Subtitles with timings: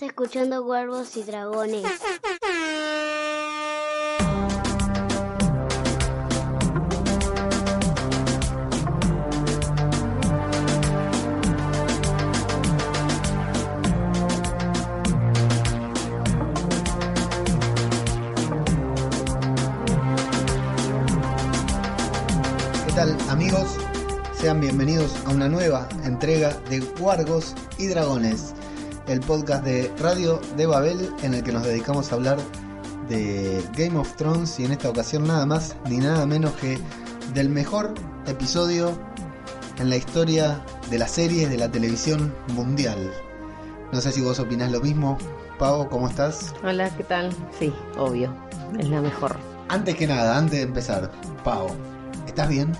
[0.00, 1.84] Escuchando Cuervos y Dragones.
[22.86, 23.76] ¿Qué tal amigos?
[24.34, 28.54] Sean bienvenidos a una nueva entrega de Guargos y Dragones,
[29.06, 32.38] el podcast de Radio de Babel en el que nos dedicamos a hablar
[33.08, 36.78] de Game of Thrones y en esta ocasión nada más ni nada menos que
[37.34, 37.92] del mejor
[38.26, 38.98] episodio
[39.78, 43.12] en la historia de las series de la televisión mundial.
[43.92, 45.18] No sé si vos opinás lo mismo.
[45.58, 46.54] Pau, ¿cómo estás?
[46.64, 47.30] Hola, ¿qué tal?
[47.58, 48.34] Sí, obvio,
[48.78, 49.36] es la mejor.
[49.68, 51.10] Antes que nada, antes de empezar,
[51.44, 51.68] Pau,
[52.26, 52.72] ¿estás bien?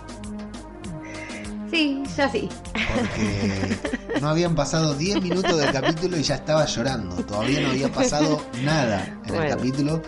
[1.75, 2.49] Sí, ya sí.
[2.73, 3.77] Porque
[4.21, 7.17] no habían pasado 10 minutos del capítulo y ya estaba llorando.
[7.25, 10.01] Todavía no había pasado nada en el capítulo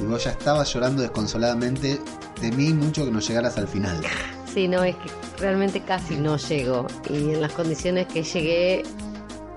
[0.00, 2.00] y vos ya estabas llorando desconsoladamente.
[2.40, 4.00] Temí mucho que no llegaras al final.
[4.52, 6.86] Sí, no, es que realmente casi no llego.
[7.10, 8.82] Y en las condiciones que llegué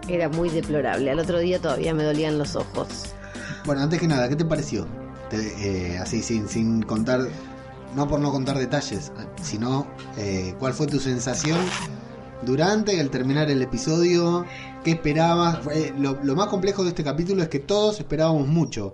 [0.09, 1.09] era muy deplorable.
[1.11, 3.13] Al otro día todavía me dolían los ojos.
[3.65, 4.85] Bueno, antes que nada, ¿qué te pareció?
[5.29, 7.21] Te- eh, así, sin, sin contar,
[7.95, 11.59] no por no contar detalles, sino eh, cuál fue tu sensación
[12.45, 14.45] durante y al terminar el episodio,
[14.83, 15.59] qué esperabas.
[15.73, 18.93] Eh, lo, lo más complejo de este capítulo es que todos esperábamos mucho.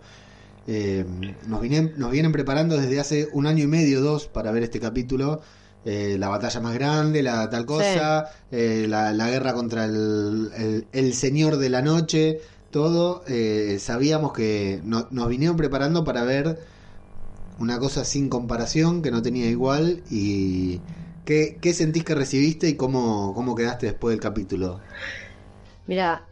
[0.67, 1.03] Eh,
[1.47, 4.79] nos, vienen, nos vienen preparando desde hace un año y medio, dos, para ver este
[4.79, 5.41] capítulo.
[5.85, 10.87] Eh, la batalla más grande, la tal cosa, eh, la, la guerra contra el, el-
[10.91, 13.23] el señor de la noche, todo.
[13.27, 16.59] eh, sabíamos que no- nos vinieron preparando para ver
[17.59, 20.03] una cosa sin comparación, que no tenía igual.
[20.09, 20.81] ¿Y
[21.25, 24.79] qué, qué sentís que recibiste y cómo, cómo quedaste después del capítulo?
[25.87, 26.27] Mira,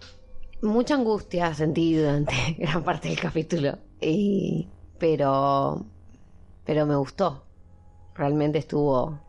[0.62, 3.78] mucha angustia sentí durante gran parte del capítulo.
[4.00, 4.68] Y,
[4.98, 5.86] pero,
[6.66, 7.44] pero me gustó.
[8.16, 9.20] Realmente estuvo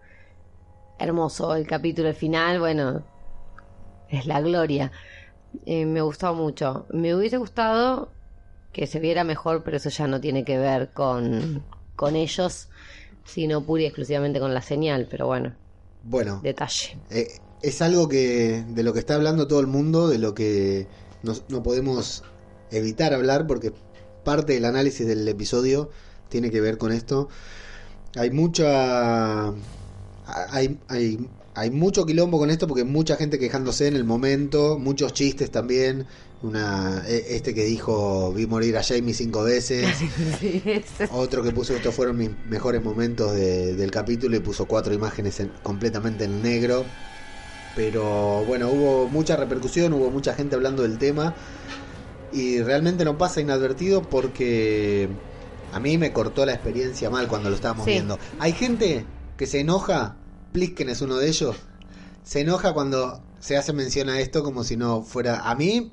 [0.99, 2.09] hermoso el capítulo.
[2.09, 3.05] El final, bueno,
[4.09, 4.93] es la gloria.
[5.67, 6.87] Eh, me gustó mucho.
[6.91, 8.13] Me hubiese gustado
[8.73, 11.65] que se viera mejor, pero eso ya no tiene que ver con,
[11.99, 12.69] con ellos,
[13.27, 15.09] sino pura y exclusivamente con la señal.
[15.11, 15.53] Pero bueno,
[16.05, 16.97] Bueno, detalle.
[17.11, 17.27] Eh,
[17.61, 20.87] es algo que de lo que está hablando todo el mundo, de lo que
[21.25, 22.23] nos- no podemos
[22.71, 23.73] evitar hablar, porque
[24.25, 25.91] parte del análisis del episodio
[26.29, 27.29] tiene que ver con esto.
[28.15, 29.49] Hay mucha.
[30.27, 31.19] Hay, hay,
[31.55, 36.07] hay mucho quilombo con esto porque mucha gente quejándose en el momento, muchos chistes también.
[36.43, 39.87] Una, e- este que dijo vi morir a Jamie cinco veces.
[40.39, 40.63] Sí,
[41.13, 45.41] Otro que puso estos fueron mis mejores momentos de- del capítulo y puso cuatro imágenes
[45.41, 46.87] en- completamente en negro.
[47.75, 51.35] Pero bueno, hubo mucha repercusión, hubo mucha gente hablando del tema
[52.33, 55.09] y realmente no pasa inadvertido porque
[55.73, 57.93] a mí me cortó la experiencia mal cuando lo estábamos Sí.
[57.93, 58.19] viendo.
[58.39, 59.05] Hay gente
[59.37, 60.17] que se enoja,
[60.53, 61.57] Plisken es uno de ellos,
[62.25, 65.49] se enoja cuando se hace mención a esto como si no fuera...
[65.49, 65.93] A mí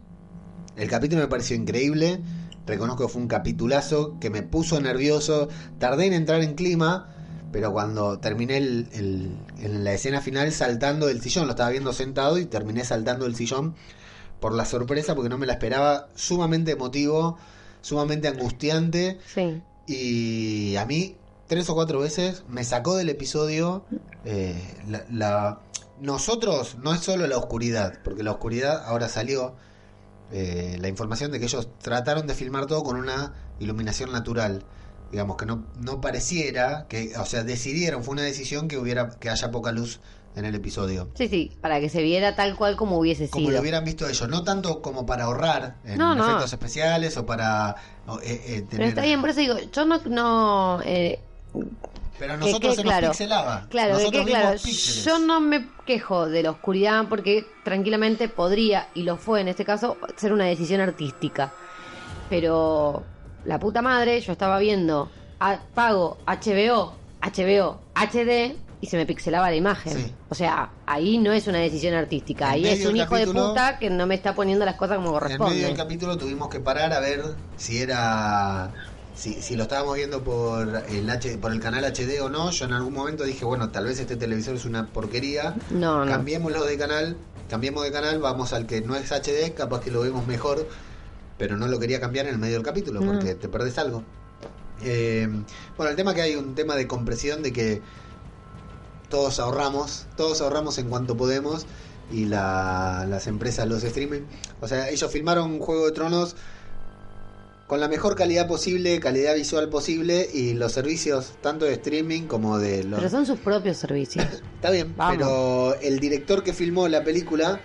[0.77, 2.19] el capítulo me pareció increíble.
[2.65, 5.49] Reconozco que fue un capitulazo que me puso nervioso.
[5.79, 7.09] Tardé en entrar en clima,
[7.51, 11.93] pero cuando terminé el- el- en la escena final saltando del sillón, lo estaba viendo
[11.93, 13.75] sentado y terminé saltando del sillón
[14.39, 16.09] por la sorpresa porque no me la esperaba.
[16.15, 17.37] Sumamente emotivo,
[17.81, 19.19] sumamente angustiante.
[19.33, 19.61] sí.
[19.87, 21.15] Y a mí,
[21.47, 23.85] tres o cuatro veces, me sacó del episodio
[24.25, 24.59] eh,
[24.89, 25.59] la, la-
[26.01, 29.53] Nosotros, no es solo la oscuridad, porque la oscuridad ahora salió
[30.31, 34.63] eh, la información de que ellos trataron de filmar todo con una iluminación natural.
[35.11, 39.29] Digamos, que no, no pareciera, que, o sea, decidieron, fue una decisión que hubiera que
[39.29, 39.99] haya poca luz
[40.35, 41.07] en el episodio.
[41.13, 43.53] Sí, sí, para que se viera tal cual como hubiese Como sido.
[43.55, 46.25] lo hubieran visto ellos, no tanto como para ahorrar en No, no.
[46.25, 47.75] efectos especiales o para
[48.07, 48.87] o, eh, eh, Pero tener...
[48.89, 50.01] está bien, por eso digo, yo no...
[50.07, 51.19] no eh,
[52.17, 53.07] Pero que nosotros se claro.
[53.07, 53.67] nos pixelaba.
[53.69, 59.03] claro, que nosotros claro, yo no me quejo de la oscuridad porque tranquilamente podría, y
[59.03, 61.51] lo fue en este caso, ser una decisión artística.
[62.29, 63.03] Pero
[63.45, 65.09] la puta madre, yo estaba viendo,
[65.39, 69.93] a- pago HBO, HBO, HD y se me pixelaba la imagen.
[69.93, 70.13] Sí.
[70.29, 73.77] O sea, ahí no es una decisión artística, En ahí es un hijo de puta
[73.79, 75.75] que no me está poniendo las cosas como En medio del corresponde.
[75.75, 77.21] capítulo tuvimos que parar a ver
[77.57, 78.71] si era
[79.15, 82.51] si, si lo estábamos viendo por el H, por el canal HD o no.
[82.51, 85.55] Yo en algún momento dije, bueno, tal vez este televisor es una porquería.
[85.69, 86.11] No, no.
[86.11, 87.17] Cambiémoslo de canal,
[87.49, 90.67] cambiemos de canal, vamos al que no es HD, capaz que lo vemos mejor,
[91.37, 93.13] pero no lo quería cambiar en el medio del capítulo No.
[93.13, 94.03] porque te perdés algo.
[94.83, 95.27] Eh,
[95.77, 97.81] bueno, el tema que hay un tema de compresión de que
[99.09, 101.65] todos ahorramos, todos ahorramos en cuanto podemos
[102.11, 104.21] y la- las empresas, los streaming.
[104.61, 106.35] O sea, ellos filmaron Juego de Tronos
[107.67, 112.59] con la mejor calidad posible, calidad visual posible y los servicios tanto de streaming como
[112.59, 112.99] de los...
[112.99, 114.25] Pero son sus propios servicios.
[114.55, 115.15] Está bien, Vamos.
[115.17, 117.61] pero el director que filmó la película,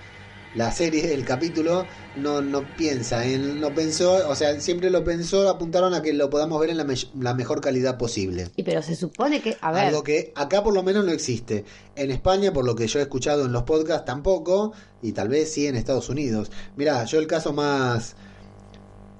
[0.54, 1.86] la serie, el capítulo,
[2.16, 6.30] no, no piensa, en, no pensó, o sea, siempre lo pensó, apuntaron a que lo
[6.30, 8.48] podamos ver en la, me- la mejor calidad posible.
[8.56, 11.64] Y pero se supone que, a ver, Algo que acá por lo menos no existe.
[11.94, 14.72] En España, por lo que yo he escuchado en los podcasts, tampoco.
[15.02, 16.50] Y tal vez sí en Estados Unidos.
[16.76, 18.16] Mirá, yo el caso más.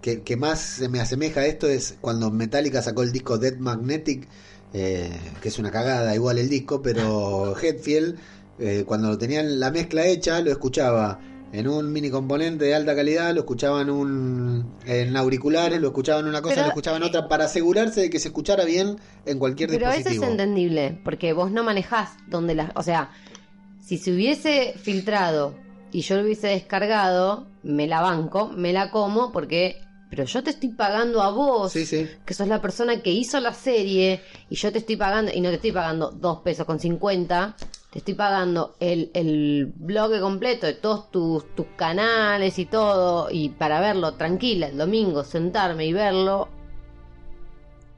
[0.03, 3.57] Que, que más se me asemeja a esto es cuando Metallica sacó el disco Dead
[3.59, 4.27] Magnetic.
[4.73, 5.11] eh,
[5.43, 8.17] que es una cagada igual el disco, pero Headfield,
[8.59, 11.19] eh, cuando lo tenían la mezcla hecha, lo escuchaba
[11.53, 16.21] en un mini componente de alta calidad, lo escuchaba en un en auriculares, lo escuchaba
[16.21, 18.97] en una cosa, Pero, lo escuchaba en otra, para asegurarse de que se escuchara bien
[19.27, 20.31] en cualquier pero eso es dispositivo.
[20.31, 23.11] entendible, porque vos no manejás donde las, o sea,
[23.85, 25.57] si se hubiese filtrado
[25.91, 29.81] y yo lo hubiese descargado, me la banco, me la como, porque,
[30.11, 32.09] pero yo te estoy pagando a vos, Sí, sí.
[32.27, 34.21] que sos la persona que hizo la serie,
[34.51, 37.57] y yo te estoy pagando, y no te estoy pagando dos pesos con 50,
[37.91, 43.51] te estoy pagando el, el bloque completo de todos tus, tus canales y todo, y
[43.51, 46.49] para verlo tranquila el domingo, sentarme y verlo.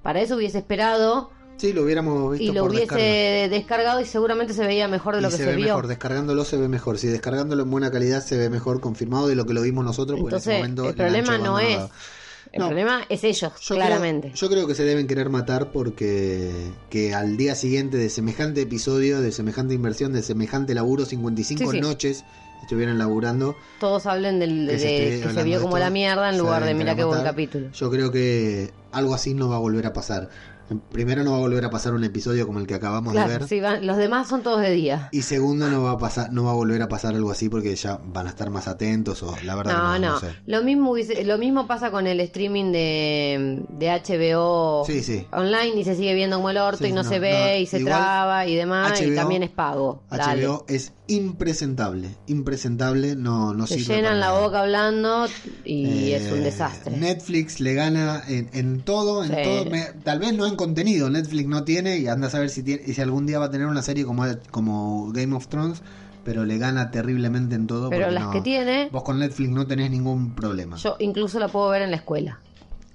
[0.03, 1.31] Para eso hubiese esperado
[1.63, 3.49] Sí, lo hubiéramos visto y lo por hubiese descarga.
[3.57, 5.67] descargado y seguramente se veía mejor de Y lo que se, se, ve vio.
[5.67, 6.99] mejor, descargándolo se ve mejor.
[6.99, 10.19] Si descargándolo en buena calidad se ve mejor confirmado de lo que lo vimos nosotros.
[10.21, 11.79] porque en ese Entonces, momento el problema no es.
[12.53, 12.67] El No.
[12.67, 14.29] problema es ellos, Yo claramente.
[14.29, 16.51] Creo, yo creo que se deben querer matar porque
[16.91, 21.77] que al día siguiente de semejante episodio, de semejante inversión, de semejante laburo, 55 Sí,
[21.77, 21.81] sí.
[21.81, 22.25] noches
[22.63, 23.57] estuvieron laburando.
[23.81, 26.29] Todos hablen del, de, que se de esté que se hablando vio como la mierda
[26.29, 27.71] en lugar de mira qué buen capítulo.
[27.73, 30.29] Yo creo que algo así no va a volver a pasar.
[30.91, 33.47] Primero no va a volver a pasar un episodio como el que acabamos de ver.
[33.49, 35.09] sí, van- los demás son todos de día.
[35.13, 37.75] Y segundo, no va a pasar, no va a volver a pasar algo así porque
[37.77, 39.99] ya van a estar más atentos o la verdad No, no.
[39.99, 40.35] no, no sé.
[40.47, 40.95] Lo mismo
[41.25, 45.27] lo mismo pasa con el streaming de, de HBO Sí, sí.
[45.33, 47.79] online y se sigue viendo como el orto y no, no, se ve y se
[47.81, 50.03] igual traba y demás y también es pago.
[50.11, 50.47] Dale.
[50.47, 54.41] HBO es impresentable, impresentable, no, no Se sirve llenan la nada.
[54.41, 55.27] boca hablando
[55.65, 56.97] y es un Eh, desastre.
[56.97, 59.37] Netflix le gana en, en todo, en Sí.
[59.45, 59.65] todo.
[59.67, 62.83] me- tal vez no en contenido, Netflix no tiene y anda a saber si tiene,
[62.93, 65.83] si algún día va a tener una serie como, como Game of Thrones,
[66.25, 67.91] pero le gana terriblemente en todo.
[67.91, 70.77] Pero las no- que tiene, Vos con Netflix no tenés ningún problema.
[70.77, 72.41] yo incluso la puedo ver en la escuela.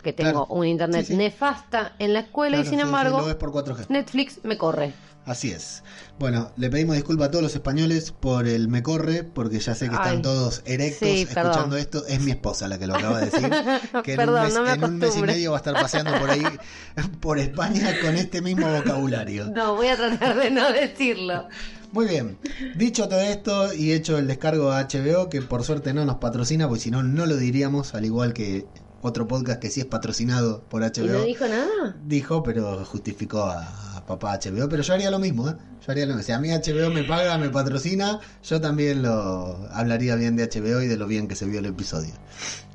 [0.04, 0.48] Que tengo Claro.
[0.50, 1.18] un internet Sí, sí.
[1.18, 3.88] nefasta en la escuela Claro, y sin sí, embargo por 4G.
[3.90, 4.94] Netflix me corre.
[5.28, 5.84] Así es.
[6.20, 9.90] Bueno, le pedimos disculpas a todos los españoles por el me corre, porque ya sé
[9.90, 10.22] que están Ay.
[10.22, 12.08] todos erectos Sí, escuchando esto.
[12.08, 13.50] Es mi esposa la que lo acaba de decir.
[14.04, 16.18] Que en, un mes, no me en un mes y medio va a estar paseando
[16.18, 16.44] por ahí,
[17.20, 19.50] por España, con este mismo vocabulario.
[19.50, 21.50] No, voy a tratar de no decirlo.
[21.92, 22.38] Muy bien.
[22.76, 26.70] Dicho todo esto y hecho el descargo a HBO, que por suerte no nos patrocina,
[26.70, 28.66] porque si no, no lo diríamos, al igual que
[29.02, 31.04] otro podcast que sí es patrocinado por HBO.
[31.04, 31.98] ¿Y no dijo nada?
[32.06, 34.68] Dijo, pero justificó a, a papá HBO.
[34.70, 35.56] Pero yo haría lo mismo, ¿eh?
[35.86, 36.24] Yo haría lo mismo.
[36.24, 40.82] Si a mí HBO me paga, me patrocina, yo también lo hablaría bien de HBO
[40.82, 42.14] y de lo bien que se vio el episodio.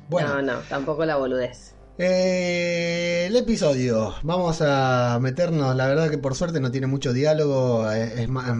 [0.07, 1.73] Bueno, No, no, tampoco la boludez.
[1.97, 4.13] eh, el episodio.
[4.23, 5.75] Vamos a meternos.
[5.75, 7.91] La verdad que por suerte no tiene mucho diálogo.
[7.91, 8.51] eh, Es más,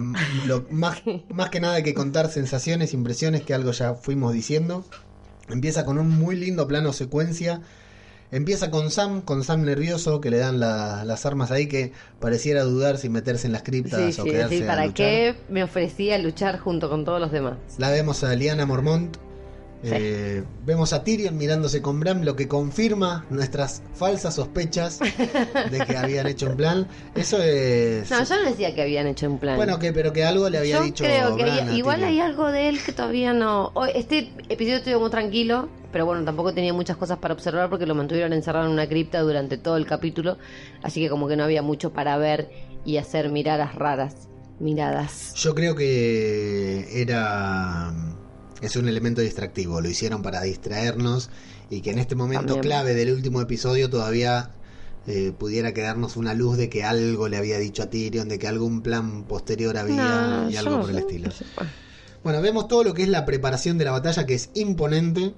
[0.46, 4.84] lo- más, más que nada que contar sensaciones, impresiones que algo ya fuimos diciendo.
[5.48, 7.60] Empieza con un muy lindo plano secuencia.
[8.34, 12.64] Empieza con Sam, con Sam nervioso, que le dan la- las armas ahí, que pareciera
[12.64, 14.96] dudar si meterse en las criptas Sí, o sí, quedarse a ¿para luchar.
[14.96, 17.54] qué me ofrecía luchar junto con todos los demás?
[17.78, 19.16] La vemos a Liana Mormont.
[19.84, 19.90] Sí.
[19.92, 25.96] eh, vemos a Tyrion mirándose con Bram, lo que confirma nuestras falsas sospechas de que
[25.96, 26.88] habían hecho un plan.
[27.14, 28.10] Eso es.
[28.10, 29.56] No, yo no decía que habían hecho un plan.
[29.56, 31.04] Bueno, que, pero que algo le había yo dicho.
[31.04, 32.12] creo que Bran hay- a igual Tyrion.
[32.12, 33.72] hay algo de él que todavía no.
[33.94, 37.94] Este episodio estuvo muy tranquilo, pero bueno, tampoco tenía muchas cosas para observar porque lo
[37.94, 40.38] mantuvieron encerrado en una cripta durante todo el capítulo,
[40.82, 42.48] así que como que no había mucho para ver
[42.86, 44.28] y hacer miradas raras,
[44.60, 45.34] miradas.
[45.34, 47.92] Yo creo que era.
[48.64, 49.80] Es un elemento distractivo.
[49.80, 51.30] Lo hicieron para distraernos
[51.68, 52.62] y que en este momento También.
[52.62, 54.50] clave del último episodio todavía
[55.06, 58.48] eh, pudiera quedarnos una luz de que algo le había dicho a Tyrion, de que
[58.48, 59.96] algún plan posterior había
[60.46, 61.30] No, y algo por el estilo.
[62.22, 65.34] Bueno, vemos todo lo que es la preparación de la batalla, que es imponente.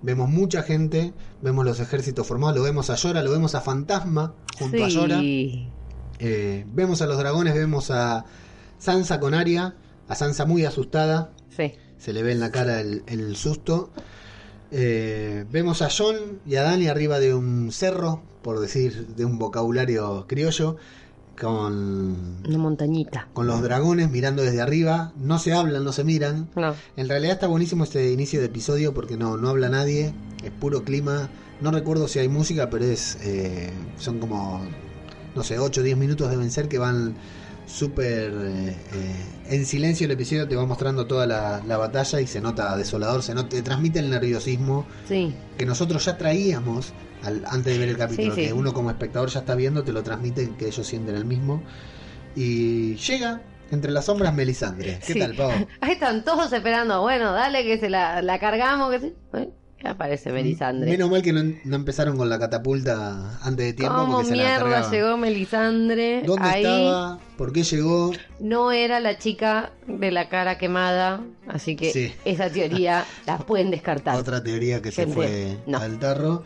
[0.00, 4.32] Vemos mucha gente, vemos los ejércitos formados, lo vemos a Yora, lo vemos a Fantasma
[4.58, 4.88] junto a.
[4.88, 5.68] Sí.
[6.18, 8.24] Eh, vemos a los dragones, vemos a
[8.78, 9.74] Sansa con Arya,
[10.08, 11.74] a Sansa muy asustada, Sí.
[12.00, 13.90] Se le ve en la cara el, el susto.
[14.72, 16.16] Eh, vemos a John
[16.46, 20.76] y a Dani arriba de un cerro, por decir de un vocabulario criollo,
[21.38, 23.28] con, Una montañita.
[23.32, 25.12] con los dragones mirando desde arriba.
[25.16, 26.48] No se hablan, no se miran.
[26.56, 26.74] No.
[26.96, 30.12] En realidad está buenísimo este inicio de episodio porque no, no habla nadie,
[30.44, 31.30] es puro clima.
[31.60, 34.62] No recuerdo si hay música, pero es eh, son como,
[35.34, 37.14] no sé, 8 o 10 minutos deben ser que van
[37.70, 42.26] súper eh, eh, en silencio el episodio, te va mostrando toda la, la batalla y
[42.26, 45.34] se nota desolador, se nota, te transmite el nerviosismo Sí.
[45.56, 48.46] que nosotros ya traíamos al- antes de ver el capítulo, Sí, sí.
[48.48, 51.62] que uno como espectador ya está viendo, te lo transmiten, que ellos sienten el mismo.
[52.36, 54.98] Y llega entre las sombras Melisandre.
[55.06, 55.50] ¿Qué tal, Pau?
[55.80, 57.02] Ahí están todos esperando.
[57.02, 58.90] Bueno, dale que se la, la cargamos.
[58.90, 59.14] Que se...
[59.30, 59.52] Bueno, ya
[59.84, 60.90] aparece Melisandre.
[60.90, 64.36] Menos mal que no, no empezaron con la catapulta antes de tiempo ¿Cómo porque se
[64.36, 66.22] la mierda llegó Melisandre?
[66.24, 67.18] ¿Dónde Ahí estaba?
[67.36, 68.12] ¿Por qué llegó?
[68.40, 72.12] no era la chica de la cara quemada, así que Sí.
[72.24, 74.16] esa teoría la pueden descartar.
[74.18, 75.78] Otra teoría que se fue no.
[75.78, 76.42] al tarro.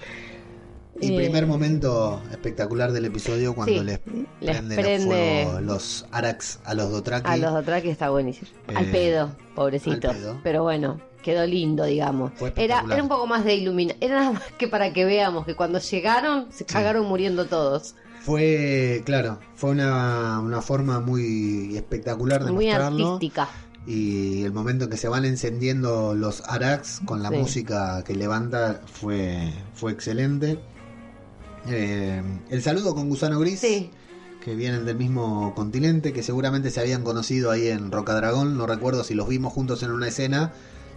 [1.01, 3.99] Y Eh, primer momento espectacular del episodio cuando Sí, les,
[4.41, 7.29] les prenden prende- fuego los Arax a los Dothraki.
[7.29, 8.49] A los Dothraki está buenísimo.
[8.73, 10.11] al Eh, pedo, pobrecito.
[10.11, 10.41] al pedo.
[10.45, 12.31] Pero bueno, quedó lindo, digamos.
[12.55, 14.03] Era, era un poco más de iluminación.
[14.03, 17.97] Era nada más que para que veamos que cuando llegaron se cagaron muriendo todos.
[18.21, 23.15] Fue, claro, fue una, una forma muy espectacular de Muy mostrarlo.
[23.15, 23.49] artística.
[23.87, 27.37] Y el momento en que se van encendiendo los Arax con la Sí.
[27.37, 30.59] música que levanta fue, fue excelente.
[31.69, 33.91] Eh, el saludo con Gusano Gris, Sí.
[34.43, 38.57] que vienen del mismo continente, que seguramente se habían conocido ahí en Rocadragón.
[38.57, 40.53] No recuerdo si los vimos juntos en una escena,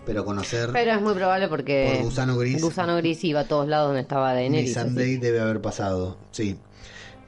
[0.08, 3.68] pero conocer Pero es muy probable porque por Gusano Gris, Gusano Gris iba a todos
[3.68, 4.76] lados donde estaba Daenerys.
[4.76, 4.86] así.
[4.88, 6.58] Missandei debe haber pasado, sí.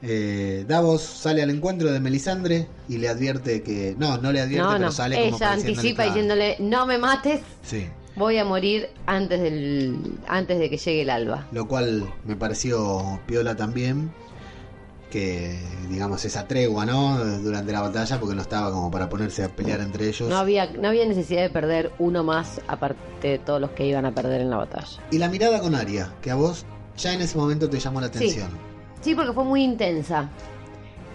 [0.02, 3.94] Eh, Davos sale al encuentro de Melisandre y le advierte que.
[3.98, 4.92] No, no le advierte, No, pero no.
[4.92, 7.86] sale como Ella diciéndole, anticipa diciéndole, no me mates, Sí.
[8.16, 11.46] voy a morir antes del antes de que llegue el alba.
[11.52, 14.10] Lo cual me pareció piola también.
[15.10, 17.18] Que, digamos, esa tregua, ¿no?
[17.40, 20.28] Durante la batalla, porque no estaba como para ponerse a pelear entre ellos.
[20.28, 24.06] No había, no había necesidad de perder uno más aparte de todos los que iban
[24.06, 24.86] a perder en la batalla.
[25.10, 26.64] Y la mirada con Aria, que a vos
[26.96, 28.48] ya en ese momento te llamó la atención.
[29.00, 30.28] Sí, porque fue muy intensa.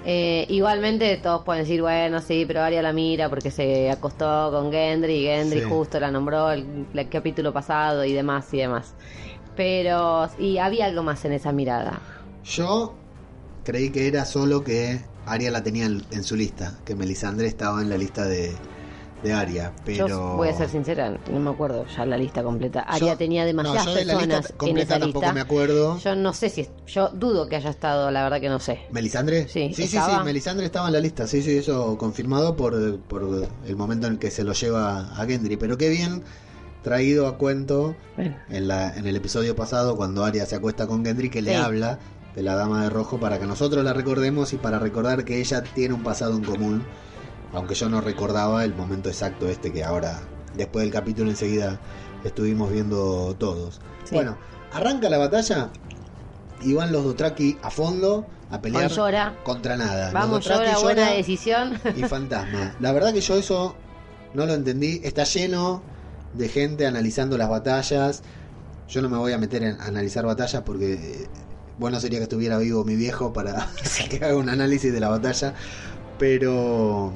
[0.07, 4.71] Eh, igualmente todos pueden decir, bueno, sí, pero Arya la mira porque se acostó con
[4.71, 5.65] Gendry y Gendry Sí.
[5.69, 8.93] justo la nombró el, el capítulo pasado y demás y demás.
[9.55, 11.99] Pero, y había algo más en esa mirada.
[12.43, 12.93] Yo
[13.65, 17.81] creí que era solo que Aria la tenía en, en su lista, que Melisandre estaba
[17.81, 18.55] en la lista de,
[19.23, 20.07] de Aria, pero...
[20.07, 22.81] Yo voy a ser sincera, no me acuerdo ya la lista completa.
[22.81, 25.33] Arya Yo- tenía demasiadas no, yo de la personas lista en completa esa tampoco lista.
[25.33, 25.97] me acuerdo.
[25.97, 28.81] Yo no sé si, es- yo dudo que haya estado, la verdad que no sé.
[28.91, 29.47] ¿Melisandre?
[29.47, 33.75] Sí, sí, sí, Melisandre estaba en la lista, sí, sí, eso confirmado por, por el
[33.75, 36.21] momento en el que se lo lleva a Gendry, pero qué bien
[36.83, 41.03] traído a cuento Bueno, en, la, en el episodio pasado cuando Arya se acuesta con
[41.03, 41.97] Gendry que le habla
[42.35, 45.63] de la Dama de Rojo para que nosotros la recordemos y para recordar que ella
[45.63, 46.83] tiene un pasado en común,
[47.53, 50.21] aunque yo no recordaba el momento exacto este que ahora,
[50.55, 51.79] después del capítulo enseguida
[52.23, 53.79] estuvimos viendo todos.
[54.03, 54.15] Sí.
[54.15, 54.37] Bueno,
[54.73, 55.69] arranca la batalla
[56.61, 59.35] y van los Dothraki a fondo a pelear Llora.
[59.43, 60.11] contra nada.
[60.11, 61.79] Vamos, Dothraki, Llora, buena decisión.
[61.95, 62.75] y Fantasma.
[62.79, 63.75] La verdad que yo eso
[64.33, 64.99] no lo entendí.
[65.03, 65.81] Está lleno
[66.33, 68.23] de gente analizando las batallas.
[68.87, 71.27] Yo no me voy a meter en analizar batallas porque
[71.77, 73.67] bueno sería que estuviera vivo mi viejo para
[74.09, 75.53] que haga un análisis de la batalla.
[76.17, 77.11] Pero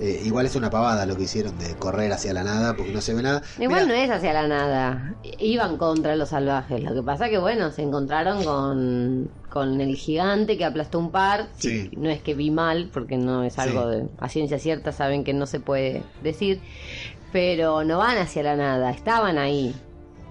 [0.00, 3.00] eh, igual es una pavada lo que hicieron de correr hacia la nada porque no
[3.00, 3.42] se ve nada.
[3.58, 5.14] Igual no es hacia la nada.
[5.38, 6.82] Iban contra los salvajes.
[6.82, 11.48] Lo que pasa que, bueno, se encontraron con, con el gigante que aplastó un par.
[11.58, 11.90] Sí.
[11.96, 13.96] No es que vi mal, porque no es algo Sí.
[13.98, 16.60] de a ciencia cierta, saben que no se puede decir.
[17.32, 19.74] Pero no van hacia la nada, estaban ahí.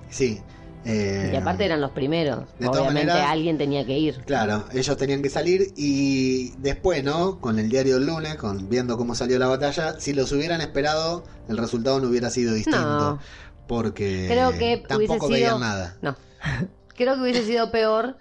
[0.09, 0.41] Sí.
[0.87, 2.45] Eh, Y aparte eran los primeros.
[2.59, 4.15] Obviamente maneras- alguien tenía que ir.
[4.25, 7.39] Claro, ellos tenían que salir y después, ¿no?
[7.41, 11.23] Con el diario del lunes, con viendo cómo salió la batalla, si los hubieran esperado,
[11.49, 12.79] el resultado no hubiera sido distinto.
[12.79, 13.19] No.
[13.67, 15.59] Porque Creo que tampoco veían sido.
[15.59, 15.97] nada.
[16.01, 16.15] No.
[16.95, 18.17] Creo que hubiese sido peor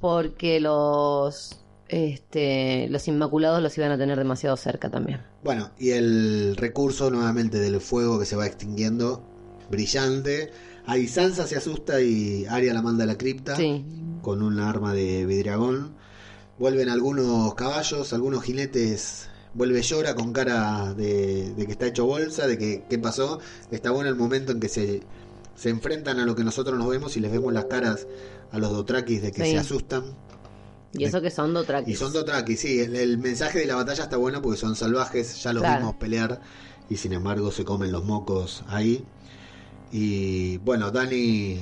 [0.00, 1.54] porque los.
[1.90, 5.22] Este, los Inmaculados los iban a tener demasiado cerca también.
[5.42, 9.24] Bueno, y el recurso nuevamente del fuego que se va extinguiendo,
[9.70, 10.50] brillante.
[10.88, 13.84] Ahí Sansa se asusta y Arya la manda a la cripta Sí.
[14.22, 15.94] con un arma de vidriagón.
[16.58, 19.28] Vuelven algunos caballos, algunos jinetes.
[19.54, 23.38] Vuelve Llora con cara de, de que está hecho bolsa, de que qué pasó.
[23.70, 25.02] Está bueno el momento en que se,
[25.56, 28.06] se enfrentan a lo que nosotros nos vemos y les vemos las caras
[28.50, 29.50] a los Dothrakis de que Sí.
[29.52, 30.04] se asustan.
[30.94, 31.94] Y eso que son Dothrakis.
[31.94, 32.80] Y son Dothraki, sí.
[32.80, 35.80] El, el mensaje de la batalla está bueno porque son salvajes, ya los Claro.
[35.80, 36.40] vimos pelear
[36.88, 39.04] y sin embargo se comen los mocos ahí.
[39.90, 41.58] Y bueno, Dani,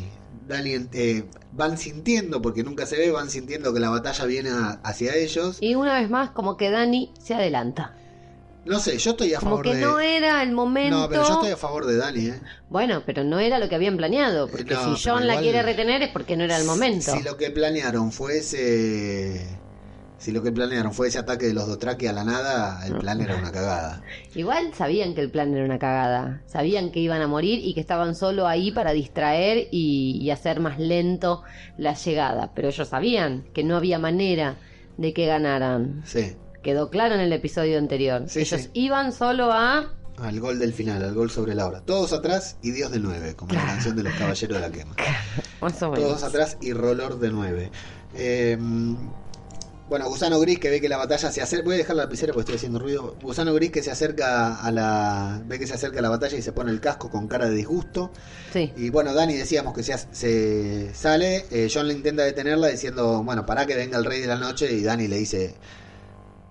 [0.48, 4.80] Dani, eh, van sintiendo, porque nunca se ve, van sintiendo que la batalla viene a-
[4.82, 5.58] hacia ellos.
[5.60, 7.94] Y una vez más, como que Dani se adelanta.
[8.64, 9.82] No sé, yo estoy a Como favor que de...
[9.82, 10.98] no era el momento.
[10.98, 12.40] No, pero yo estoy a favor de Dani, ¿eh?
[12.68, 14.48] Bueno, pero no era lo que habían planeado.
[14.48, 17.12] Porque Eh, no, si John la quiere retener es porque no era el momento.
[17.12, 19.46] Si lo que planearon fue ese...
[20.18, 23.20] Si lo que planearon fue ese ataque de los Dothraki a la nada, el plan
[23.20, 24.02] era una cagada.
[24.34, 26.42] Igual sabían que el plan era una cagada.
[26.46, 30.60] Sabían que iban a morir y que estaban solo ahí para distraer y, y hacer
[30.60, 31.42] más lento
[31.76, 32.52] la llegada.
[32.54, 34.56] Pero ellos sabían que no había manera
[34.96, 36.02] de que ganaran.
[36.06, 36.34] Sí,
[36.66, 38.24] Quedó claro en el episodio anterior.
[38.26, 38.70] Sí, ellos sí.
[38.72, 39.94] iban solo a...
[40.18, 41.80] al gol del final, al gol sobre la hora.
[41.82, 44.96] Todos atrás y Dios de nueve, como la canción de los Caballeros de la Quema.
[45.78, 47.70] Todos atrás y Rolor de 9.
[49.88, 51.64] Bueno, Gusano Gris que ve que la batalla se acerca.
[51.64, 53.16] Voy a dejar la lapicera porque estoy haciendo ruido.
[53.22, 55.40] Gusano Gris que se acerca a la.
[55.46, 57.54] ve que se acerca a la batalla y se pone el casco con cara de
[57.54, 58.10] disgusto.
[58.52, 58.72] Sí.
[58.76, 61.46] Y bueno, Dani decíamos que se, se sale.
[61.50, 64.72] eh, John le intenta detenerla diciendo, bueno, para que venga el rey de la noche.
[64.72, 65.54] Y Dani le dice: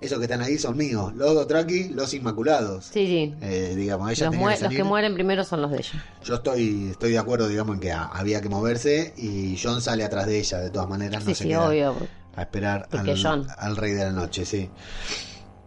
[0.01, 1.13] Esos que están ahí son míos.
[1.15, 2.86] Los Dotraki, los Inmaculados.
[2.86, 3.34] Sí, sí.
[3.42, 5.94] Eh, digamos, ella Los, que los que mueren primero son los de ellos.
[6.24, 10.04] Yo estoy, estoy de acuerdo, digamos, en que ha- había que moverse y John sale
[10.04, 11.96] atrás de ella, de todas maneras, no sí, se sí, queda obvio.
[12.36, 12.88] A esperar
[13.58, 14.70] al, rey de la noche, sí.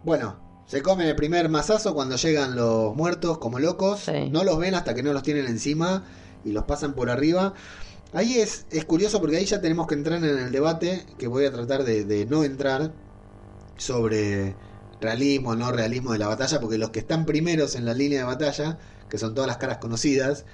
[0.03, 4.29] Bueno, se come el primer mazazo cuando llegan los muertos como locos, Sí.
[4.29, 6.03] no los ven hasta que no los tienen encima
[6.45, 7.53] y los pasan por arriba.
[8.13, 11.45] Ahí es, es curioso porque ahí ya tenemos que entrar en el debate, que voy
[11.45, 12.91] a tratar de, de no entrar,
[13.77, 14.55] sobre
[15.01, 18.19] realismo o no realismo de la batalla, porque los que están primeros en la línea
[18.19, 18.77] de batalla,
[19.09, 20.45] que son todas las caras conocidas,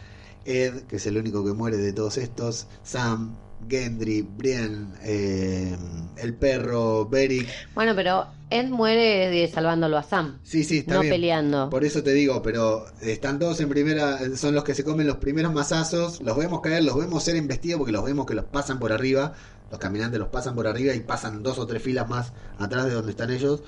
[0.46, 3.36] Ed, que es el único que muere de todos estos, Sam,
[3.70, 5.76] Gendry, Brienne, eh,
[6.18, 7.48] el perro, Beric.
[7.74, 10.40] Bueno, pero Ed muere de- salvándolo a Sam.
[10.44, 11.14] Sí, sí, está no bien.
[11.14, 11.70] peleando.
[11.70, 15.18] Por eso te digo, pero están todos en primera, son los que se comen los
[15.18, 18.80] primeros mazazos, los vemos caer, los vemos ser embestidos porque los vemos que los pasan
[18.80, 19.34] por arriba,
[19.72, 22.92] los caminantes los pasan por arriba y pasan dos o tres filas más atrás de
[22.94, 23.64] donde están ellos.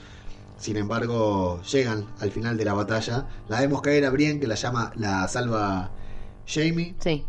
[0.59, 3.27] Sin embargo, llegan al final de la batalla.
[3.47, 5.91] La vemos caer a Brienne, que la llama, la salva
[6.47, 6.95] Jamie.
[6.99, 7.23] Sí.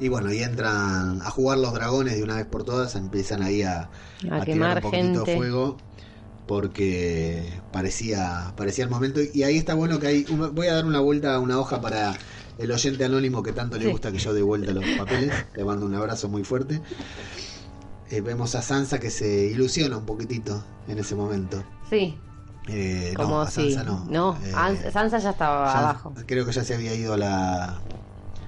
[0.00, 3.62] Y bueno, y entran a jugar los dragones de una vez por todas, empiezan ahí
[3.62, 3.88] a, A a
[4.20, 5.30] tirar quemar un poquitito gente.
[5.32, 5.76] de fuego
[6.46, 10.98] porque parecía parecía el momento y ahí está bueno que hay voy a dar una
[11.00, 12.14] vuelta a una hoja para
[12.58, 13.90] el oyente anónimo que tanto le Sí.
[13.92, 16.80] gusta que yo dé vuelta los papeles le mando un abrazo muy fuerte
[18.10, 22.18] Eh, vemos a Sansa que se ilusiona un poquitito en ese momento Sí.
[22.68, 23.72] Eh, no, Como a si.
[23.72, 26.14] Sansa no, No, Eh, Ans- Sansa ya estaba ya- abajo.
[26.26, 27.80] creo que ya se había ido a la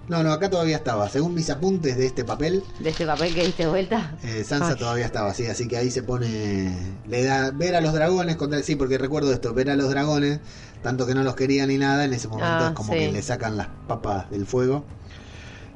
[0.09, 1.09] no, no, acá todavía estaba.
[1.09, 4.15] Según mis apuntes de este papel, De este papel que diste vuelta.
[4.23, 4.77] eh, Sansa Ay.
[4.79, 6.73] todavía estaba así, así que ahí se pone.
[7.09, 10.41] Le da ver a los dragones contra sí, porque recuerdo esto, ver a los dragones,
[10.83, 12.99] tanto que no los quería ni nada, en ese momento Ah, es como sí.
[12.99, 14.85] que le sacan las papas del fuego.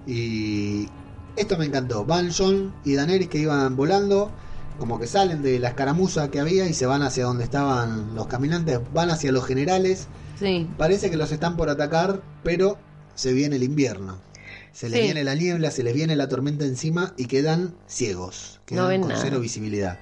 [0.07, 0.89] Y
[1.37, 2.05] esto me encantó.
[2.05, 4.31] Van John y Daenerys que iban volando,
[4.79, 8.27] como que salen de la escaramuza que había y se van hacia donde estaban los
[8.27, 10.07] caminantes, van hacia los generales.
[10.39, 10.69] Sí.
[10.77, 12.79] Parece que los están por atacar, pero
[13.17, 14.21] se viene el invierno.
[14.73, 15.05] Se les Sí.
[15.07, 18.61] viene la niebla, se les viene la tormenta encima y quedan ciegos.
[18.67, 19.23] Quedan No ven con nada.
[19.23, 19.99] cero visibilidad.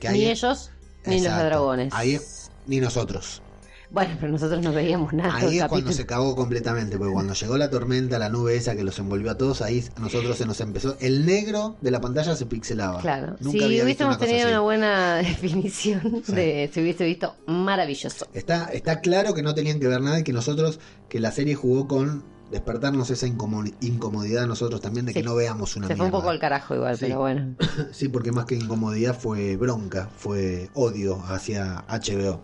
[0.00, 0.70] Que Ni ahí- ellos
[1.06, 1.94] ni los dragones.
[1.94, 3.40] Ahí es- ni nosotros.
[3.88, 5.36] Bueno, pero nosotros no veíamos nada.
[5.36, 8.82] Ahí es cuando se cagó completamente, porque cuando llegó la tormenta, la nube esa que
[8.82, 10.96] los envolvió a todos, ahí a nosotros se nos empezó.
[10.98, 13.00] El negro de la pantalla se pixelaba.
[13.00, 13.36] Claro.
[13.38, 14.48] Nunca si había hubiésemos tenido así.
[14.48, 16.32] una buena definición, Sí.
[16.34, 18.26] de, se hubiese visto maravilloso.
[18.34, 21.54] Está, está claro que no tenían que ver nada y que nosotros, que la serie
[21.54, 26.06] jugó con despertarnos esa incomo- incomodidad nosotros también de que no veamos una Se fue
[26.06, 27.06] un poco al carajo igual, Sí.
[27.06, 27.56] pero bueno.
[27.92, 32.40] Sí, porque más que incomodidad fue bronca, fue odio hacia HBO.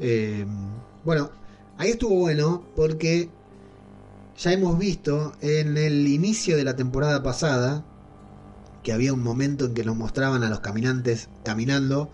[0.00, 0.46] Eh,
[1.04, 1.30] bueno,
[1.78, 3.28] ahí estuvo bueno porque
[4.38, 7.84] ya hemos visto en el inicio de la temporada pasada
[8.84, 12.08] que había un momento en que nos mostraban a los caminantes caminando,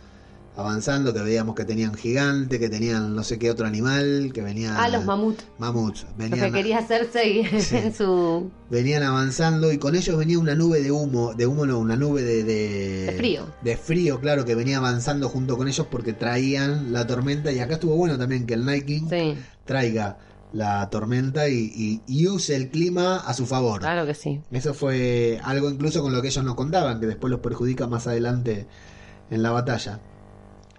[0.57, 4.77] avanzando, que veíamos que tenían gigante, que tenían no sé qué otro animal, que venían
[4.77, 5.37] Ah, los mamut.
[5.59, 7.77] mamuts, Lo que venían quería hacerse Sí.
[7.77, 8.51] en su.
[8.71, 12.23] venían avanzando y con ellos venía una nube de humo, de humo no, una nube
[12.23, 13.47] de, de, De frío.
[13.63, 17.75] de frío, claro, que venía avanzando junto con ellos porque traían la tormenta y acá
[17.75, 20.19] estuvo bueno también que el Sí, traiga
[20.53, 23.81] la tormenta y, y- y use el clima a su favor.
[23.81, 24.41] claro que sí.
[24.53, 28.07] Eso fue algo incluso con lo que ellos nos contaban, que después los perjudica más
[28.07, 28.69] adelante
[29.31, 30.01] en la batalla.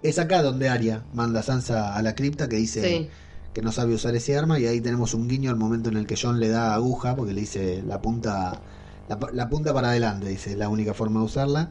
[0.09, 3.09] Es acá donde Arya manda a Sansa a la cripta que dice Sí.
[3.53, 6.05] que no sabe usar ese arma y ahí tenemos un guiño al momento en el
[6.05, 8.61] que John le da aguja porque le dice la punta
[9.07, 11.69] la, la punta para adelante, dice, es la única forma de usarla.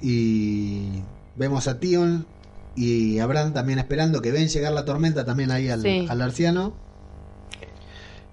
[0.00, 1.02] Y
[1.36, 2.26] vemos a Tion
[2.76, 6.06] y a Bran también esperando que ven llegar la tormenta también ahí al, Sí.
[6.08, 6.74] al arciano.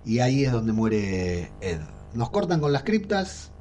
[0.05, 1.79] Y ahí es donde muere Ed.
[2.13, 3.51] Nos cortan con las criptas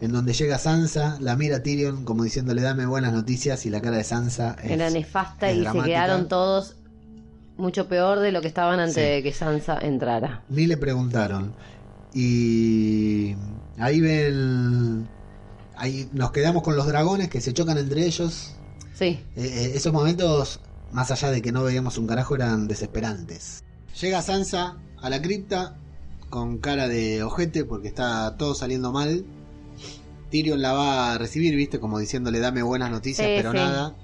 [0.00, 3.80] en donde llega Sansa, la mira a Tyrion como diciéndole dame buenas noticias y la
[3.80, 5.84] cara de Sansa es, Era nefasta es y dramática.
[5.84, 6.76] se quedaron todos
[7.58, 9.00] mucho peor de lo que estaban antes Sí.
[9.02, 10.42] de que Sansa entrara.
[10.48, 11.52] Ni le preguntaron.
[12.14, 13.34] Y
[13.78, 15.08] ahí ven...
[15.76, 18.52] Ahí nos quedamos con los dragones que se chocan entre ellos.
[18.94, 20.60] Sí, Eh, eh, esos momentos,
[20.92, 23.64] más allá de que no veíamos un carajo, eran desesperantes.
[24.00, 25.76] Llega Sansa a la cripta
[26.28, 29.24] con cara de ojete porque está todo saliendo mal.
[30.30, 33.56] Tyrion la va a recibir, viste, como diciéndole dame buenas noticias, Sí, pero sí.
[33.58, 33.96] nada.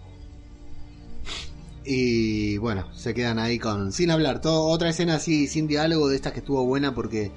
[1.84, 4.40] Y bueno, se quedan ahí con sin hablar.
[4.40, 7.30] Todo, otra escena así, sin diálogo, de estas que estuvo buena porque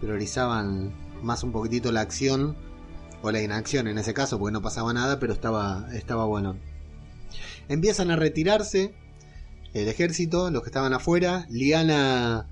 [0.00, 2.56] priorizaban más un poquitito la acción
[3.22, 6.56] o la inacción en ese caso, porque no pasaba nada, pero estaba, estaba bueno.
[7.68, 8.92] Empiezan a retirarse
[9.72, 11.46] el ejército, los que estaban afuera.
[11.48, 12.48] Liana,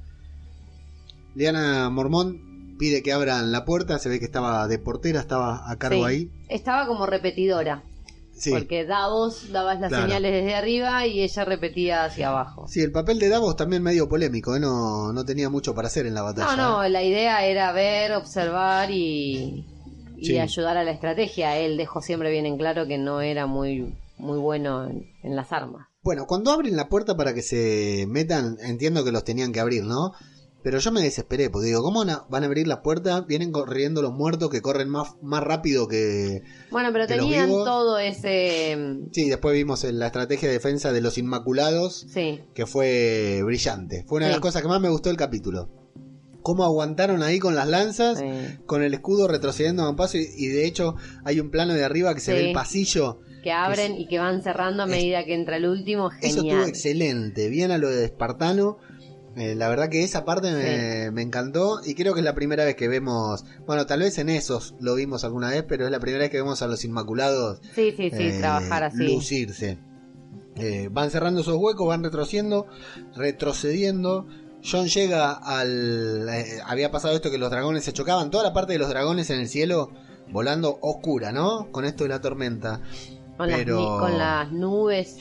[1.35, 2.50] Liana Mormón
[2.81, 3.99] pide que abran la puerta.
[4.01, 6.11] Se ve que estaba de portera, estaba a cargo Sí.
[6.15, 6.31] ahí.
[6.49, 7.85] estaba como repetidora.
[8.33, 8.51] Sí.
[8.53, 10.07] Porque Davos daba las Claro.
[10.07, 12.67] señales desde arriba y ella repetía hacia abajo.
[12.69, 14.61] Sí, el papel de Davos también medio polémico, ¿eh?
[14.61, 16.57] no, no tenía mucho para hacer en la batalla.
[16.57, 16.89] No, no, ¿eh?
[16.89, 19.67] la idea era ver, observar y,
[20.17, 20.39] y Sí.
[20.39, 21.59] ayudar a la estrategia.
[21.59, 25.53] Él dejó siempre bien en claro que no era muy, muy bueno en, en las
[25.53, 25.87] armas.
[26.03, 29.85] Bueno, cuando abren la puerta para que se metan, entiendo que los tenían que abrir,
[29.85, 30.13] ¿no?
[30.63, 33.23] Pero yo me desesperé, porque digo, ¿cómo van a abrir la puerta?
[33.23, 36.43] Vienen corriendo los muertos que corren más, más rápido que...
[36.71, 38.77] Bueno, pero Que los tenían vivos- todo ese...
[39.13, 44.05] Sí, después vimos la estrategia de defensa de los Inmaculados, Sí, que fue brillante.
[44.07, 45.71] Fue una de las cosas que más me gustó del capítulo.
[46.43, 48.27] Cómo aguantaron ahí con las lanzas, sí.
[48.67, 50.95] con el escudo retrocediendo a un paso, y, y de hecho
[51.25, 53.21] hay un plano de arriba que se ve el pasillo.
[53.43, 56.11] Que abren y que van cerrando a es- medida que entra el último.
[56.21, 56.69] Eso estuvo Genial.
[56.69, 58.77] excelente, bien a lo de Espartano.
[59.41, 62.65] Eh, la verdad que esa parte me, me encantó y creo que es la primera
[62.65, 65.99] vez que vemos, bueno, tal vez en esos lo vimos alguna vez, pero es la
[65.99, 68.99] primera vez que vemos a los Inmaculados Sí, sí, sí, eh, trabajar así.
[69.03, 69.79] lucirse.
[70.57, 72.67] Eh, van cerrando esos huecos, van retrocediendo,
[73.17, 74.27] retrocediendo.
[74.63, 76.29] John llega al...
[76.67, 79.41] había pasado esto que los dragones se chocaban, toda la parte de los dragones en
[79.41, 79.91] el cielo
[80.33, 81.71] volando oscura, ¿no?
[81.73, 82.83] Con esto de la tormenta.
[83.39, 85.17] Con, las, pero- ni- con las nubes.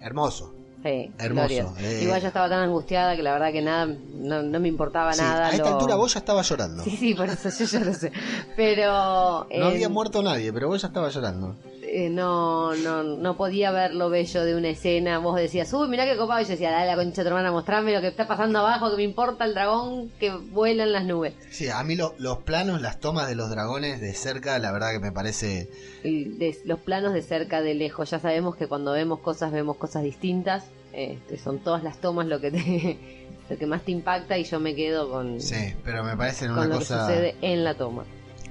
[0.00, 0.54] Hermoso.
[0.82, 2.00] Sí, Hermoso, eh.
[2.04, 5.20] Igual yo estaba tan angustiada que la verdad que nada, no, no me importaba Sí,
[5.20, 5.48] nada.
[5.48, 6.82] a esta lo- altura vos ya estabas llorando.
[6.84, 8.10] Sí, sí, por eso yo ya lo sé.
[8.56, 11.54] Pero No eh, había muerto nadie, pero vos ya estabas llorando.
[11.92, 15.18] Eh, no, no, no podía ver lo bello de una escena.
[15.18, 16.40] Vos decías, uy, mirá qué copado.
[16.40, 18.90] Y yo decía, dale la concha de tu hermana, mostrame lo que está pasando abajo,
[18.90, 21.34] que me importa el dragón que vuela en las nubes.
[21.50, 24.92] Sí, a mí lo- los planos, las tomas de los dragones de cerca, la verdad
[24.92, 25.68] que me parece...
[26.04, 28.08] Y de- los planos de cerca, de lejos.
[28.10, 30.64] Ya sabemos que cuando vemos cosas, vemos cosas distintas.
[30.92, 32.98] Este, son todas las tomas lo que te,
[33.50, 36.58] lo que más te impacta y yo me quedo con, Sí, pero me parece con
[36.58, 36.94] una lo cosa...
[37.06, 38.04] que sucede en la toma.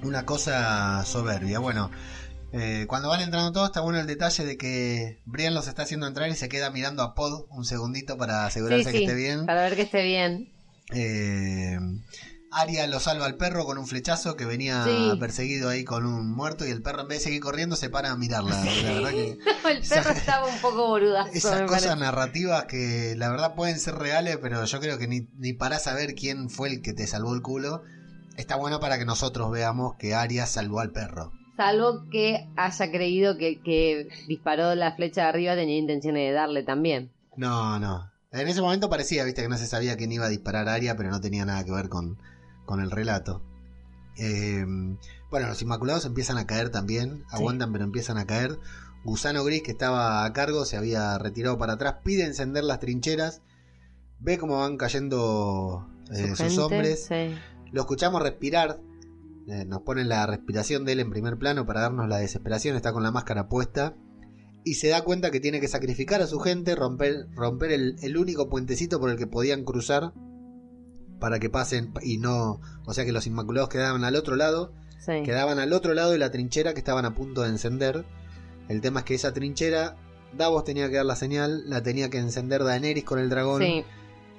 [0.04, 1.60] una cosa soberbia.
[1.60, 1.90] Bueno,
[2.52, 6.08] eh, cuando van entrando todos, está bueno el detalle de que Brian los está haciendo
[6.08, 9.46] entrar y se queda mirando a Pod un segundito para asegurarse Sí, que esté bien.
[9.46, 10.52] Para ver que esté bien.
[10.92, 11.78] Eh,
[12.52, 15.12] Arya lo salva al perro con un flechazo que venía Sí.
[15.20, 18.10] perseguido ahí con un muerto y el perro en vez de seguir corriendo se para
[18.10, 18.56] a mirarla.
[18.84, 19.38] La verdad que
[19.72, 21.32] el Esa- perro estaba un poco boludazo.
[21.32, 21.96] esas cosas parece.
[22.00, 26.16] narrativas que la verdad pueden ser reales, pero yo creo que ni, ni para saber
[26.16, 27.84] quién fue el que te salvó el culo.
[28.36, 31.32] Está bueno para que nosotros veamos que Arya salvó al perro.
[31.60, 37.12] Salvo que haya creído que disparó la flecha de arriba tenía intenciones de darle también.
[37.36, 38.10] No, no.
[38.32, 40.96] En ese momento parecía, viste, que no se sabía quién iba a disparar a Aria,
[40.96, 42.18] pero no tenía nada que ver con,
[42.66, 43.42] con el relato.
[44.16, 44.66] Eh,
[45.30, 48.58] bueno, los Inmaculados empiezan a caer también, aguantan pero empiezan a caer.
[49.04, 53.42] Gusano Gris, que estaba a cargo, se había retirado para atrás, pide encender las trincheras,
[54.20, 57.36] ve cómo van cayendo eh, Su sus hombres, sí.
[57.74, 58.80] lo escuchamos respirar,
[59.50, 62.94] eh, nos ponen la respiración de él en primer plano para darnos la desesperación, está
[62.94, 63.96] con la máscara puesta
[64.64, 68.18] y se da cuenta que tiene que sacrificar a su gente, romper, romper el, el
[68.18, 70.14] único puentecito por el que podían cruzar
[71.20, 75.24] para que pasen y no, o sea que los Inmaculados quedaban al otro lado, sí.
[75.24, 78.06] quedaban al otro lado de la trinchera que estaban a punto de encender.
[78.68, 79.98] El tema es que esa trinchera,
[80.38, 83.64] Davos tenía que dar la señal, la tenía que encender Daenerys con el dragón.
[83.64, 83.84] Sí.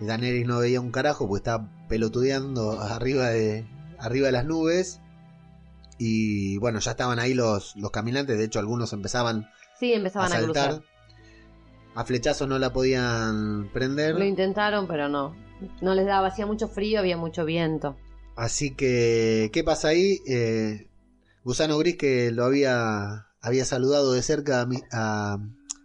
[0.01, 3.67] Y Daenerys no veía un carajo porque estaba pelotudeando arriba de,
[4.01, 5.01] arriba de las nubes.
[5.99, 10.33] Y bueno, ya estaban ahí los, los caminantes, de hecho algunos empezaban Sí, a empezaban
[10.33, 10.69] a, saltar.
[10.77, 10.85] cruzar.
[11.95, 14.15] A flechazos no la podían prender.
[14.15, 15.35] Lo intentaron, pero no.
[15.83, 17.97] No les daba, hacía mucho frío, había mucho viento.
[18.37, 20.19] Así que, ¿qué pasa ahí?
[20.27, 20.89] Eh,
[21.45, 25.39] Gusano Gris que lo había, había saludado de cerca a, mi- a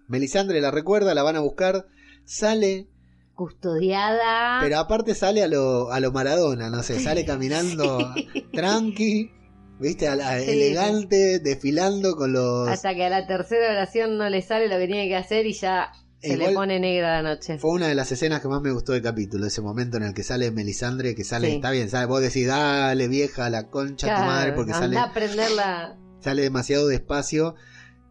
[0.07, 1.87] Melisandre, la recuerda, la van a buscar,
[2.23, 2.87] sale,
[3.35, 4.59] Custodiada.
[4.61, 8.13] pero aparte sale a lo, a lo Maradona, no sé, sale caminando
[8.53, 9.31] tranqui,
[9.77, 12.69] Viste, a la Sí, elegante, desfilando con los...
[12.69, 15.51] Hasta que a la tercera oración no le sale lo que tiene que hacer y
[15.53, 17.57] ya se Igual- le pone negra la noche.
[17.59, 20.13] Fue una de las escenas que más me gustó del capítulo, ese momento en el
[20.13, 21.55] que sale Melisandre, que sale, Sí.
[21.55, 22.07] está bien, ¿sabes?
[22.07, 25.97] Vos decís, dale vieja, la concha de tu madre, porque sale, a prenderla.
[26.21, 27.55] sale demasiado despacio,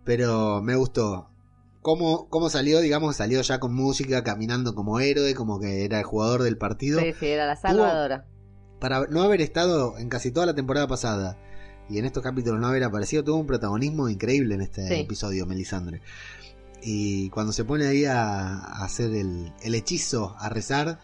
[0.04, 1.30] pero me gustó.
[1.84, 2.80] ¿Cómo, ¿Cómo salió?
[2.80, 6.98] Digamos, salió ya con música, caminando como héroe, como que era el jugador del partido.
[6.98, 8.24] Sí, sí, era la salvadora.
[8.80, 11.36] Para no haber estado en casi toda la temporada pasada
[11.90, 14.94] y en estos capítulos no haber aparecido, tuvo un protagonismo increíble en este Sí.
[14.94, 16.00] episodio, Melisandre.
[16.82, 21.00] Y cuando se pone ahí a, a hacer el, el hechizo, a rezar,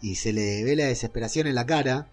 [0.00, 2.06] y se le ve la desesperación en la cara,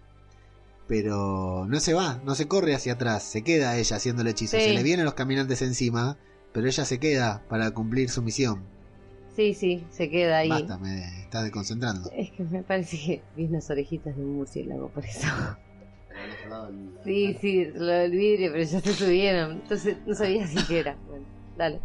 [0.88, 4.56] pero no se va, no se corre hacia atrás, se queda ella haciendo el hechizo.
[4.56, 4.64] Sí.
[4.64, 6.18] Se le vienen los caminantes encima,
[6.52, 8.62] pero ella se queda para cumplir su misión.
[9.36, 10.48] Sí, sí, se queda ahí.
[10.48, 12.10] Basta, me está desconcentrando.
[12.14, 15.26] Es que me parece que vi unas orejitas de un murciélago por eso.
[17.04, 19.52] Sí, sí, lo del vidrio, pero ya se subieron.
[19.52, 20.96] Entonces no sabía si era.
[21.08, 21.24] Bueno,
[21.56, 21.80] dale.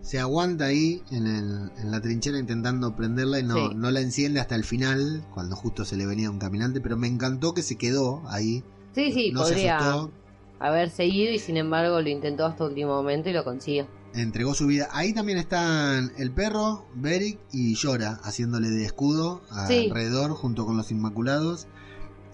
[0.00, 3.74] se aguanta ahí en, el- en la trinchera intentando prenderla y no, Sí.
[3.74, 7.08] no la enciende hasta el final, cuando justo se le venía un caminante, pero me
[7.08, 8.64] encantó que se quedó ahí.
[8.94, 10.12] Sí, sí, no se asustó,
[10.60, 13.86] haber seguido y sin embargo lo intentó hasta el último momento y lo consiguió.
[14.14, 14.88] entregó su vida.
[14.92, 19.86] Ahí también están el perro, Beric y Llora haciéndole de escudo Sí.
[19.90, 21.68] alrededor junto con los Inmaculados.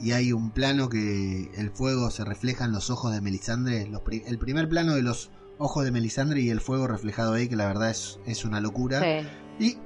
[0.01, 3.87] Y hay un plano que el fuego se refleja en los ojos de Melisandre.
[3.89, 7.49] los pri- el primer plano de los ojos de Melisandre y el fuego reflejado ahí,
[7.49, 9.01] que la verdad es, es una locura.
[9.01, 9.27] Sí,
[9.67, 9.79] Y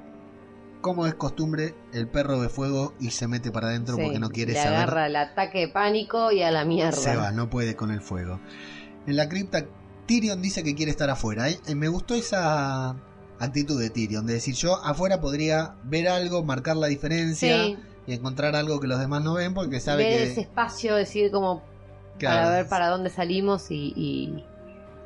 [0.81, 4.03] como es costumbre, el perro ve fuego y se mete para adentro sí.
[4.03, 4.77] porque no quiere Le saber.
[4.79, 6.97] agarra el ataque de pánico y a la mierda.
[6.97, 8.41] Se va, no puede con el fuego.
[9.07, 9.65] En la cripta,
[10.07, 11.49] Tyrion dice que quiere estar afuera.
[11.49, 11.59] ¿eh?
[11.75, 12.97] Me gustó esa
[13.39, 18.13] actitud de Tyrion, de decir yo afuera podría ver algo, marcar la diferencia Sí, y
[18.15, 20.33] encontrar algo que los demás no ven porque sabe ver que...
[20.33, 21.63] ese espacio, decir como
[22.19, 24.45] claro, para ver para dónde salimos y, y,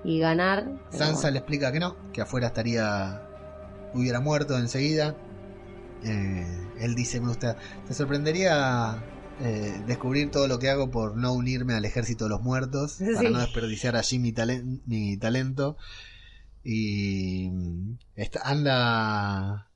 [0.04, 0.66] y ganar.
[0.90, 1.30] Sansa bueno.
[1.32, 3.22] le explica que no, que afuera estaría
[3.94, 5.14] hubiera muerto enseguida.
[6.04, 6.46] Eh,
[6.78, 9.04] él dice, me gusta, te sorprendería
[9.40, 13.30] eh, descubrir todo lo que hago por no unirme al ejército de los muertos, para
[13.30, 15.76] no desperdiciar allí mi, talen- mi talento.
[16.64, 19.68] Y mm, está- anda...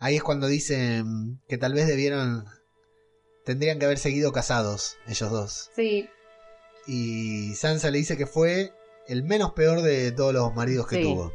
[0.00, 2.44] Ahí es cuando dicen que tal vez debieron...
[3.44, 5.70] Tendrían que haber seguido casados, ellos dos.
[5.74, 6.08] Sí,
[6.86, 8.72] Y Sansa le dice que fue
[9.06, 11.02] el menos peor de todos los maridos que Sí.
[11.02, 11.32] tuvo.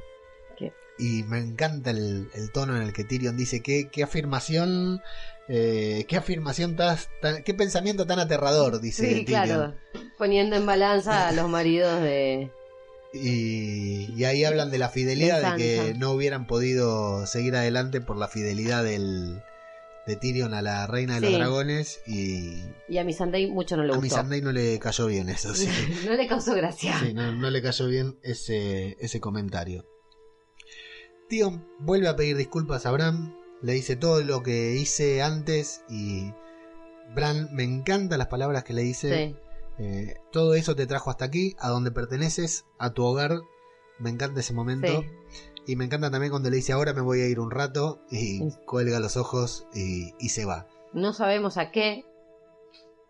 [1.00, 5.02] Y me encanta el, el tono en el que Tyrion dice que qué afirmación,
[5.50, 9.44] eh, qué afirmación tan- qué pensamiento tan aterrador, dice sí, Tyrion.
[9.46, 9.76] claro.
[10.18, 12.52] Poniendo en balanza a los maridos de.
[13.14, 18.18] Y, y ahí hablan de la fidelidad, de, que no hubieran podido seguir adelante por
[18.18, 19.42] la fidelidad del,
[20.08, 23.84] de Tyrion a la reina de los dragones y Y a mi Sunday mucho no
[23.84, 24.02] le a gustó.
[24.02, 25.68] Missandei no le cayó bien eso, sí.
[26.06, 27.00] no le causó gracia.
[27.00, 29.86] Sí, no, no le cayó bien ese, ese comentario.
[31.80, 36.32] Vuelve a pedir disculpas a Bran, le dice todo lo que hice antes y
[37.16, 39.28] Bran me encantan las palabras que le dice.
[39.28, 39.36] Sí.
[39.80, 43.40] Eh, todo eso te trajo hasta aquí, a donde perteneces, a tu hogar.
[44.00, 45.02] Me encanta ese momento.
[45.02, 45.08] Sí.
[45.66, 48.18] Y me encanta también cuando le dice ahora me voy a ir un rato y
[48.40, 48.50] Sí.
[48.66, 50.68] cuelga los ojos y, y se va.
[50.94, 52.06] No sabemos a qué,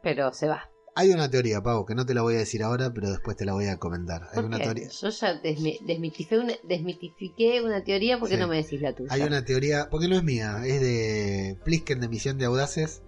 [0.01, 0.69] pero se va.
[0.95, 3.45] Hay una teoría, Pau, que no te la voy a decir ahora, pero después te
[3.45, 4.23] la voy a comentar.
[4.29, 4.89] Hay ¿Por una teoría.
[4.89, 8.41] Yo ya desmi- desmitifiqué una, desmitifiqué una teoría, ¿por qué Sí.
[8.41, 9.09] no me decís la tuya?
[9.11, 13.01] Hay una teoría, porque no es mía, es de Plisken de Misión de Audaces.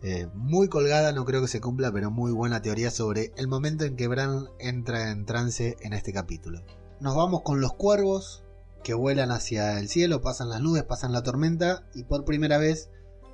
[0.00, 3.84] eh, muy colgada, no creo que se cumpla, pero muy buena teoría sobre el momento
[3.84, 6.62] en que Bran entra en trance en este capítulo.
[7.00, 8.44] Nos vamos con los cuervos
[8.84, 12.90] que vuelan hacia el cielo, pasan las nubes, pasan la tormenta y por primera vez,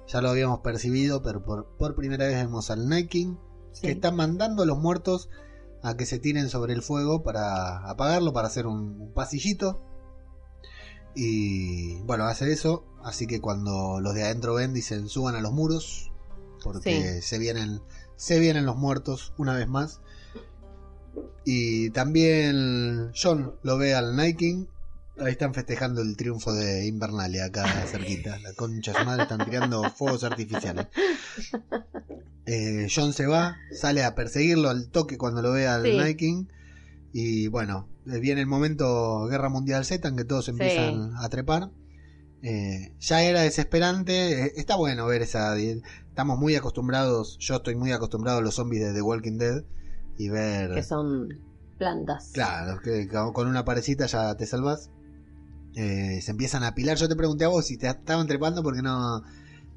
[0.09, 3.37] ya lo habíamos percibido, pero por, por primera vez vemos al Night King
[3.75, 3.83] Sí.
[3.83, 5.29] que está mandando a los muertos
[5.83, 9.83] a que se tiren sobre el fuego para apagarlo, para hacer un, un pasillito.
[11.15, 12.85] Y bueno, hace eso.
[13.03, 16.11] Así que cuando los de adentro ven, dicen suban a los muros.
[16.63, 17.83] Porque se vienen.
[18.17, 20.01] Se vienen los muertos una vez más.
[21.45, 24.67] Y también John lo ve al Night King.
[25.19, 28.39] Ahí están festejando el triunfo de Invernalia acá cerquita.
[28.41, 30.87] La concha de su madre están tirando fuegos artificiales.
[32.47, 35.97] Eh, John se va, sale a perseguirlo al toque cuando lo ve al Sí.
[35.97, 36.45] Night King.
[37.13, 41.71] Y bueno, eh, viene el momento Guerra Mundial Z en que todos empiezan a trepar.
[42.43, 44.47] Eh, ya era desesperante.
[44.47, 45.57] eh, está bueno ver esa.
[45.57, 47.39] Estamos muy acostumbrados.
[47.39, 49.63] Yo estoy muy acostumbrado a los zombies de The Walking Dead.
[50.19, 50.75] Y ver.
[50.75, 51.29] Que son
[51.79, 52.31] plantas.
[52.35, 54.91] Claro, que con una parecita ya te salvas.
[55.77, 56.97] Eh, se empiezan a apilar.
[56.97, 59.23] Yo te pregunté a vos si te estaban trepando porque no.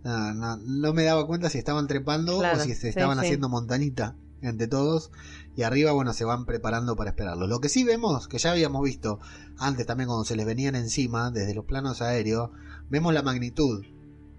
[0.03, 3.19] No, no, no me daba cuenta si estaban trepando Claro, o si se sí, estaban
[3.19, 3.25] sí.
[3.25, 4.15] haciendo montanita.
[4.41, 5.11] entre todos.
[5.55, 7.47] Y arriba, bueno, se van preparando para esperarlo.
[7.47, 9.19] Lo que sí vemos, que ya habíamos visto
[9.57, 12.51] antes también cuando se les venían encima, desde los planos aéreos,
[12.89, 13.83] vemos la magnitud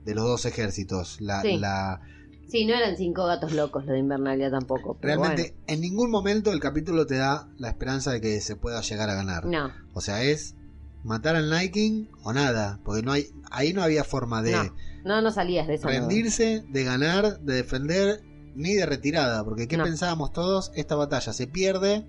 [0.04, 1.20] de los dos ejércitos.
[1.20, 1.58] La, Sí.
[1.58, 2.00] la,
[2.48, 4.96] Sí, no eran cinco gatos locos lo de Invernalia tampoco.
[5.00, 8.80] pero realmente, en ningún momento el capítulo te da la esperanza de que se pueda
[8.80, 9.42] llegar a ganar.
[9.44, 9.70] bueno.
[9.92, 10.54] O sea, es
[11.04, 12.80] matar al Night King o nada.
[12.84, 14.72] Porque no hay, ahí no había forma de No,
[15.04, 15.88] no, no, salías de eso.
[15.88, 18.22] rendirse, de ganar, de defender,
[18.54, 19.44] ni de retirada.
[19.44, 19.84] Porque ¿qué No.
[19.84, 20.72] pensábamos todos?
[20.74, 22.06] Esta batalla se pierde,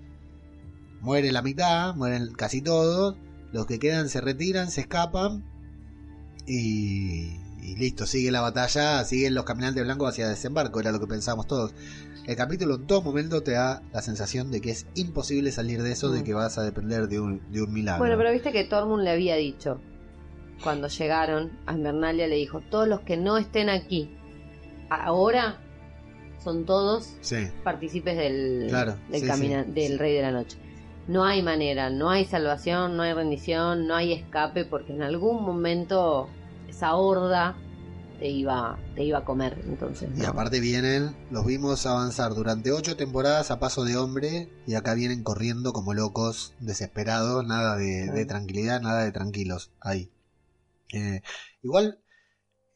[1.00, 3.16] muere la mitad, mueren casi todos,
[3.52, 5.44] los que quedan se retiran, se escapan
[6.46, 11.06] y, y listo, sigue la batalla, siguen los caminantes blancos hacia desembarco, era lo que
[11.06, 11.72] pensábamos todos.
[12.26, 15.92] El capítulo en todo momento te da la sensación de que es imposible salir de
[15.92, 16.24] eso, de Mm.
[16.24, 17.98] que vas a depender de un, de un milagro.
[18.00, 19.80] Bueno, pero viste que Tormund le había dicho,
[20.62, 24.14] cuando llegaron a Invernalia, le dijo, todos los que no estén aquí
[24.90, 25.58] ahora
[26.42, 29.98] son todos Sí, partícipes del, Claro, del, sí, camina- sí, del.
[29.98, 30.58] Rey de la Noche.
[31.06, 35.42] No hay manera, no hay salvación, no hay rendición, no hay escape, porque en algún
[35.42, 36.28] momento
[36.68, 37.56] esa horda
[38.20, 39.58] te iba, te iba a comer.
[39.64, 44.74] Entonces, Y aparte vienen, los vimos avanzar durante ocho temporadas a paso de hombre y
[44.74, 50.12] acá vienen corriendo como locos, desesperados, nada de, de tranquilidad, nada de tranquilos ahí.
[50.92, 51.22] Eh,
[51.62, 51.98] igual,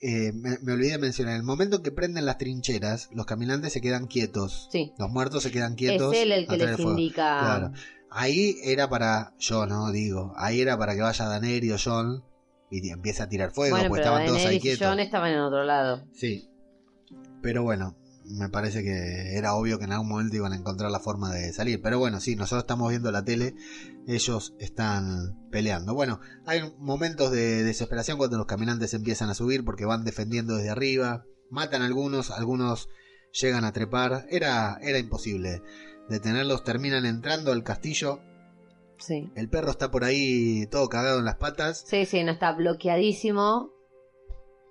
[0.01, 3.73] eh, me, me olvidé de mencionar, en el momento que prenden las trincheras, los caminantes
[3.75, 6.15] se quedan quietos, Sí, los muertos se quedan es quietos.
[6.17, 7.39] él el que les indica.
[7.41, 7.73] Claro.
[8.11, 12.25] Ahí era para, yo no digo, ahí era para que vaya Daenerys o John
[12.83, 14.87] y empiece a tirar fuego, bueno, pero estaban todos ahí y quietos.
[14.87, 16.05] Jon estaban en otro lado.
[16.13, 16.49] Sí.
[17.43, 21.01] Pero bueno, me parece que era obvio que en algún momento iban a encontrar la
[21.01, 21.81] forma de salir.
[21.83, 23.55] Pero bueno, sí, nosotros estamos viendo la tele,
[24.07, 25.95] ellos están peleando.
[25.95, 30.71] Bueno, hay momentos de desesperación cuando los caminantes empiezan a subir porque van defendiendo desde
[30.71, 32.89] arriba, matan a algunos, algunos
[33.33, 34.27] llegan a trepar.
[34.31, 35.63] Era, era imposible
[36.09, 38.21] detenerlos, terminan entrando al castillo.
[39.07, 39.31] Sí.
[39.37, 41.85] El perro está por ahí todo cagado en las patas.
[41.87, 43.71] Sí, sí, no está bloqueadísimo.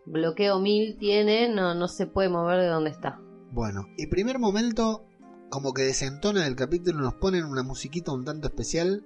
[0.06, 3.20] Bloqueo mil tiene, no, no se puede mover de donde está.
[3.52, 5.06] Bueno, y primer momento,
[5.50, 9.06] como que desentona del capítulo, nos ponen una musiquita un tanto especial.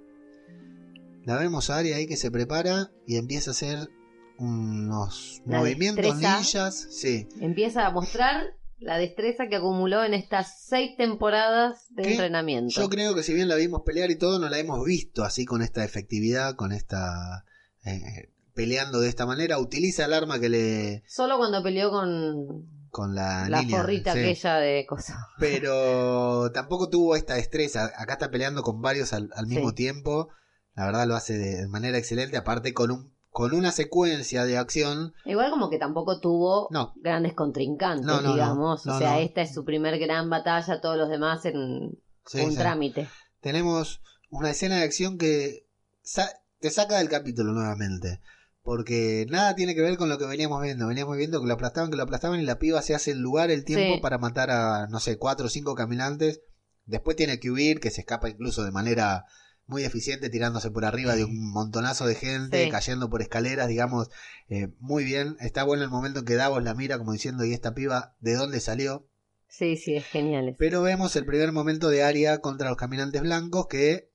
[1.24, 3.90] La vemos a Aria ahí que se prepara y empieza a hacer
[4.38, 6.38] unos La movimientos destreza.
[6.38, 6.86] ninjas.
[6.90, 12.10] Sí, Empieza a mostrar la destreza que acumuló en estas seis temporadas de ¿Qué?
[12.12, 12.72] entrenamiento.
[12.80, 15.44] yo creo que si bien la vimos pelear y todo, no la hemos visto así
[15.44, 17.44] con esta efectividad, con esta...
[17.84, 19.58] eh, peleando de esta manera.
[19.58, 21.02] Utiliza el arma que le...
[21.06, 24.08] Solo cuando peleó con con la, la niña, sí.
[24.08, 25.16] aquella de cosas.
[25.38, 27.90] pero tampoco tuvo esta destreza.
[27.96, 29.74] Acá está peleando con varios al, al mismo Sí.
[29.76, 30.30] tiempo.
[30.74, 32.36] La verdad lo hace de manera excelente.
[32.36, 35.12] Aparte con un con una secuencia de acción.
[35.24, 38.32] Igual como que tampoco tuvo No, grandes contrincantes, No, no, no.
[38.34, 38.86] digamos.
[38.86, 42.56] O sea, esta es su primer gran batalla, todos los demás en sí, un sí.
[42.58, 43.08] trámite.
[43.40, 45.66] tenemos una escena de acción que
[46.02, 48.20] sa- te saca del capítulo nuevamente.
[48.62, 50.86] Porque nada tiene que ver con lo que veníamos viendo.
[50.88, 53.50] Veníamos viendo que lo aplastaban, que lo aplastaban y la piba se hace el lugar,
[53.50, 54.00] el tiempo Sí.
[54.00, 56.42] para matar a, no sé, cuatro o cinco caminantes.
[56.84, 59.24] Después tiene que huir, que se escapa incluso de manera
[59.68, 62.70] muy eficiente, tirándose por arriba de un montonazo de gente, Sí.
[62.70, 64.10] cayendo por escaleras, digamos,
[64.48, 65.36] eh, muy bien.
[65.40, 68.34] Está bueno el momento en que Davos la mira como diciendo, ¿y esta piba de
[68.34, 69.06] dónde salió?
[69.46, 70.56] Sí, sí, es genial.
[70.58, 74.10] Pero vemos el primer momento de Aria contra los caminantes blancos que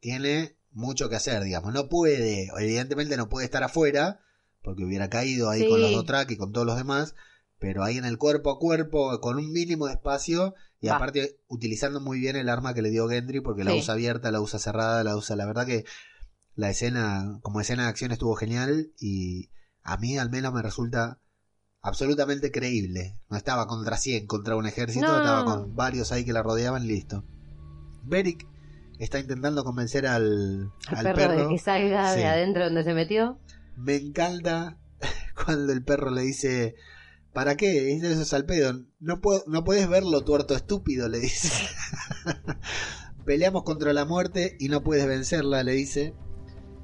[0.00, 1.72] tiene mucho que hacer, digamos.
[1.72, 4.20] No puede, evidentemente no puede estar afuera,
[4.62, 5.68] porque hubiera caído ahí Sí.
[5.68, 7.14] con los Dothraki y con todos los demás,
[7.60, 12.00] pero ahí en el cuerpo a cuerpo, con un mínimo de espacio, y aparte utilizando
[12.00, 15.02] muy bien el arma que le dio Gendry, porque la usa abierta, la usa cerrada,
[15.04, 15.84] la usa, la verdad que
[16.54, 19.50] la escena, como escena de acción estuvo genial, y
[19.82, 21.18] a mí al menos me resulta
[21.80, 23.18] absolutamente creíble.
[23.30, 25.18] No estaba contra 100, contra un ejército, No.
[25.18, 27.24] estaba con varios ahí que la rodeaban, listo.
[28.04, 28.46] Beric
[28.98, 32.20] está intentando convencer al, El al perro, de que salga Sí.
[32.20, 33.38] de adentro donde se metió.
[33.76, 34.78] Me encanta
[35.44, 36.74] cuando el perro le dice,
[37.32, 37.70] ¿para qué?
[37.82, 38.72] Dice eso es al pedo.
[39.00, 41.50] No, puedo, no puedes verlo tuerto estúpido, le dice.
[43.24, 46.14] Peleamos contra la muerte y no puedes vencerla, le dice.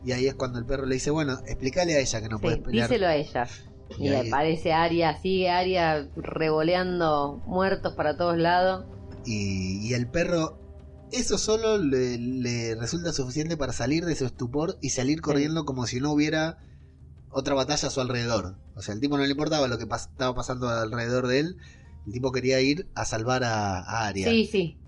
[0.04, 2.42] Y ahí es cuando el perro le dice, bueno, explícale a ella que no Sí,
[2.42, 2.88] puedes pelear.
[2.88, 3.46] díselo a ella.
[3.98, 8.85] Y Y, ahí- aparece Aria, sigue Aria revoleando muertos para todos lados.
[9.25, 10.58] Y, y el perro,
[11.12, 15.87] eso solo le, le resulta suficiente para salir de su estupor y salir corriendo como
[15.87, 16.58] si no hubiera
[17.35, 18.56] otra batalla a su alrededor.
[18.74, 21.56] O sea, el tipo no le importaba lo que pas- estaba pasando alrededor de él.
[22.06, 24.28] El tipo quería ir a salvar a, a Arya.
[24.30, 24.78] Sí, sí.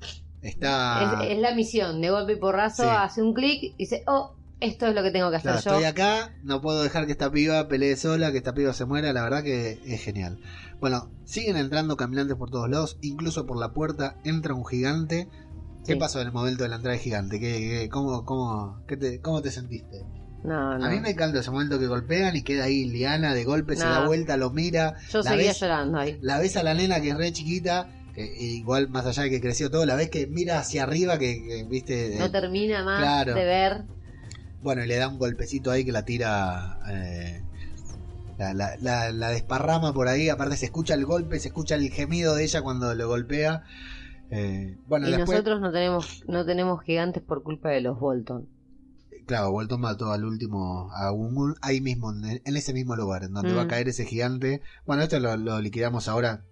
[0.42, 1.22] Está.
[1.24, 2.00] Es, es la misión.
[2.00, 2.88] De golpe y porrazo Sí.
[2.90, 5.70] hace un clic y dice, oh, esto es lo que tengo que hacer Claro, yo.
[5.72, 9.12] estoy acá, no puedo dejar que esta piba pelee sola, que esta piba se muera,
[9.12, 10.38] la verdad que es genial.
[10.80, 15.28] Bueno, siguen entrando caminantes por todos lados, incluso por la puerta entra un gigante.
[15.86, 15.98] ¿Qué Sí.
[15.98, 17.38] pasó en el momento de la entrada del gigante?
[17.40, 20.04] ¿Qué, qué- cómo, cómo, qué te, ¿Cómo te sentiste?
[20.46, 20.84] No, no.
[20.86, 23.84] A mí me encanta ese momento que golpean y queda ahí Liana de golpe, se
[23.84, 24.94] da vuelta, lo mira.
[25.10, 26.18] Yo la seguía ves- llorando ahí.
[26.22, 29.40] La ves a la nena que es re chiquita, que igual más allá de que
[29.40, 32.14] creció todo, la ves que mira hacia arriba, que, que, viste.
[32.18, 33.34] No eh, termina más claro.
[33.34, 33.82] de ver.
[34.62, 36.78] Bueno, y le da un golpecito ahí que la tira.
[36.90, 37.42] eh,
[38.38, 40.28] la, la- la- la desparrama por ahí.
[40.28, 43.64] Aparte, se escucha el golpe, se escucha el gemido de ella cuando lo golpea.
[44.30, 45.30] Eh, bueno, y después.
[45.30, 48.48] nosotros no tenemos no tenemos gigantes por culpa de los Bolton.
[49.26, 50.90] Claro, Bolton mató al último.
[50.92, 51.10] A
[51.62, 53.56] ahí mismo, en, en ese mismo lugar, en donde Mm.
[53.56, 54.62] va a caer ese gigante.
[54.86, 56.42] Bueno, esto lo, lo liquidamos ahora.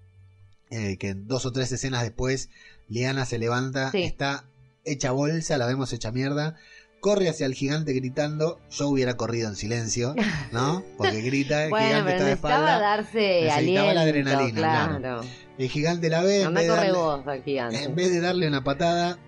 [0.70, 2.48] eh, que dos o tres escenas después,
[2.88, 4.02] Liana se levanta, Sí.
[4.02, 4.44] está
[4.84, 6.56] hecha bolsa, la vemos hecha mierda.
[7.00, 8.58] Corre hacia el gigante gritando.
[8.70, 10.14] Yo hubiera corrido en silencio,
[10.52, 10.82] ¿no?
[10.98, 12.78] Porque grita, el Bueno, gigante pero está de espalda.
[12.80, 14.98] darse Necesitaba aliento, la adrenalina, claro.
[14.98, 15.20] claro.
[15.58, 16.42] El gigante la ve.
[16.42, 17.82] En vez, darle, vos gigante.
[17.84, 19.18] en vez de darle una patada,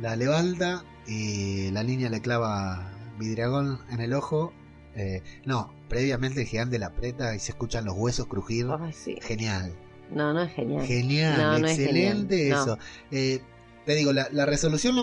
[0.00, 4.52] la levanta y la niña le clava vidriagón en el ojo.
[4.96, 8.66] Eh, no, previamente el gigante la aprieta y se escuchan los huesos crujir.
[8.92, 9.18] Sí.
[9.22, 9.74] Genial,
[10.10, 10.84] No, no es genial.
[10.86, 12.62] genial, No, no es excelente no.
[12.62, 12.78] eso.
[13.10, 13.40] Eh,
[13.84, 14.96] te digo, la, la resolución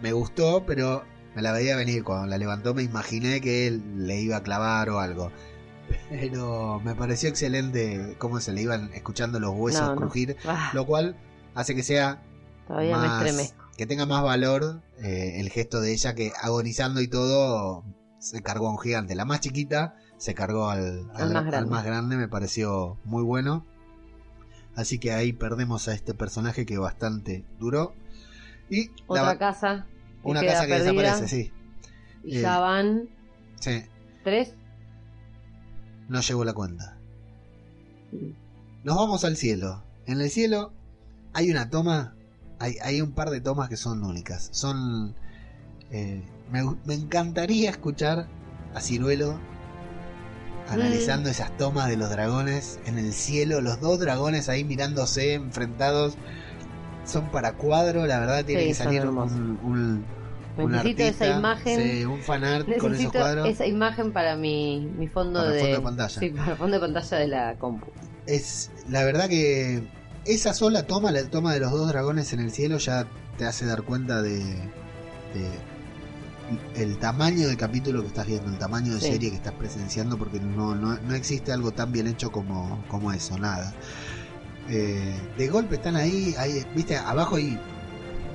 [0.00, 2.04] me gustó, pero me la veía venir.
[2.04, 5.30] Cuando la levantó me imaginé que él le iba a clavar o algo.
[6.08, 11.14] Pero me pareció excelente cómo se le iban escuchando los huesos crujir, Ah, lo cual
[11.54, 12.22] hace que sea
[12.66, 13.63] todavía me estremezco.
[13.76, 17.84] Que tenga más valor eh, el gesto de ella que agonizando y todo
[18.18, 19.14] se cargó a un gigante.
[19.14, 21.70] La más chiquita se cargó al, Al más grande.
[21.70, 23.66] más grande, me pareció muy bueno.
[24.76, 27.94] Así que ahí perdemos a este personaje que bastante duró.
[28.70, 29.86] Y la- Otra casa
[30.22, 31.52] una casa que perdida, desaparece, sí.
[32.24, 33.08] Y Eh, ya van
[33.60, 33.82] Sí,
[34.22, 34.54] tres.
[36.08, 36.96] no llegó la cuenta.
[38.84, 39.82] Nos vamos al cielo.
[40.06, 40.72] En el cielo
[41.32, 42.13] hay una toma,
[42.58, 44.48] hay, hay un par de tomas que son únicas.
[44.52, 45.14] Son.
[45.90, 48.28] eh, me, me encantaría escuchar
[48.74, 49.38] a Ciruelo
[50.68, 56.16] analizando esas tomas de los dragones en el cielo, los dos dragones ahí mirándose, enfrentados.
[57.04, 60.06] Son para cuadro, la verdad tiene Sí, que salir un, un,
[60.56, 61.98] un Necesito esa artista, imagen.
[61.98, 63.48] sí, un fanart con esos Necesito cuadros.
[63.48, 66.20] esa imagen para mi, mi fondo Para de fondo de pantalla.
[66.20, 67.92] Sí, para el fondo de pantalla de la compu.
[68.26, 69.90] es la verdad que
[70.24, 73.06] esa sola toma, la toma de los dos dragones en el cielo ya
[73.38, 75.50] te hace dar cuenta de, de
[76.76, 79.08] el tamaño de capítulo que estás viendo, el tamaño de Sí.
[79.08, 83.12] serie que estás presenciando, porque no, no, no existe algo tan bien hecho como, como
[83.12, 83.72] eso, nada.
[84.68, 87.58] Eh, de golpe están ahí, ahí, viste, abajo hay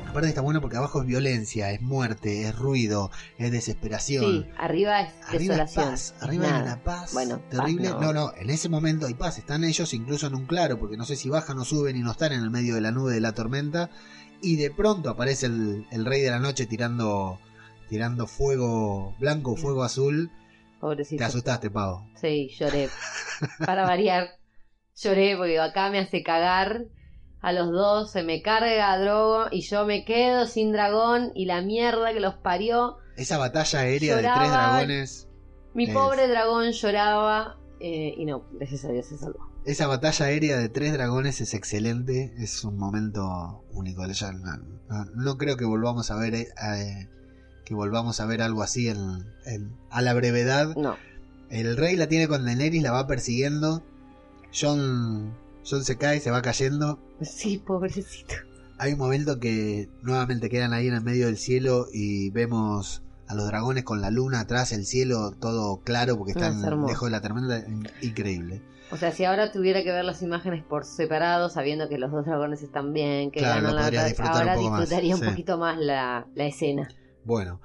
[0.10, 4.26] aparte está bueno porque abajo es violencia, es muerte, es ruido, es desesperación.
[4.26, 5.86] Sí, arriba es Arriba es desolación.
[5.92, 6.64] paz, arriba hay nada.
[6.64, 7.90] una paz Bueno, terrible.
[7.90, 8.14] paz no.
[8.14, 8.14] no.
[8.14, 9.38] no, en ese momento hay paz.
[9.38, 12.12] Están ellos incluso en un claro, porque no sé si bajan o suben y no
[12.12, 13.90] están en el medio de la nube de la tormenta.
[14.42, 17.40] Y de pronto aparece el, el rey de la noche tirando,
[17.90, 20.32] tirando fuego blanco, fuego azul.
[20.80, 21.20] Pobrecito.
[21.20, 22.08] Te asustaste, Pavo.
[22.22, 22.90] Sí, lloré.
[23.66, 24.30] Para variar,
[24.96, 26.86] lloré porque acá me hace cagar.
[27.42, 31.62] A los dos se me carga Drogo y yo me quedo sin dragón y la
[31.62, 32.98] mierda que los parió.
[33.16, 35.28] Esa batalla aérea de tres dragones.
[35.74, 35.94] Mi Es.
[35.94, 39.48] pobre dragón lloraba eh, y no, gracias a Dios se salvó.
[39.66, 42.34] Esa batalla aérea de tres dragones es excelente.
[42.40, 44.06] Es un momento único.
[44.06, 47.08] No, no- creo que volvamos a ver eh, eh,
[47.66, 50.76] que volvamos a ver algo así en- en- a la brevedad.
[50.76, 50.98] No,
[51.50, 53.84] El rey la tiene con Daenerys, la va persiguiendo.
[54.60, 55.36] John,
[55.66, 57.00] John se cae, se va cayendo.
[57.22, 58.36] sí, pobrecito.
[58.78, 63.36] Hay un momento que nuevamente quedan ahí en el medio del cielo y vemos a
[63.36, 67.12] los dragones con la luna atrás, el cielo todo claro porque están es lejos de
[67.12, 67.64] la tormenta.
[68.02, 68.62] Increíble.
[68.92, 72.26] O sea, si ahora tuviera que ver las imágenes por separado, sabiendo que los dos
[72.26, 75.22] dragones están bien, que Claro, ganan la batalla, disfrutar un ahora poco más, disfrutaría un
[75.22, 75.28] sí.
[75.28, 76.88] poquito más la, la escena.
[77.24, 77.62] Bueno,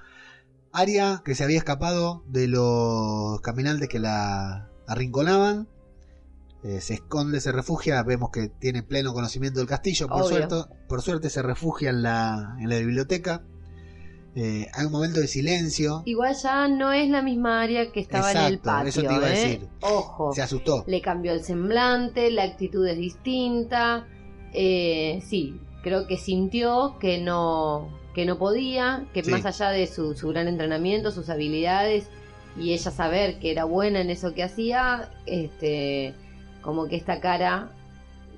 [0.72, 5.68] Aria, que se había escapado de los caminantes que la arrinconaban,
[6.64, 8.02] eh, se esconde, se refugia.
[8.02, 10.08] Vemos que tiene pleno conocimiento del castillo.
[10.08, 10.56] Por, suerte,
[10.88, 13.42] por suerte se refugia en la, en la biblioteca.
[14.34, 16.02] Eh, hay un momento de silencio.
[16.06, 18.88] Igual ya no es la misma área que estaba en el patio.
[18.88, 19.38] eso te iba a ¿eh?
[19.38, 19.68] decir.
[19.82, 20.84] Ojo, Se asustó.
[20.88, 24.08] le cambió el semblante, la actitud es distinta.
[24.52, 29.30] Sí, creo que sintió que no, que no podía, que Sí.
[29.30, 32.08] más allá de su, su gran entrenamiento, sus habilidades
[32.58, 36.14] y ella saber que era buena en eso que hacía, este,
[36.64, 37.70] como que esta cara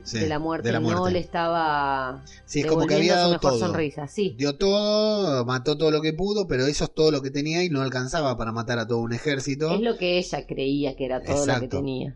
[0.02, 3.16] Sí, de la muerte, de la y no le estaba Sí, es como que había
[3.16, 3.58] dado todo.
[3.58, 4.06] sonrisa.
[4.06, 7.64] Sí, Dio todo, mató todo lo que pudo, pero eso es todo lo que tenía
[7.64, 9.74] y no alcanzaba para matar a todo un ejército.
[9.74, 12.14] es lo que ella creía que era todo lo que tenía.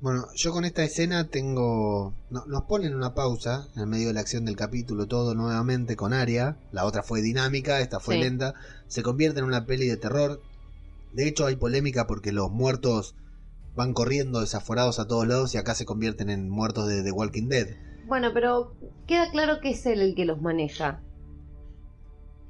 [0.00, 2.12] Bueno, yo con esta escena tengo...
[2.30, 5.94] no- nos ponen una pausa en el medio de la acción del capítulo, todo nuevamente
[5.96, 6.56] con Aria.
[6.72, 8.20] La otra fue dinámica, esta fue Sí.
[8.20, 8.54] lenta.
[8.88, 10.40] Se convierte en una peli de terror.
[11.12, 13.14] De hecho hay polémica porque los muertos
[13.74, 17.48] van corriendo desaforados a todos lados y acá se convierten en muertos de The Walking
[17.48, 17.68] Dead.
[18.06, 18.74] Bueno, pero
[19.06, 21.02] queda claro que es él el que los maneja.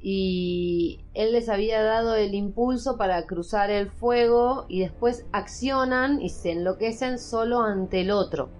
[0.01, 6.31] Y él les había dado el impulso para cruzar el fuego y después accionan y
[6.31, 8.51] se enloquecen solo ante el otro.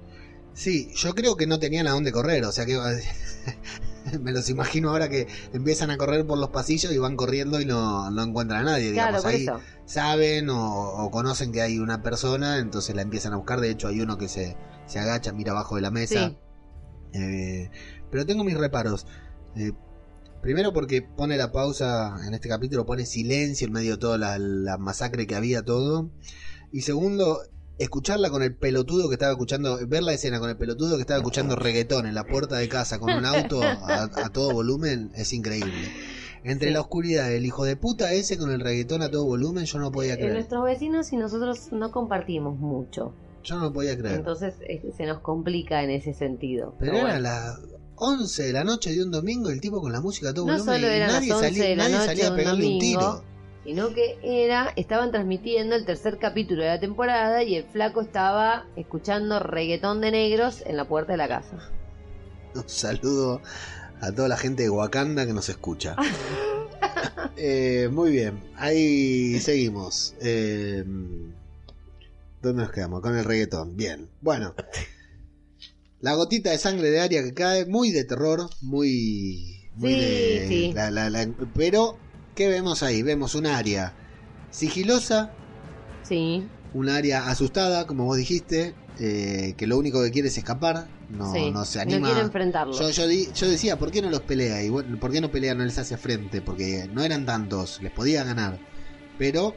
[0.53, 2.77] Sí, yo creo que no tenían a dónde correr, o sea que
[4.21, 7.65] me los imagino ahora que empiezan a correr por los pasillos y van corriendo y
[7.67, 9.61] no, no encuentran a nadie, Claro, digamos, por ahí eso.
[9.85, 13.89] saben o, o conocen que hay una persona, entonces la empiezan a buscar, de hecho
[13.89, 14.57] hay uno que se,
[14.87, 16.39] se agacha, mira abajo de la mesa, Sí.
[17.15, 17.71] Eh,
[18.11, 19.07] pero tengo mis reparos.
[19.57, 19.73] Eh,
[20.41, 24.39] primero porque pone la pausa en este capítulo, pone silencio en medio de toda la,
[24.39, 26.11] la masacre que había todo.
[26.73, 27.41] Y segundo,
[27.83, 31.18] escucharla con el pelotudo que estaba escuchando, ver la escena con el pelotudo que estaba
[31.18, 35.33] escuchando reggaetón en la puerta de casa con un auto a, a todo volumen es
[35.33, 35.72] increíble.
[36.45, 36.74] Entre Sí.
[36.74, 39.93] la oscuridad del hijo de puta ese con el reggaetón a todo volumen, yo no
[39.93, 40.33] podía Eh, creer.
[40.33, 43.14] nuestros vecinos y nosotros no compartimos mucho.
[43.45, 44.16] Yo no podía creer.
[44.16, 46.74] Entonces eh, se nos complica en ese sentido.
[46.78, 47.20] Pero Pero era bueno.
[47.20, 47.59] las
[47.97, 50.53] 11 de la noche de un domingo el tipo con la música a todo No
[50.55, 53.01] volumen solo las nadie 11 salía, de la nadie noche salía a pegarle un domingo.
[53.01, 53.24] tiro.
[53.65, 58.67] Sino que era, estaban transmitiendo el tercer capítulo de la temporada y el flaco estaba
[58.77, 61.59] escuchando reggaetón de negros en la puerta de la casa.
[62.55, 63.41] Un saludo
[64.01, 65.97] a toda la gente de Wakanda que nos escucha.
[67.37, 70.15] Eh, muy bien, ahí seguimos.
[70.21, 70.85] Eh,
[72.41, 73.01] ¿Dónde nos quedamos?
[73.01, 73.77] Con el reggaetón.
[73.77, 74.55] Bien, bueno.
[76.01, 79.69] La gotita de sangre de Aria que cae, muy de terror, muy...
[79.75, 80.73] muy Sí, de- sí.
[80.73, 81.97] la- la- la- pero,
[82.35, 83.03] ¿qué vemos ahí?
[83.03, 83.95] Vemos un Aria
[84.51, 85.33] sigilosa,
[86.03, 90.89] Sí, un área asustada, como vos dijiste, eh, que lo único que quiere es escapar,
[91.09, 91.51] no, sí.
[91.51, 92.01] no se anima.
[92.01, 92.72] No quiere enfrentarlo.
[92.78, 94.62] yo, yo, di- yo decía, ¿por qué no los pelea?
[94.62, 96.41] Y bueno, ¿por qué no pelea, no les hace frente?
[96.41, 98.59] Porque no eran tantos, les podía ganar.
[99.18, 99.55] Pero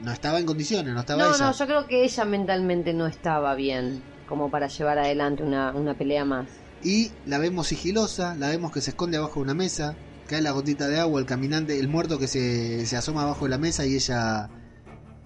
[0.00, 1.46] no estaba en condiciones, no estaba no, ella.
[1.46, 5.94] no, yo creo que ella mentalmente no estaba bien como para llevar adelante una, una
[5.94, 6.48] pelea más.
[6.82, 9.96] Y la vemos sigilosa, la vemos que se esconde abajo de una mesa,
[10.28, 13.50] cae la gotita de agua, el caminante, el muerto que se, se asoma abajo de
[13.50, 14.48] la mesa y ella,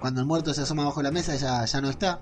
[0.01, 2.21] cuando el muerto se asoma abajo de la mesa, ella ya no está,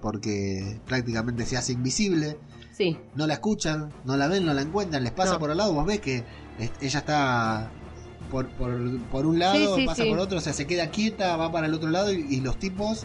[0.00, 2.38] porque prácticamente se hace invisible.
[2.72, 5.38] Sí, no la escuchan, no la ven, no la encuentran, les pasa No.
[5.38, 6.24] por al lado, vos ves que
[6.80, 7.70] ella está
[8.30, 11.36] por, por, por un lado, Sí, sí, pasa por otro, o sea, se queda quieta,
[11.36, 13.04] va para el otro lado y, y los tipos,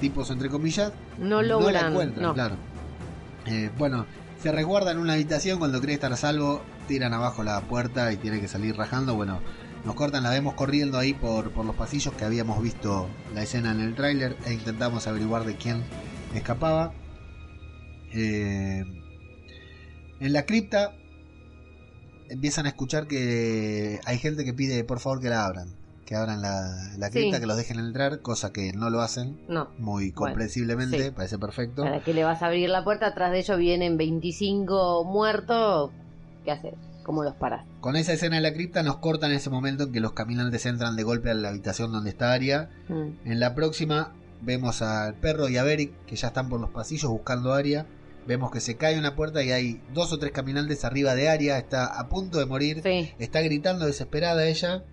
[0.00, 1.92] tipos entre comillas, no la logran.
[1.92, 2.34] encuentran, no.
[2.34, 2.56] claro.
[3.46, 4.04] Eh, bueno,
[4.42, 8.16] se resguardan en una habitación cuando cree estar a salvo, tiran abajo la puerta y
[8.16, 9.40] tiene que salir rajando, bueno,
[9.84, 13.70] nos cortan, la vemos corriendo ahí por, por los pasillos que habíamos visto la escena
[13.72, 15.82] en el tráiler e intentamos averiguar de quién
[16.34, 16.92] escapaba.
[18.12, 18.84] Eh,
[20.20, 20.94] en la cripta
[22.28, 25.68] empiezan a escuchar que hay gente que pide por favor que la abran,
[26.06, 27.40] que abran la, la cripta, Sí.
[27.40, 29.68] que los dejen entrar, cosa que no lo hacen No.
[29.78, 31.10] muy Bueno, comprensiblemente, sí.
[31.10, 31.82] parece perfecto.
[31.82, 33.06] ¿Para qué le vas a abrir la puerta?
[33.08, 35.90] Atrás de ellos vienen 25 muertos.
[36.44, 36.74] ¿Qué haces?
[37.04, 37.66] ¿Cómo los paras?
[37.80, 40.96] Con esa escena de la cripta nos cortan ese momento en que los caminantes entran
[40.96, 42.70] de golpe a la habitación donde está Aria.
[42.88, 43.08] Mm.
[43.28, 47.10] En la próxima vemos al perro y a Beric que ya están por los pasillos
[47.10, 47.86] buscando a Aria.
[48.26, 51.58] Vemos que se cae una puerta y hay dos o tres caminantes arriba de Aria.
[51.58, 52.80] Está a punto de morir.
[52.82, 54.84] Sí, Está gritando desesperada ella.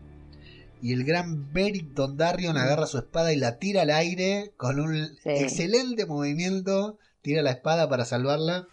[0.82, 4.96] Y el gran Beric Dondarrion agarra su espada y la tira al aire con un
[5.24, 5.30] Sí.
[5.30, 6.98] excelente movimiento.
[7.22, 8.68] Tira la espada para salvarla.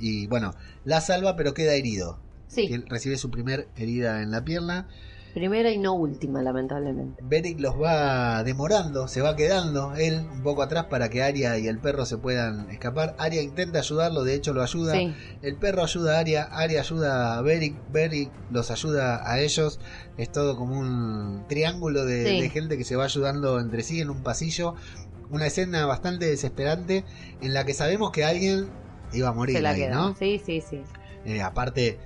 [0.00, 2.18] Y bueno, la salva pero queda herido.
[2.48, 2.68] sí.
[2.68, 4.86] que recibe su primer herida en la pierna.
[5.34, 7.20] Primera y no última, lamentablemente.
[7.24, 11.66] Beric los va demorando, se va quedando él un poco atrás para que Aria y
[11.66, 13.16] el perro se puedan escapar.
[13.18, 14.92] Aria intenta ayudarlo, de hecho lo ayuda.
[14.94, 19.80] Sí, El perro ayuda a Aria, Aria ayuda a Beric, Beric los ayuda a ellos.
[20.18, 22.40] Es todo como un triángulo de, Sí.
[22.40, 24.76] de gente que se va ayudando entre sí en un pasillo.
[25.30, 27.04] Una escena bastante desesperante
[27.40, 28.68] en la que sabemos que alguien
[29.14, 29.94] iba a morir se la ahí, queda.
[29.94, 30.16] ¿no?
[30.16, 30.82] Sí, sí, sí.
[31.24, 31.98] Eh, aparte,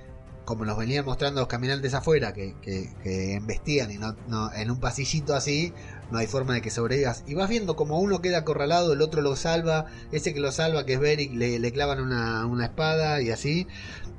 [0.45, 4.71] como nos venían mostrando los caminantes afuera, que, que, que embestían y no, no, en
[4.71, 5.73] un pasillito así,
[6.11, 7.23] no hay forma de que sobrevivas.
[7.27, 10.85] Y vas viendo como uno queda acorralado, el otro lo salva, ese que lo salva,
[10.85, 13.67] que es Beric, le, le clavan una, una espada y así.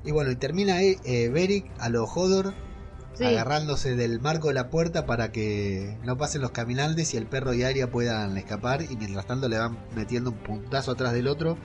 [0.05, 2.55] Y bueno, y termina eh, eh, Beric a lo Hodor.
[3.13, 3.25] Sí.
[3.27, 7.53] Agarrándose del marco de la puerta para que no pasen los caminantes y el perro
[7.53, 8.83] y Aria puedan escapar.
[8.83, 11.59] Y mientras tanto le van metiendo un puntazo atrás del otro.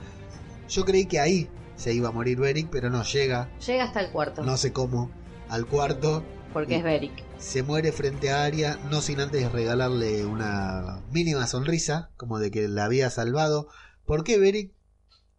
[0.68, 4.10] Yo creí que ahí se iba a morir Beric, pero no llega, Llega hasta el
[4.10, 5.10] cuarto, no sé cómo,
[5.48, 6.24] al cuarto.
[6.52, 7.12] porque es Beric.
[7.38, 12.66] Se muere frente a Arya, no sin antes regalarle una mínima sonrisa, como de que
[12.68, 13.68] la había salvado.
[14.06, 14.72] ¿Por qué Beric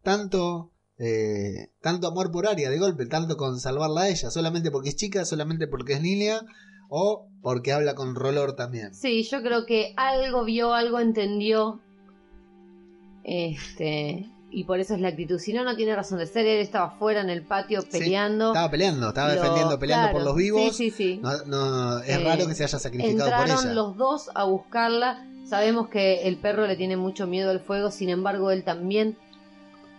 [0.04, 4.30] tanto, eh, tanto amor por Arya de golpe, tanto con salvarla a ella?
[4.30, 6.42] ¿Solamente porque es chica, solamente porque es niña?
[6.90, 8.94] ¿O porque habla con Rolor también?
[8.94, 11.82] Sí, yo creo que algo vio, algo entendió.
[13.24, 14.26] Este.
[14.50, 15.40] Y por eso es la actitud.
[15.40, 16.46] Si no, no tiene razón de ser.
[16.48, 18.48] Él estaba fuera en el patio Sí, peleando.
[18.48, 20.62] estaba peleando, estaba Lo- defendiendo, peleando claro, por los vivos.
[20.78, 21.20] Sí, sí, sí.
[21.22, 23.74] No, no, es Eh, raro que se haya sacrificado por Entraron ella.
[23.74, 25.26] los dos a buscarla.
[25.46, 27.92] Sabemos que el perro le tiene mucho miedo al fuego.
[27.92, 29.18] Sin embargo, él también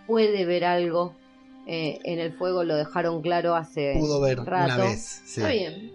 [0.06, 1.14] puede ver algo
[1.66, 2.64] eh, en el fuego.
[2.64, 4.74] Lo dejaron claro hace Pudo ver rato.
[4.74, 5.22] una vez.
[5.26, 5.92] Sí, Está bien.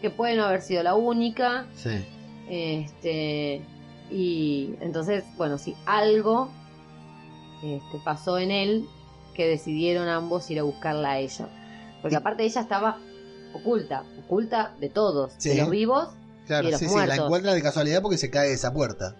[0.00, 1.66] Que puede no haber sido la única.
[1.76, 1.90] sí.
[2.48, 3.62] Este,
[4.10, 6.50] y entonces, bueno, si algo
[7.62, 8.86] este, pasó en él,
[9.34, 11.48] que decidieron ambos ir a buscarla a ella.
[12.02, 12.98] Porque aparte ella estaba
[13.54, 15.50] oculta, oculta de todos, Sí.
[15.50, 16.08] de los vivos.
[16.46, 17.26] Claro, Y los sí, sí, la muertos.
[17.26, 19.16] encuentra de casualidad porque se cae de esa puerta.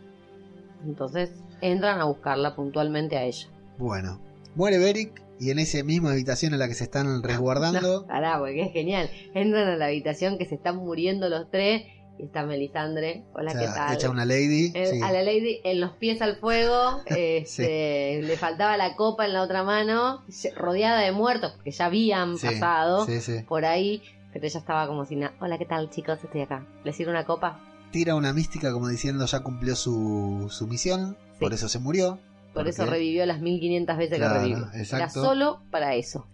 [0.84, 1.30] Entonces
[1.60, 3.48] entran a buscarla puntualmente a ella.
[3.78, 4.20] Bueno,
[4.54, 8.06] muere Beric y en esa misma habitación en la que se están resguardando.
[8.08, 9.10] Pará, porque es genial.
[9.34, 11.82] Entran a la habitación que se están muriendo los tres
[12.20, 13.24] y está Melisandre.
[13.34, 13.94] Hola, o sea, ¿qué tal?
[13.94, 14.72] echa una lady.
[14.74, 15.00] El- sí.
[15.02, 19.42] A la lady en los pies al fuego, este, le faltaba la copa en la
[19.42, 20.22] otra mano,
[20.56, 23.40] rodeada de muertos, porque ya habían Sí, pasado sí, sí.
[23.48, 24.02] por ahí,
[24.32, 25.34] pero ella estaba como si nada.
[25.40, 26.18] Hola, ¿qué tal chicos?
[26.22, 26.66] Estoy acá.
[26.84, 27.60] ¿Les sirve una copa?
[27.90, 31.40] Tira una mística como diciendo ya cumplió su, su misión, Sí.
[31.40, 32.18] por eso se murió.
[32.52, 34.66] Por ¿Por eso revivió las 1500 veces Claro, que revivió.
[34.72, 35.22] Era exacto.
[35.22, 36.26] solo para eso.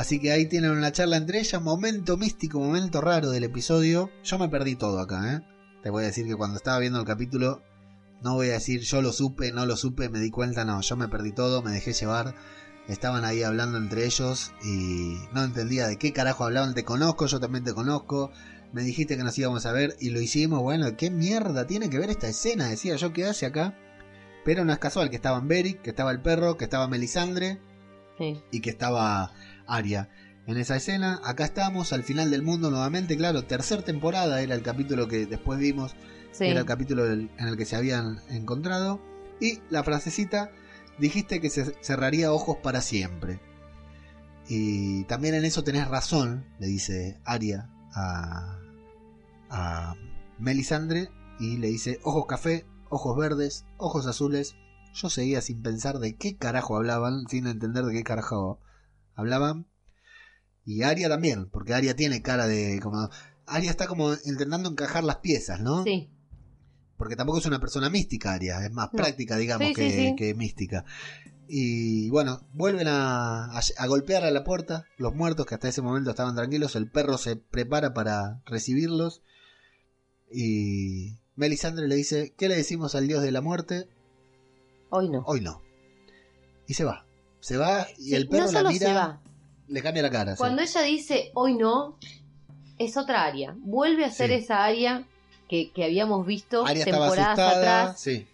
[0.00, 4.10] Así que ahí tienen una charla entre ellas, momento místico, momento raro del episodio.
[4.24, 5.42] Yo me perdí todo acá, ¿eh?
[5.82, 7.62] Te voy a decir que cuando estaba viendo el capítulo,
[8.22, 10.96] no voy a decir yo lo supe, no lo supe, me di cuenta, no, yo
[10.96, 12.34] me perdí todo, me dejé llevar.
[12.88, 16.72] Estaban ahí hablando entre ellos y no entendía de qué carajo hablaban.
[16.72, 18.30] Te conozco, yo también te conozco.
[18.72, 20.62] Me dijiste que nos íbamos a ver y lo hicimos.
[20.62, 22.68] Bueno, ¿qué mierda tiene que ver esta escena?
[22.68, 23.76] Decía yo, ¿qué hace acá?
[24.46, 27.60] Pero no es casual que estaban Beric, que estaba el perro, que estaba Melisandre
[28.16, 28.42] Sí.
[28.50, 29.32] y que estaba
[29.70, 30.08] Aria.
[30.46, 34.62] En esa escena, acá estamos, al final del mundo nuevamente, claro, tercer temporada era el
[34.62, 35.94] capítulo que después vimos,
[36.32, 36.46] Sí.
[36.46, 39.00] era el capítulo del- en el que se habían encontrado.
[39.40, 40.50] Y la frasecita,
[40.98, 43.40] dijiste que se cerraría ojos para siempre.
[44.48, 48.58] Y también en eso tenés razón, le dice Aria a,
[49.50, 49.94] a
[50.38, 54.56] Melisandre, y le dice, ojos café, ojos verdes, ojos azules.
[54.92, 58.58] Yo seguía sin pensar de qué carajo hablaban, sin entender de qué carajo
[59.20, 59.66] hablaban.
[60.64, 63.08] Y Aria también, porque Aria tiene cara de como...
[63.46, 65.82] Aria está como intentando encajar las piezas, ¿no?
[65.84, 66.10] Sí.
[66.96, 68.96] Porque tampoco es una persona mística, Aria, es más No.
[68.98, 70.14] práctica, digamos, Sí, que, sí, sí.
[70.16, 70.84] que mística.
[71.48, 75.82] Y bueno, vuelven a, a- a golpear a la puerta, los muertos que hasta ese
[75.82, 79.22] momento estaban tranquilos, el perro se prepara para recibirlos.
[80.32, 83.88] Y Melisandre le dice, ¿qué le decimos al dios de la muerte?
[84.90, 85.22] Hoy no.
[85.26, 85.62] Hoy no.
[86.68, 87.06] Y se va.
[87.40, 89.20] Se va y el perro no la solo mira, se va.
[89.68, 90.36] le cambia la cara.
[90.36, 91.96] Cuando ella dice hoy no,
[92.78, 93.54] es otra área.
[93.58, 94.36] Vuelve a ser Sí.
[94.36, 95.04] esa área
[95.48, 97.82] que, que habíamos visto Aria estaba temporadas asustada.
[97.82, 98.00] atrás.
[98.00, 98.26] Sí,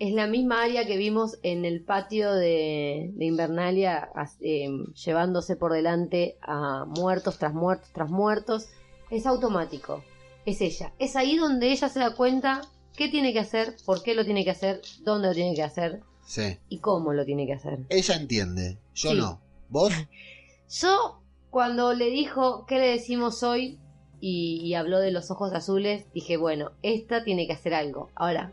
[0.00, 4.68] Es la misma área que vimos en el patio de, de Invernalia, as- eh,
[5.04, 8.66] llevándose por delante a muertos tras muertos tras muertos.
[9.10, 10.04] Es automático.
[10.44, 10.92] Es ella.
[10.98, 12.60] Es ahí donde ella se da cuenta
[12.96, 16.00] qué tiene que hacer, por qué lo tiene que hacer, dónde lo tiene que hacer
[16.28, 16.58] sí.
[16.68, 17.78] y cómo lo tiene que hacer.
[17.88, 19.16] Ella entiende, yo Sí.
[19.18, 19.40] no.
[19.70, 19.92] ¿Vos?
[20.70, 23.78] Yo, cuando le dijo qué le decimos hoy
[24.20, 28.10] y, y habló de los ojos azules, dije, bueno, esta tiene que hacer algo.
[28.14, 28.52] Ahora,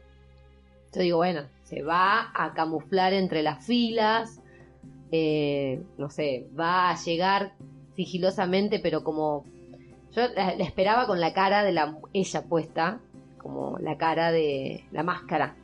[0.93, 4.39] yo digo, bueno, se va a camuflar entre las filas,
[5.11, 7.53] eh, no sé, va a llegar
[7.97, 9.43] sigilosamente, pero como
[10.15, 13.01] yo la, la esperaba con la cara de la ella puesta,
[13.37, 15.57] como la cara de la máscara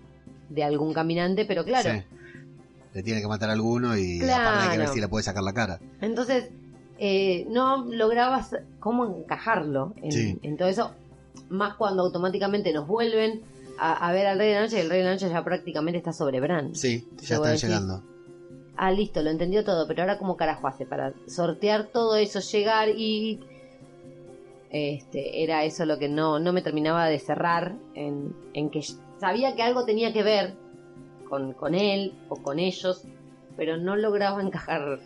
[0.53, 2.03] de algún caminante, pero claro, Sí.
[2.93, 4.49] Le tiene que matar a alguno y Claro.
[4.49, 5.79] aparte hay que ver si le puede sacar la cara.
[6.01, 6.49] Entonces,
[6.99, 10.37] eh, no lograbas cómo encajarlo en, Sí.
[10.43, 10.91] en todo eso,
[11.49, 13.41] más cuando automáticamente nos vuelven
[13.79, 15.43] a, a ver al Rey de la Noche y el Rey de la Noche ya
[15.43, 16.75] prácticamente está sobre Bran.
[16.75, 17.69] Sí, ya están decir.
[17.69, 18.03] llegando.
[18.75, 22.89] Ah, listo, lo entendió todo, pero ahora cómo carajo hace para sortear todo eso, llegar
[22.89, 23.39] y...
[24.69, 28.81] Este, era eso lo que no, no me terminaba de cerrar en, en que
[29.21, 30.55] sabía que algo tenía que ver
[31.29, 33.03] con, con él o con ellos,
[33.55, 34.99] pero no lograba encajar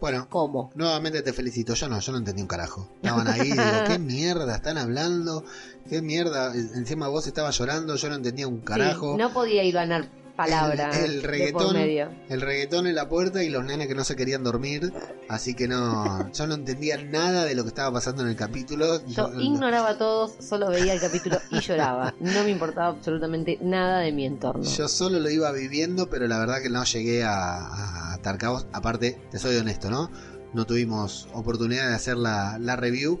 [0.00, 0.70] Bueno, cómo.
[0.74, 1.72] nuevamente te felicito.
[1.74, 2.86] Yo no, yo no entendí un carajo.
[3.02, 5.44] Estaban ahí digo, ¿qué mierda están hablando?
[5.88, 6.54] ¿Qué mierda?
[6.54, 9.12] Encima vos estabas llorando, yo no entendía un carajo.
[9.14, 10.06] Sí, no podía ir ganar
[10.44, 14.16] palabra el, el reggaetón, el reggaetón en la puerta y los nenes que no se
[14.16, 14.92] querían dormir,
[15.28, 19.04] así que no, yo no entendía nada de lo que estaba pasando en el capítulo.
[19.06, 22.14] Yo ignoraba a todos, solo veía el capítulo y lloraba.
[22.20, 24.64] No me importaba absolutamente nada de mi entorno.
[24.64, 28.66] Yo solo lo iba viviendo, pero la verdad que no llegué a, a atar cabos.
[28.72, 30.10] Aparte, te soy honesto, ¿no?
[30.52, 33.20] No tuvimos oportunidad de hacer la, la review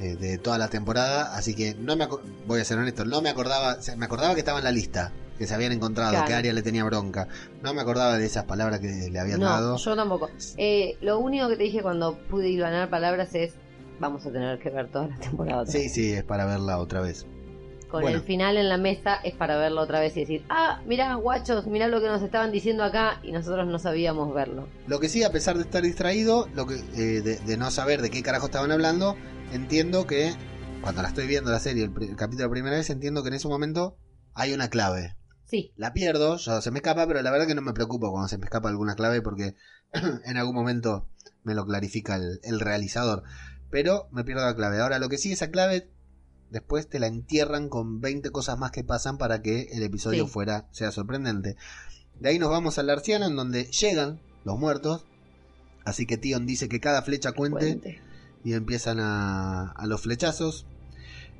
[0.00, 2.06] eh, de toda la temporada, así que no me
[2.46, 4.72] voy a ser honesto, no me acordaba, o sea, me acordaba que estaba en la
[4.72, 6.26] lista, que se habían encontrado, Claro.
[6.26, 7.28] que Aria le tenía bronca.
[7.62, 9.76] No me acordaba de esas palabras que le habían No, dado.
[9.76, 10.30] yo tampoco.
[10.56, 13.54] Eh, lo único que te dije cuando pude hilvanar palabras es
[14.00, 15.92] vamos a tener que ver toda la temporada otra Sí, vez.
[15.94, 17.26] sí, es para verla otra vez.
[17.88, 18.16] Con bueno.
[18.18, 21.66] el final en la mesa es para verlo otra vez y decir, ah, mirá, guachos,
[21.68, 24.66] mirá lo que nos estaban diciendo acá y nosotros no sabíamos verlo.
[24.88, 28.02] Lo que sí, a pesar de estar distraído, lo que, eh, de, de no saber
[28.02, 29.14] de qué carajo estaban hablando,
[29.52, 30.32] entiendo que
[30.82, 33.34] cuando la estoy viendo la serie, el, el capítulo la primera vez, entiendo que en
[33.34, 33.96] ese momento
[34.34, 35.14] hay una clave.
[35.54, 38.28] Sí, La pierdo, ya se me escapa, pero la verdad que no me preocupo cuando
[38.28, 39.54] se me escapa alguna clave porque
[40.24, 41.06] en algún momento
[41.44, 43.22] me lo clarifica el, el realizador.
[43.70, 44.80] Pero me pierdo la clave.
[44.80, 45.90] Ahora, lo que sí, esa clave
[46.50, 50.30] después te la entierran con 20 cosas más que pasan para que el episodio Sí.
[50.30, 51.56] fuera sea sorprendente.
[52.20, 55.04] De ahí nos vamos al Arciano, en donde llegan los muertos.
[55.84, 58.00] Así que Tion dice que cada flecha cuente cuente.
[58.44, 60.66] y empiezan a, a los flechazos.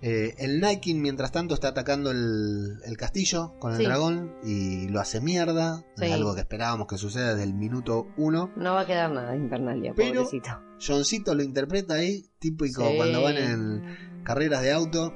[0.06, 3.84] Eh, el Nike, mientras tanto, está atacando el, el castillo con el Sí.
[3.84, 5.82] dragón y lo hace mierda.
[5.96, 6.04] Sí.
[6.04, 8.50] Es algo que esperábamos que suceda desde el minuto uno.
[8.54, 10.50] No va a quedar nada de Invernalia, Pero- pobrecito.
[10.86, 12.96] Johncito lo interpreta ahí, típico Sí.
[12.98, 15.14] cuando van en carreras de auto.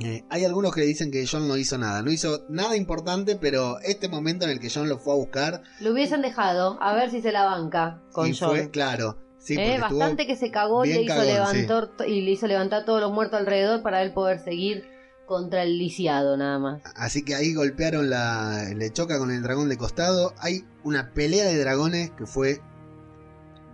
[0.00, 3.78] Eh, hay algunos que dicen que John no hizo nada, no hizo nada importante, pero
[3.78, 7.12] este momento en el que John lo fue a buscar Lo hubiesen dejado, a ver
[7.12, 8.50] si se la banca con y John.
[8.50, 11.26] fue, claro, sí, Eh, bastante que se cagó y le, hizo cagón,
[11.56, 14.84] levantar, y le hizo levantar todos los muertos alrededor para él poder seguir
[15.26, 16.82] contra el lisiado nada más.
[16.96, 18.64] Así que ahí golpearon la.
[18.74, 20.34] Le choca con el dragón de costado.
[20.38, 22.60] Hay una pelea de dragones que fue.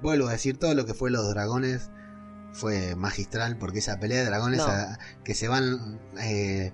[0.03, 1.91] Vuelvo a decir, todo lo que fue los dragones
[2.53, 3.57] fue magistral.
[3.59, 4.67] Porque esa pelea de dragones No.
[4.67, 6.01] a- que se van.
[6.21, 6.73] eh,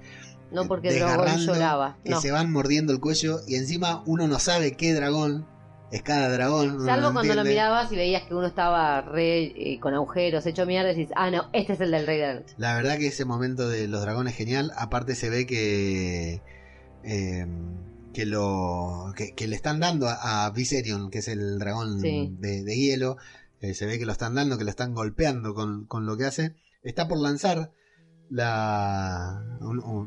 [0.53, 1.99] No porque Drogon desgarrando, lloraba.
[2.05, 3.41] Que se van mordiendo el cuello.
[3.49, 5.47] Y encima uno no sabe qué dragón
[5.91, 6.85] es cada dragón.
[6.85, 10.93] Salvo cuando lo mirabas y veías que uno estaba re eh, con agujeros, hecho mierda,
[10.93, 12.55] y dices, ah, no, este es el del Rey de la Noche.
[12.59, 14.73] La verdad que ese momento de los dragones es genial.
[14.77, 16.41] Aparte se ve que
[17.05, 17.47] eh,
[18.13, 22.35] que lo que, que le están dando a, a Viserion, que es el dragón Sí.
[22.39, 23.17] de, de hielo.
[23.61, 26.25] eh, se ve que lo están dando, que lo están golpeando con, con lo que
[26.25, 26.57] hace.
[26.83, 27.73] Está por lanzar
[28.31, 29.43] la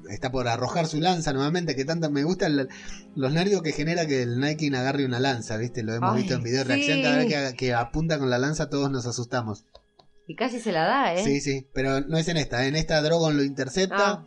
[0.09, 2.67] está por arrojar su lanza nuevamente que tanto me gusta el-
[3.15, 6.35] los nervios que genera que el Nike agarre una lanza viste lo hemos Ay, visto
[6.35, 9.65] en video de reacción cada vez que, que apunta con la lanza todos nos asustamos
[10.27, 11.23] Y casi se la da, ¿eh?
[11.23, 12.67] Sí, sí, pero no es en esta.
[12.67, 14.25] En esta Drogon lo intercepta Ah.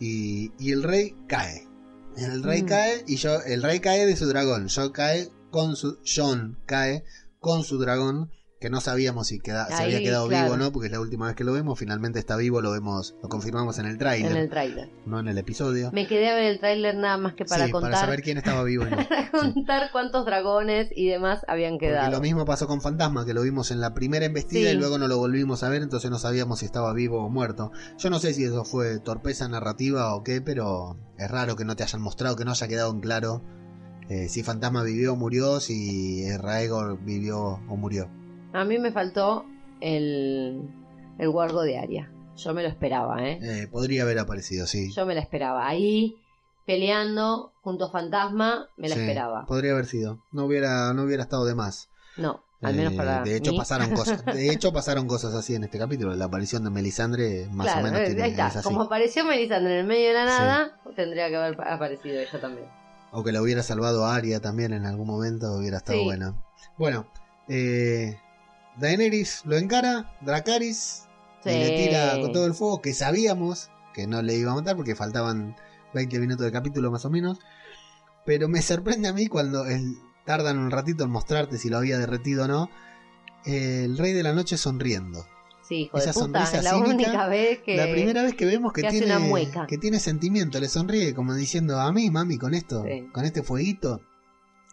[0.00, 1.68] y, y el rey cae.
[2.16, 2.66] El rey Mm.
[2.66, 4.68] cae y yo, el rey cae de su dragón.
[4.68, 7.04] Yo cae con su, John cae
[7.40, 8.30] con su dragón
[8.64, 10.44] que no sabíamos si queda, se había quedado claro.
[10.44, 11.78] vivo o no, porque es la última vez que lo vemos.
[11.78, 14.90] Finalmente está vivo, lo vemos, lo confirmamos en el tráiler, En el tráiler.
[15.04, 15.90] no en el episodio.
[15.92, 18.38] Me quedé a ver el tráiler nada más que para sí, contar, para saber quién
[18.38, 18.96] estaba vivo y no.
[19.08, 22.10] para contar cuántos dragones y demás habían Porque quedado.
[22.10, 24.76] lo mismo pasó con Fantasma, que lo vimos en la primera embestida Sí.
[24.76, 27.70] y luego no lo volvimos a ver, entonces no sabíamos si estaba vivo o muerto.
[27.98, 31.76] Yo no sé si eso fue torpeza narrativa o qué, pero es raro que no
[31.76, 33.42] te hayan mostrado, que no haya quedado en claro
[34.08, 38.08] eh, si Fantasma vivió o murió, si Raegor vivió o murió.
[38.54, 39.44] A mí me faltó
[39.80, 40.62] el,
[41.18, 42.10] el guardo de Aria.
[42.36, 43.38] Yo me lo esperaba, ¿eh?
[43.42, 44.92] Eh, podría haber aparecido, sí.
[44.92, 45.68] Yo me la esperaba.
[45.68, 46.16] Ahí,
[46.66, 49.44] peleando junto a Fantasma, me la Sí, esperaba.
[49.46, 50.20] Podría haber sido.
[50.32, 51.88] No hubiera, no hubiera estado de más.
[52.16, 53.58] No, al menos Eh, para de hecho mí.
[53.58, 57.66] pasaron cosas de hecho pasaron cosas así en este capítulo la aparición de Melisandre más
[57.66, 58.46] claro, o menos eh, tiene- ahí está.
[58.48, 58.64] es así.
[58.68, 60.38] Como apareció Melisandre en el medio de la Sí.
[60.42, 62.66] nada, tendría que haber aparecido ella también.
[63.12, 66.04] O que la hubiera salvado a Arya también en algún momento, hubiera estado Sí.
[66.04, 66.42] bueno.
[66.78, 67.06] Bueno,
[67.48, 68.16] eh,
[68.78, 71.04] Daenerys lo encara, Dracaris,
[71.44, 74.76] y le tira con todo el fuego, que sabíamos que no le iba a matar
[74.76, 75.56] porque faltaban
[75.92, 77.38] 20 minutos de capítulo más o menos.
[78.26, 81.98] Pero me sorprende a mí cuando el- tardan un ratito en mostrarte si lo había
[81.98, 82.70] derretido o no.
[83.44, 85.26] El Rey de la Noche sonriendo.
[85.68, 87.76] Sí, hijo Esa de puta, sonrisa es la cínica, única vez que...
[87.76, 91.78] La primera vez que vemos que, tiene, una que tiene sentimiento, le sonríe como diciendo
[91.80, 93.06] a mí, mami, con esto, Sí.
[93.12, 94.00] con este fueguito.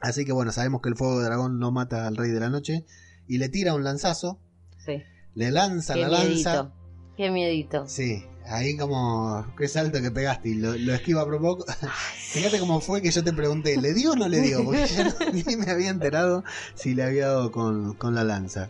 [0.02, 2.50] Así que bueno, sabemos que el fuego de dragón no mata al rey de la
[2.50, 2.86] noche.
[3.28, 4.40] Y le tira un lanzazo,
[4.86, 5.04] Sí.
[5.36, 6.28] le lanza Qué la lanza.
[6.28, 6.74] miedito.
[7.18, 7.88] Qué miedito.
[7.88, 11.66] Sí, ahí como qué salto que pegaste y lo, lo esquiva por poco.
[12.32, 14.64] Fíjate cómo fue que yo te pregunté, ¿le dio o no le dio?
[14.64, 15.04] Porque yo
[15.34, 16.44] ni me había enterado
[16.76, 18.70] si le había dado con, con la lanza.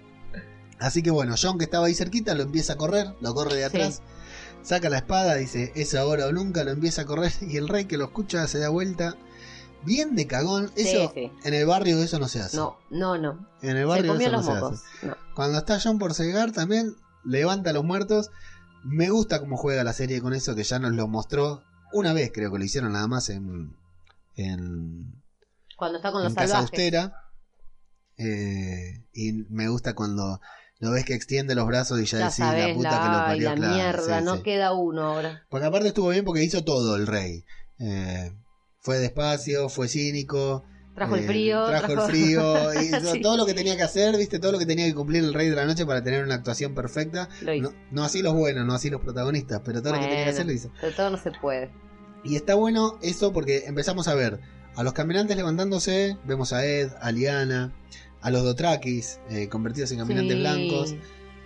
[0.79, 3.65] Así que bueno, John que estaba ahí cerquita lo empieza a correr, lo corre de
[3.65, 4.01] atrás,
[4.63, 7.85] saca la espada, dice, es ahora o nunca, lo empieza a correr y el rey
[7.85, 9.15] que lo escucha se da vuelta
[9.85, 10.71] bien de cagón.
[10.75, 11.31] Eso, sí.
[11.43, 12.57] en el barrio eso no se hace.
[12.57, 13.47] No, no, no.
[13.61, 14.79] En el Se barrio eso los no se mocos.
[14.97, 15.07] hace.
[15.07, 15.17] No.
[15.35, 18.31] Cuando está John por cegar también levanta a los muertos.
[18.83, 21.61] Me gusta cómo juega la serie con eso, que ya nos lo mostró
[21.93, 23.75] una vez, creo que lo hicieron nada más en,
[24.35, 25.21] en,
[25.77, 26.59] Cuando está con los en Casa.
[26.59, 27.13] Austera.
[28.17, 30.39] Eh, y me gusta cuando
[30.79, 33.07] lo ves que extiende los brazos y ya, Ya decís sabes, la puta la, que
[33.07, 33.49] lo parió.
[33.49, 35.43] la claro, mierda, sí, no queda uno ahora.
[35.49, 37.45] Porque aparte estuvo bien porque hizo todo el rey.
[37.79, 38.31] Eh,
[38.81, 40.65] fue despacio, fue cínico.
[40.95, 41.65] Trajo el eh, frío.
[41.67, 42.73] Trajo el frío.
[42.81, 43.21] Hizo Sí.
[43.21, 45.49] todo lo que tenía que hacer, viste, todo lo que tenía que cumplir el rey
[45.49, 47.29] de la noche para tener una actuación perfecta.
[47.41, 47.71] Lo hizo.
[47.71, 50.31] No, no así los buenos, no así los protagonistas, pero todo lo que tenía que
[50.31, 50.71] hacer lo hizo.
[50.81, 51.71] Pero todo no se puede.
[52.23, 54.39] Y está bueno eso porque empezamos a ver
[54.75, 57.73] a los caminantes levantándose, vemos a Ed, a Liana,
[58.21, 60.39] a los Dothrakis eh, convertidos en caminantes Sí.
[60.41, 60.95] blancos,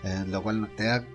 [0.03, 1.05] eh, lo cual te da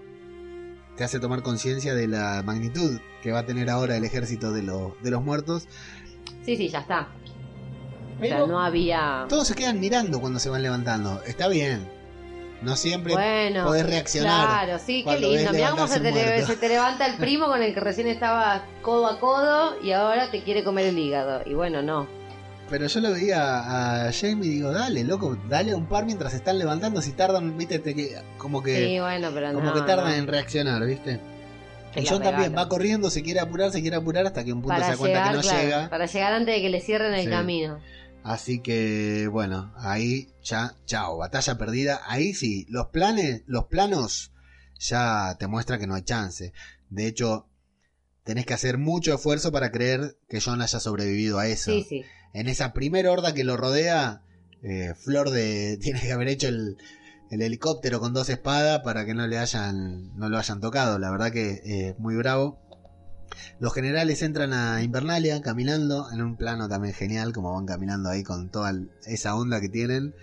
[0.96, 4.62] te hace tomar conciencia de la magnitud que va a tener ahora el ejército de,
[4.62, 5.66] los de los muertos.
[6.44, 7.00] Sí, sí, ya está.
[7.00, 9.26] O sea, Pero no había.
[9.28, 11.22] todos se quedan mirando cuando se van levantando.
[11.26, 11.88] Está bien.
[12.62, 15.50] No siempre Bueno, podés reaccionar Claro, sí, qué lindo.
[15.52, 19.06] Mirá cómo se te, se te levanta el primo con el que recién estaba codo
[19.06, 21.40] a codo y ahora te quiere comer el hígado.
[21.46, 22.06] Y bueno, no.
[22.68, 26.36] Pero yo lo veía a Jamie y digo, dale, loco, dale un par mientras se
[26.36, 27.00] están levantando.
[27.00, 29.72] Si tardan, viste, te que- como que, Sí, bueno, pero como no.
[29.74, 30.14] que tardan no.
[30.16, 31.18] en reaccionar, viste.
[31.94, 34.76] La John también va corriendo, se quiere apurar, se quiere apurar hasta que un punto
[34.80, 35.90] se da cuenta llegar, que no claro, llega.
[35.90, 37.30] para llegar antes de que le cierren el Sí.
[37.30, 37.80] camino.
[38.22, 42.00] Así que, bueno, ahí ya, chao, batalla perdida.
[42.06, 44.32] Ahí sí, los planes, los planos
[44.78, 46.52] ya te muestra que no hay chance.
[46.90, 47.48] De hecho,
[48.22, 51.72] tenés que hacer mucho esfuerzo para creer que John haya sobrevivido a eso.
[51.72, 52.04] Sí, sí.
[52.34, 54.22] En esa primera horda que lo rodea,
[54.62, 56.76] eh, Flor de tiene que haber hecho el,
[57.30, 60.98] el helicóptero con dos espadas para que no le hayan, no lo hayan tocado.
[60.98, 62.58] La verdad que eh, muy bravo.
[63.60, 68.24] Los generales entran a Invernalia caminando en un plano también genial, como van caminando ahí
[68.24, 68.72] con toda
[69.06, 70.14] esa onda que tienen.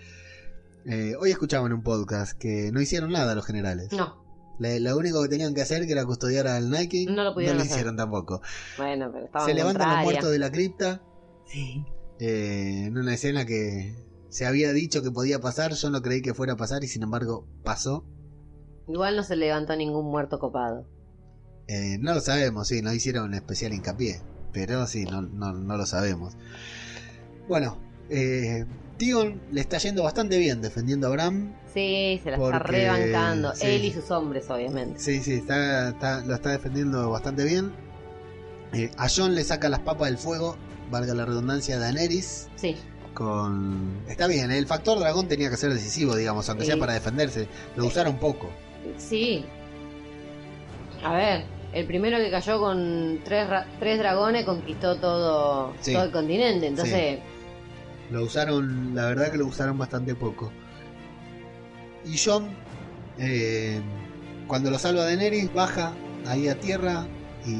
[0.84, 3.88] Eh, hoy escuchaba en un podcast que no hicieron nada los generales.
[3.92, 4.24] No,
[4.58, 7.56] Le- lo único que tenían que hacer, que era custodiar al Nike, No lo pudieron
[7.58, 7.70] hacer.
[7.72, 8.42] hicieron tampoco.
[8.76, 11.00] bueno, pero estaba Se levantan los muertos de la cripta,
[11.46, 11.84] Sí.
[12.20, 13.94] eh, en una escena que
[14.28, 17.02] se había dicho que podía pasar, yo no creí que fuera a pasar y sin
[17.02, 18.04] embargo pasó.
[18.88, 20.86] Igual no se levantó ningún muerto copado.
[21.66, 24.20] Eh, no lo sabemos, sí, no hicieron especial hincapié,
[24.52, 26.36] pero sí, no, no, no lo sabemos.
[27.48, 27.78] Bueno,
[28.10, 28.64] eh,
[28.96, 31.54] Tion le está yendo bastante bien defendiendo a Bram.
[31.72, 33.54] Sí, se la está rebancando.
[33.54, 33.66] sí.
[33.66, 34.98] Él y sus hombres, obviamente.
[34.98, 37.72] Sí, sí, está, está- lo está defendiendo bastante bien.
[38.72, 40.56] Eh, a John le saca las papas del fuego,
[40.90, 42.48] valga la redundancia, a Daenerys.
[42.56, 42.76] Sí.
[43.18, 44.04] Con...
[44.06, 47.48] Está bien, el factor dragón tenía que ser decisivo, digamos, aunque sea para defenderse.
[47.74, 48.48] Lo usaron poco.
[48.96, 49.44] Sí.
[51.02, 55.94] A ver, el primero que cayó con tres, ra- tres dragones conquistó todo, Sí.
[55.94, 56.68] todo el continente.
[56.68, 57.18] Entonces,
[58.12, 60.52] Lo usaron, la verdad que lo usaron bastante poco.
[62.06, 62.48] Y John,
[63.18, 63.80] eh,
[64.46, 65.92] cuando lo salva a Daenerys, baja
[66.24, 67.04] ahí a tierra
[67.44, 67.50] y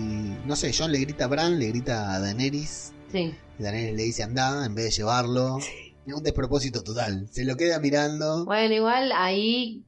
[0.47, 2.93] no sé, John le grita a Bran, le grita a Daenerys.
[3.13, 3.35] Sí.
[3.59, 5.59] Y Daenerys le dice anda en vez de llevarlo.
[6.07, 7.29] Un despropósito total.
[7.31, 8.47] Se lo queda mirando.
[8.47, 9.85] Bueno, igual ahí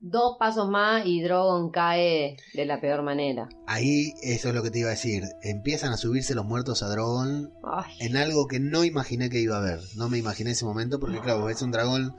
[0.00, 3.48] dos pasos más y Drogon cae de la peor manera.
[3.66, 5.24] Ahí eso es lo que te iba a decir.
[5.42, 9.56] Empiezan a subirse los muertos a Drogon Ay, en algo que no imaginé que iba
[9.56, 9.80] a haber.
[9.96, 12.16] No me imaginé ese momento porque claro, es un dragón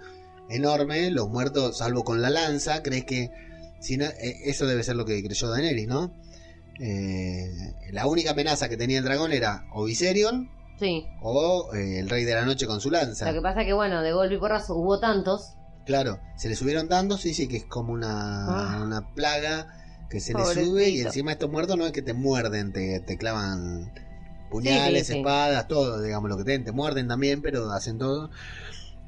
[0.49, 3.29] enorme, los muertos, salvo con la lanza, crees que
[3.79, 6.13] si no, eh, eso debe ser lo que creyó Daenerys, ¿no?
[6.79, 7.49] Eh,
[7.91, 10.49] la única amenaza que tenía el dragón era o Viserion
[10.79, 11.05] sí.
[11.21, 13.27] o eh, el Rey de la Noche con su lanza.
[13.31, 15.53] Lo que pasa que, bueno, de golpe y porrazo hubo tantos.
[15.85, 18.83] Claro, se le subieron dando, sí, sí, que es como una, Ah.
[18.83, 19.67] una plaga
[20.09, 23.17] que se le sube y encima estos muertos no es que te muerden, te, te
[23.17, 23.91] clavan
[24.49, 25.17] puñales, Sí, sí, sí.
[25.19, 28.29] espadas, todo, digamos, lo que te te muerden también, pero hacen todo.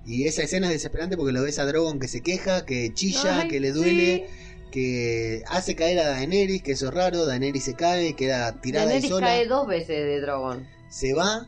[0.05, 3.41] Y esa escena es desesperante porque lo ves a Drogon que se queja, que chilla,
[3.41, 4.27] Ay, que le duele,
[4.73, 8.89] que hace caer a Daenerys, que eso es raro, Daenerys se cae, queda tirada ahí
[8.93, 10.67] Daenerys sola, cae dos veces de Drogon.
[10.89, 11.45] se va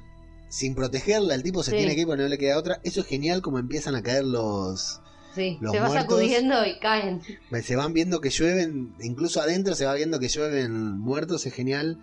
[0.48, 1.78] sin protegerla, el tipo se Sí.
[1.78, 2.80] tiene que ir porque no le queda otra.
[2.84, 5.02] Eso es genial como empiezan a caer los...
[5.34, 7.22] Sí, Los se va muertos- sacudiendo y caen.
[7.64, 12.00] Se van viendo que llueven, incluso adentro se va viendo que llueven muertos, es genial.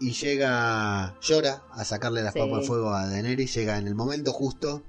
[0.00, 2.38] Y llega, llora a sacarle las Sí.
[2.40, 4.84] papas al fuego a Daenerys, llega en el momento justo,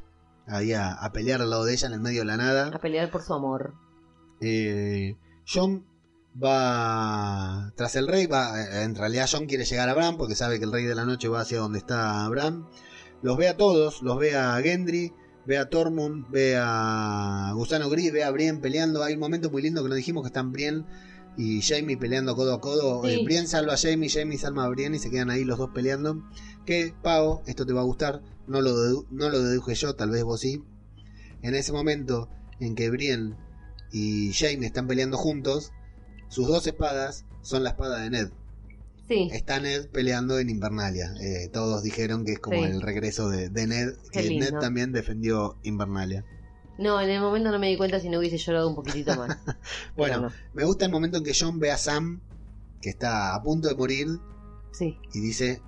[0.48, 2.80] ahí a, a pelear al lado de ella en el medio de la A nada.
[2.80, 3.74] pelear por su amor.
[4.42, 5.16] Eh,
[5.48, 5.86] John
[6.42, 10.60] va tras el rey, va, eh, en realidad John quiere llegar a Bran porque sabe
[10.60, 12.68] que el rey de la noche va hacia donde está Bran.
[13.22, 15.14] Los ve a todos, los ve a Gendry,
[15.46, 19.04] ve a Tormund, ve a Gusano Gris, ve a Brienne peleando.
[19.04, 20.86] Hay un momento muy lindo que nos dijimos que están Brienne
[21.38, 23.04] y Jamie peleando codo a codo.
[23.04, 23.12] Sí.
[23.12, 25.70] Eh, Brienne salva a Jamie, Jamie salva a Brienne y se quedan ahí los dos
[25.74, 26.24] peleando.
[26.66, 28.74] Que, Pau, esto te va a gustar, no lo,
[29.10, 30.64] no lo deduje yo, tal vez vos sí.
[31.42, 32.30] En ese momento
[32.60, 33.36] en que Brienne
[33.98, 35.72] y Jaime están peleando juntos,
[36.28, 38.30] sus dos espadas son la espada de Ned.
[39.08, 41.14] Sí, Está Ned peleando en Invernalia.
[41.22, 42.64] Eh, todos dijeron que es como Sí.
[42.72, 44.38] el regreso de, de Ned, que.
[44.38, 46.26] Ned también defendió Invernalia.
[46.80, 49.38] no, en el momento no me di cuenta si no hubiese llorado un poquitito más.
[49.96, 50.32] Bueno, no.
[50.54, 52.20] me gusta el momento en que John ve a Sam,
[52.82, 54.08] que está a punto de morir,
[54.72, 55.62] Sí, y dice,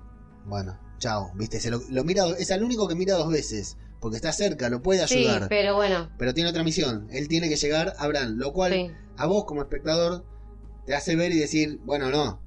[0.44, 4.16] bueno, chao, viste, se lo, lo mira, es el único que mira dos veces, porque
[4.16, 7.56] está cerca, lo puede sí, ayudar, pero bueno, pero tiene otra misión, él tiene que
[7.56, 10.24] llegar a Bran, lo cual sí, a vos como espectador
[10.86, 12.40] te hace ver y decir, bueno, no,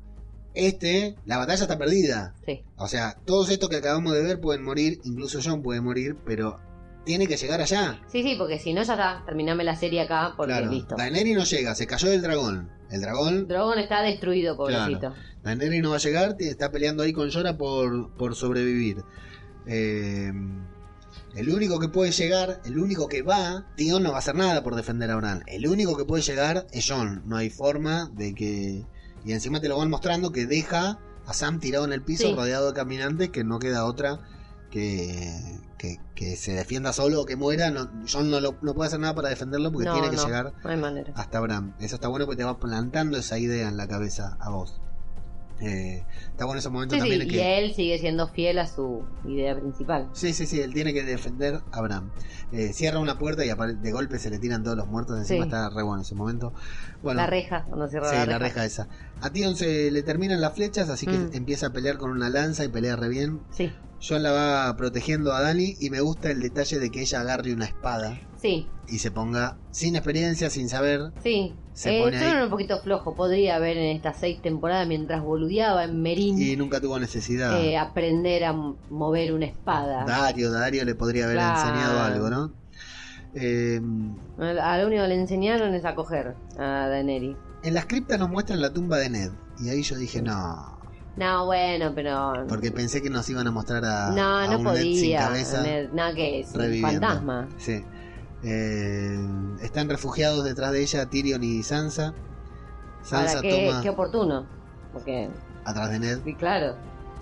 [0.54, 2.64] este, la batalla está perdida, sí.
[2.78, 6.60] o sea, todos estos que acabamos de ver pueden morir, incluso John puede morir, pero
[7.04, 8.00] tiene que llegar allá.
[8.08, 10.96] Sí, sí, porque si no ya está, terminame la serie acá porque Claro, listo.
[10.96, 12.70] Daenerys no llega, se cayó del dragón.
[12.90, 15.14] El dragón Drogon está destruido, pobrecito.
[15.44, 19.04] Daenerys no va a llegar, está peleando ahí con Jorah por, por sobrevivir.
[19.66, 20.32] Eh,
[21.36, 24.64] el único que puede llegar, el único que va, Tion no va a hacer nada
[24.64, 25.44] por defender a Bran.
[25.48, 27.24] El único que puede llegar es Jon.
[27.26, 28.86] No hay forma de que.
[29.24, 32.36] Y encima te lo van mostrando que deja a Sam tirado en el piso, Sí.
[32.36, 34.20] rodeado de caminantes, que no queda otra
[34.72, 37.70] que, que, que se defienda solo o que muera.
[37.72, 40.26] No, Jon no, lo- no puede hacer nada para defenderlo porque No, tiene que no,
[40.26, 40.54] llegar
[41.16, 41.76] hasta Bram.
[41.80, 44.82] Eso está bueno porque te va plantando esa idea en la cabeza a vos.
[45.62, 47.58] Eh, está bueno ese momento Sí, sí, también en y que.
[47.60, 50.10] él sigue siendo fiel a su idea principal.
[50.14, 52.12] Sí, sí, sí, él tiene que defender a Bram.
[52.52, 55.18] Eh, cierra una puerta y de golpe se le tiran todos los muertos.
[55.20, 55.50] Encima Sí.
[55.50, 56.54] está re bueno ese momento.
[57.02, 58.88] Bueno, la reja, cuando cierra sí, la reja esa.
[59.22, 61.30] A Tion se le terminan las flechas, así que Mm.
[61.34, 63.42] empieza a pelear con una lanza y pelea re bien.
[63.52, 63.72] Sí,
[64.06, 67.54] John la va protegiendo a Dani y me gusta el detalle de que ella agarre
[67.54, 71.12] una espada sí, y se ponga sin experiencia, sin saber.
[71.22, 71.54] sí.
[71.74, 72.30] Se Eh, pone ahí.
[72.30, 73.16] era un poquito flojo.
[73.16, 77.60] Podría haber en estas seis temporadas, mientras boludeaba en Merín, Y nunca tuvo necesidad.
[77.64, 78.52] eh, aprender a
[78.90, 80.04] mover una espada.
[80.06, 81.60] Dario, Dario le podría haber Claro.
[81.62, 82.54] enseñado algo, ¿no?
[83.34, 83.80] Eh,
[84.38, 87.38] A lo único que le enseñaron es a coger a Daenerys.
[87.64, 89.32] en las criptas nos muestran la tumba de Ned.
[89.60, 90.81] Y ahí yo dije, no.
[91.18, 92.46] No, bueno, pero.
[92.48, 95.20] Porque pensé que nos iban a mostrar a, no, a no un Ned sin podía.
[95.28, 96.54] cabeza Ned- Nada que es.
[96.56, 96.82] un.
[96.82, 97.50] Fantasma.
[97.58, 97.84] Sí.
[98.44, 99.20] Eh,
[99.62, 102.14] están refugiados detrás de ella Tyrion y Sansa.
[103.04, 104.46] Sansa Ahora, qué, toma qué oportuno.
[104.94, 105.30] Porque,
[105.66, 106.20] atrás de Ned.
[106.26, 106.76] y claro,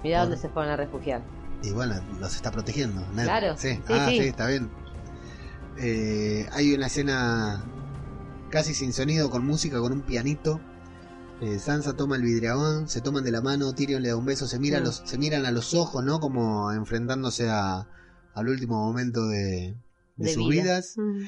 [0.04, 0.22] mira Bueno.
[0.22, 1.22] dónde se fueron a refugiar.
[1.64, 3.02] Y bueno, los está protegiendo.
[3.14, 3.24] Ned.
[3.26, 4.20] Claro, Sí, sí, ah, sí.
[4.20, 4.70] sí, está bien.
[5.78, 7.64] Eh, hay una escena
[8.50, 10.60] casi sin sonido, con música, con un pianito.
[11.42, 14.46] Eh, Sansa toma el vidriagón, se toman de la mano, Tyrion le da un beso,
[14.46, 14.84] se, mira Mm.
[14.84, 16.20] los, se miran a los ojos, ¿no?
[16.20, 17.88] Como enfrentándose a,
[18.34, 19.76] al último momento de,
[20.18, 20.64] de De sus vida.
[20.64, 20.96] vidas.
[20.98, 21.28] Mm.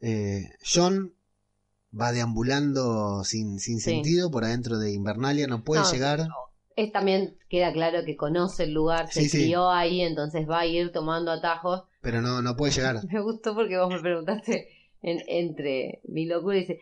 [0.00, 1.14] Eh, John
[1.98, 3.90] va deambulando sin, sin Sí.
[3.92, 6.26] sentido por adentro de Invernalia, no puede No, llegar.
[6.74, 9.42] Es también queda claro que conoce el lugar, se sí.
[9.44, 11.84] crió ahí, entonces va a ir tomando atajos.
[12.00, 12.96] Pero no, no puede llegar.
[13.12, 14.68] Me gustó porque vos me preguntaste
[15.02, 16.80] en- entre mi locura y dice,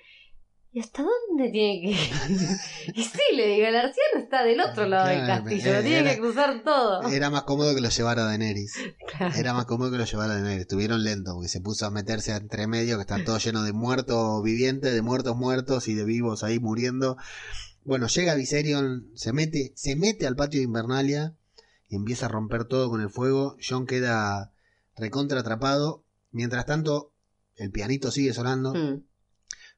[0.72, 1.96] ¿y hasta dónde tiene que ir?
[2.94, 6.14] y sí, le digo, el arciano está del otro lado del castillo, eh, tiene era-
[6.14, 7.08] que cruzar todo.
[7.08, 8.74] Era más cómodo que lo llevara Daenerys.
[9.16, 9.34] Claro.
[9.36, 10.60] Era más cómodo que lo llevara Daenerys.
[10.62, 14.42] Estuvieron lentos porque se puso a meterse entre medio, que está todo lleno de muertos
[14.42, 17.16] vivientes, de muertos muertos y de vivos ahí muriendo.
[17.84, 21.34] Bueno, llega Viserion, se mete, se mete al patio de Invernalia
[21.88, 23.56] y empieza a romper todo con el fuego.
[23.66, 24.52] John queda
[24.96, 26.04] recontra atrapado.
[26.30, 27.12] Mientras tanto,
[27.56, 28.72] el pianito sigue sonando.
[28.74, 29.02] Mm,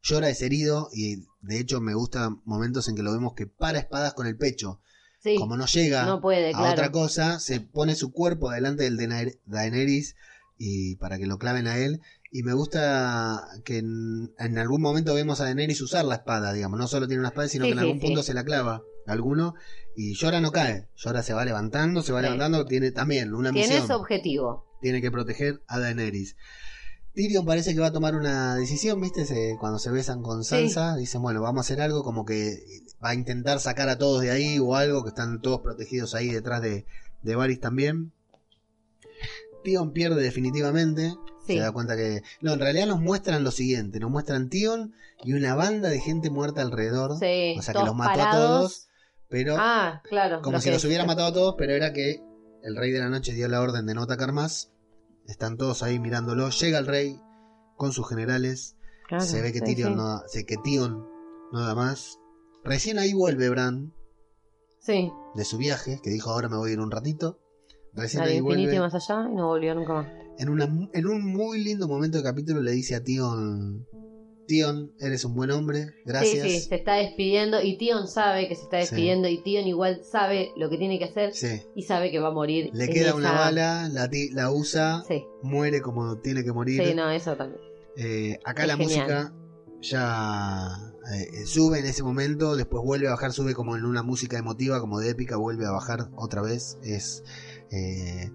[0.02, 3.78] Llora es herido y de hecho me gustan momentos en que lo vemos que para
[3.78, 4.80] espadas con el pecho.
[5.20, 6.72] Sí, Como no llega no puede, a claro.
[6.72, 10.16] otra cosa, se pone su cuerpo delante del de Daenerys
[10.58, 12.00] y para que lo claven a él.
[12.32, 16.78] Y me gusta que en, en algún momento vemos a Daenerys usar la espada, digamos.
[16.78, 18.06] No solo tiene una espada, sino Sí, que en algún sí.
[18.06, 19.54] punto se la clava alguno.
[19.94, 20.88] Y Llora no cae.
[20.96, 22.64] Llora se va levantando, se va levantando.
[22.66, 23.86] Tiene también una Tiene misión.
[23.86, 24.64] su objetivo.
[24.80, 26.34] Tiene que proteger a Daenerys.
[27.14, 29.26] Tyrion parece que va a tomar una decisión, ¿viste?
[29.26, 30.50] Se- cuando se besan con Sí.
[30.70, 32.58] Sansa, dicen, bueno, vamos a hacer algo como que
[33.04, 36.28] va a intentar sacar a todos de ahí o algo, que están todos protegidos ahí
[36.30, 36.86] detrás de,
[37.22, 38.12] de Varys también.
[39.64, 41.14] Tion pierde definitivamente.
[41.46, 41.54] Sí.
[41.54, 42.22] Se da cuenta que...
[42.40, 43.98] No, en realidad nos muestran lo siguiente.
[44.00, 44.94] Nos muestran Tion
[45.24, 47.18] y una banda de gente muerta alrededor.
[47.18, 48.88] Sí, O sea, que los mató a todos,
[49.28, 50.40] pero Ah, claro.
[50.42, 52.22] como si que- los hubiera matado a todos, pero era que
[52.62, 54.70] el rey de la noche dio la orden de no atacar más.
[55.26, 56.48] Están todos ahí mirándolo.
[56.50, 57.20] Llega el rey
[57.76, 58.76] con sus generales.
[59.08, 59.96] Claro, se ve que sí, Tyrion sí.
[59.96, 61.06] no da, se- que Tion
[61.52, 62.18] no da más.
[62.64, 63.92] Recién ahí vuelve Bran
[64.80, 67.38] Sí, de su viaje, que dijo ahora me voy a ir un ratito.
[67.92, 68.80] Recién al ahí vuelve.
[68.80, 70.06] más allá y no volvió nunca más.
[70.38, 73.86] En, una, en un muy lindo momento del capítulo le dice a Tion,
[74.46, 76.42] Tion, eres un buen hombre, gracias.
[76.44, 80.02] Sí, sí, se está despidiendo y Tion sabe que se está despidiendo y Tion igual
[80.04, 81.62] sabe lo que tiene que hacer Sí.
[81.74, 82.70] y sabe que va a morir.
[82.72, 86.82] Le queda una bala, la, usa, Sí, muere como tiene que morir.
[86.84, 87.60] sí, no, eso también.
[87.96, 88.98] Eh, acá Es la genial.
[89.00, 89.34] música
[89.80, 94.38] ya eh, sube en ese momento, después vuelve a bajar, sube como en una música
[94.38, 96.78] emotiva, como de épica, vuelve a bajar otra vez.
[96.82, 97.22] Es
[97.70, 98.30] eh,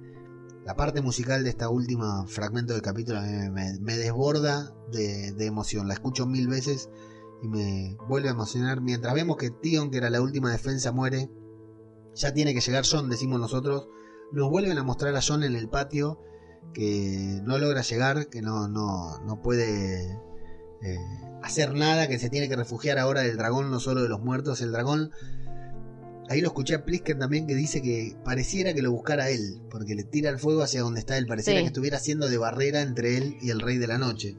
[0.67, 5.87] la parte musical de esta última fragmento del capítulo me, desborda de, de emoción.
[5.87, 6.89] La escucho mil veces
[7.41, 8.81] y me vuelve a emocionar.
[8.81, 11.31] Mientras vemos que Tion, que era la última defensa, muere,
[12.15, 13.87] ya tiene que llegar John, decimos nosotros.
[14.33, 16.21] Nos vuelven a mostrar a John en el patio
[16.73, 20.19] que no logra llegar, que no, no, no puede
[20.81, 20.97] eh,
[21.43, 24.59] hacer nada, que se tiene que refugiar ahora del dragón, no solo de los muertos.
[24.59, 25.11] El dragón,
[26.29, 29.95] ahí lo escuché a Plisken también que dice que pareciera que lo buscara él, porque
[29.95, 31.63] le tira el fuego hacia donde está él, pareciera Sí.
[31.63, 34.35] que estuviera haciendo de barrera entre él y el rey de la noche.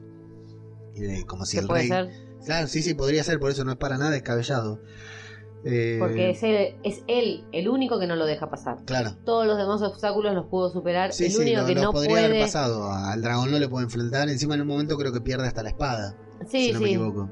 [1.27, 1.87] Como si ¿Qué el puede rey...
[1.89, 2.09] ser?
[2.45, 4.81] Claro, sí, sí, podría ser, por eso no es para nada descabellado.
[5.65, 8.77] Eh, Porque es él, es él el único que no lo deja pasar.
[8.85, 9.17] Claro.
[9.25, 11.11] Todos los demás obstáculos los pudo superar.
[11.11, 12.25] Sí, el sí, único lo, que lo no podría puede.
[12.27, 12.91] haber pasado.
[12.93, 14.29] Al dragón no le puede enfrentar.
[14.29, 16.15] Encima en un momento creo que pierde hasta la espada.
[16.47, 17.29] Sí, si no me equivoco.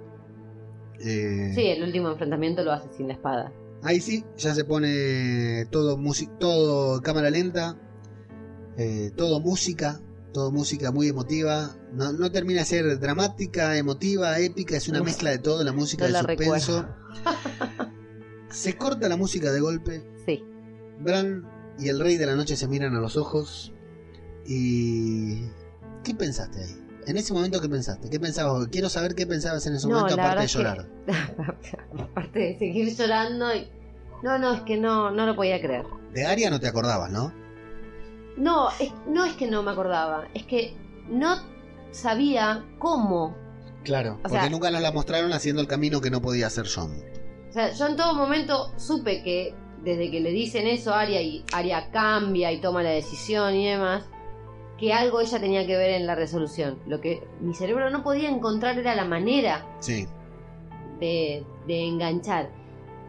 [0.99, 3.53] Eh, Sí, el último enfrentamiento lo hace sin la espada.
[3.83, 5.99] Ahí sí, ya se pone todo,
[6.39, 7.77] todo cámara lenta,
[8.77, 10.01] eh, todo música,
[10.33, 11.77] todo música muy emotiva.
[11.93, 15.73] No, no termina de ser dramática, emotiva, épica, es una Uf, mezcla de todo, la
[15.73, 16.87] música no de la suspenso.
[18.49, 20.43] se corta la música de golpe, Sí.
[20.99, 21.47] Bran
[21.79, 23.73] y el Rey de la Noche se miran a los ojos
[24.45, 25.43] y...
[26.03, 26.86] ¿Qué pensaste ahí?
[27.07, 28.09] En ese momento, ¿qué pensaste?
[28.09, 28.67] ¿Qué pensabas?
[28.67, 30.85] Quiero saber qué pensabas en ese No, momento, aparte de llorar.
[31.99, 33.55] Aparte de seguir llorando.
[33.55, 33.67] y-
[34.23, 35.85] No, no, es que no, no lo podía creer.
[36.13, 37.31] De Aria no te acordabas, ¿no?
[38.35, 40.75] No, es, no es que no me acordaba, es que
[41.09, 41.37] no
[41.91, 43.35] sabía cómo.
[43.83, 46.65] Claro, O porque sea- nunca nos la mostraron haciendo el camino que no podía hacer
[46.73, 46.91] John.
[47.49, 51.21] O sea, yo en todo momento supe que desde que le dicen eso a Aria
[51.21, 54.03] y Aria cambia y toma la decisión y demás,
[54.77, 56.77] que algo ella tenía que ver en la resolución.
[56.85, 60.05] Lo que mi cerebro no podía encontrar era la manera Sí,
[60.99, 62.49] de, de enganchar.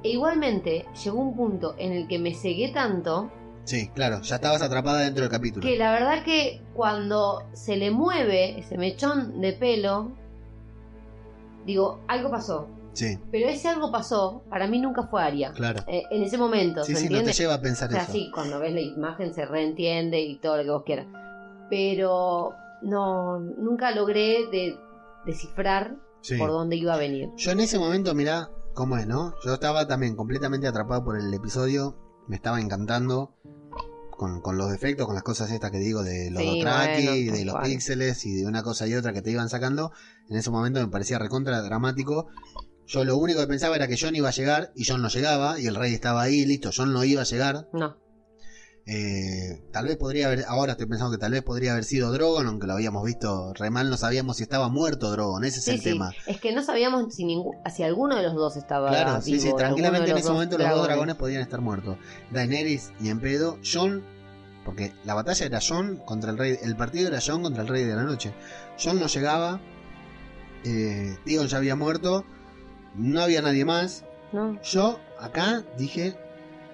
[0.03, 3.31] E igualmente llegó un punto en el que me cegué tanto
[3.65, 5.67] sí, claro, ya estabas atrapada dentro del capítulo.
[5.67, 10.11] que la verdad que cuando se le mueve ese mechón de pelo,
[11.67, 12.69] digo, algo pasó.
[12.95, 15.53] Sí, Pero ese algo pasó, para mí nunca fue Aria.
[15.53, 15.85] claro.
[15.87, 18.13] Eh, en ese momento, Sí, ¿se sí, no te lleva a pensar O sea, eso.
[18.13, 21.07] sí, cuando ves la imagen se reentiende y todo lo que vos quieras.
[21.71, 22.53] Pero
[22.83, 24.77] no, nunca logré de,
[25.27, 26.37] descifrar Sí.
[26.37, 27.29] por dónde iba a venir.
[27.37, 29.35] Yo en ese momento, mirá cómo es, ¿no?
[29.45, 31.97] Yo estaba también completamente atrapado por el episodio,
[32.27, 33.35] me estaba encantando
[34.11, 37.25] con, con los defectos, con las cosas estas que digo de los Sí, bueno, y
[37.27, 37.67] de los cual.
[37.67, 39.93] píxeles y de una cosa y otra que te iban sacando.
[40.29, 42.27] En ese momento me parecía recontra dramático.
[42.87, 45.61] Yo lo único que pensaba era que John iba a llegar y John no llegaba
[45.61, 47.69] y el rey estaba ahí, listo, John no iba a llegar.
[47.73, 47.97] No,
[48.91, 52.47] Eh, tal vez podría haber, ahora estoy pensando que tal vez podría haber sido Drogon,
[52.47, 55.71] aunque lo habíamos visto re mal, no sabíamos si estaba muerto Drogon, ese es sí,
[55.73, 55.85] el sí.
[55.91, 56.11] tema.
[56.27, 59.43] Es que no sabíamos si, ningún, si alguno de los dos estaba Claro, sí, vivo,
[59.43, 61.99] sí, tranquilamente en ese momento los dos dragones podían estar muertos.
[62.31, 64.03] Daenerys y en pedo, Jon,
[64.65, 67.85] porque la batalla era Jon contra el rey, el partido era Jon contra el rey
[67.85, 68.33] de la noche.
[68.83, 69.61] Jon no llegaba,
[70.65, 72.25] eh, ya había muerto,
[72.95, 74.07] no había nadie más.
[74.33, 74.59] ¿no?
[74.63, 76.17] Yo acá dije,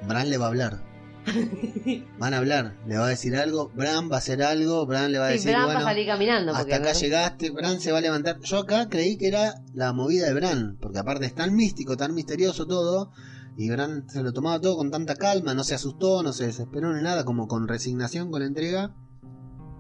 [0.06, 0.93] Bran le va a hablar.
[2.18, 5.18] Van a hablar, le va a decir algo, Bran va a hacer algo, Bran le
[5.18, 6.52] va a Sí, decir, Bran bueno, va a salir caminando.
[6.52, 8.40] Porque, hasta acá llegaste, Bran se va a levantar.
[8.40, 12.14] Yo acá creí que era la movida de Bran, porque aparte es tan místico, tan
[12.14, 13.10] misterioso todo,
[13.56, 16.92] y Bran se lo tomaba todo con tanta calma, no se asustó, no se desesperó
[16.94, 18.94] ni nada, como con resignación, con entrega.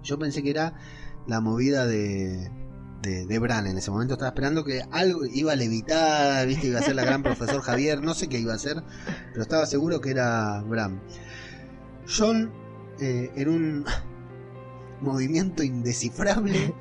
[0.02, 0.74] Yo pensé que era
[1.26, 2.50] la movida de,
[3.02, 4.14] de, de Bran en ese momento.
[4.14, 8.02] Estaba esperando que algo iba a levitar, viste, iba a ser la gran profesor Javier,
[8.02, 8.82] no sé qué iba a hacer,
[9.32, 11.02] pero estaba seguro que era Bran.
[12.08, 12.52] John,
[13.00, 13.84] eh, en un
[15.00, 16.72] movimiento indescifrable,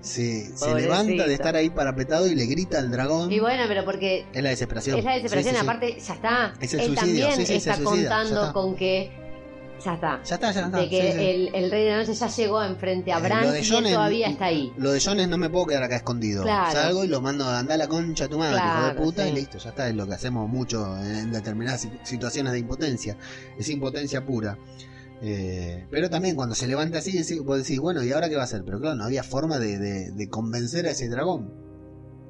[0.00, 3.32] se, se levanta de estar ahí parapetado y le grita al dragón.
[3.32, 4.98] Y bueno, pero porque es la desesperación.
[4.98, 5.68] es la desesperación, Sí, sí, sí.
[5.68, 6.54] aparte ya está.
[6.60, 9.10] Es el Él suicidio, también sí, sí, se está suicida, contando con que
[9.84, 10.22] ya está.
[10.24, 10.78] Ya está, ya está.
[10.78, 11.24] de que sí, sí.
[11.24, 13.84] El, el rey de la noche ya llegó enfrente a Eh, Bran de y él
[13.84, 14.72] todavía está ahí.
[14.76, 16.42] Lo de John es no me puedo quedar acá escondido.
[16.42, 16.72] Claro.
[16.72, 19.02] Salgo y lo mando a andar a la concha a tu madre, hijo de Claro,
[19.02, 19.30] puta, sí.
[19.30, 19.88] y listo, ya está.
[19.88, 23.16] Es lo que hacemos mucho en determinadas si- situaciones de impotencia.
[23.58, 24.58] Es impotencia pura.
[25.24, 28.44] Eh, pero también cuando se levanta así, vos decís, bueno, ¿y ahora qué va a
[28.44, 28.64] hacer?
[28.64, 31.52] Pero claro, no había forma de, de- de convencer a ese dragón.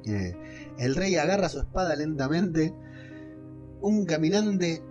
[0.05, 0.35] Eh,
[0.77, 2.73] el rey agarra su espada lentamente.
[3.81, 4.81] Un caminante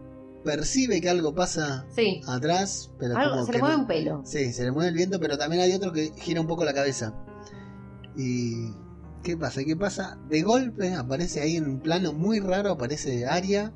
[0.44, 2.20] percibe que algo pasa Sí.
[2.26, 4.22] atrás, pero Algo- como se que le mueve no- un pelo.
[4.24, 6.74] Sí, se le mueve el viento, pero también hay otro que gira un poco la
[6.74, 7.14] cabeza.
[8.16, 8.70] Y
[9.22, 9.62] ¿Qué pasa?
[9.62, 10.18] ¿Qué pasa?
[10.28, 13.72] De golpe aparece ahí en un plano muy raro, aparece Aria.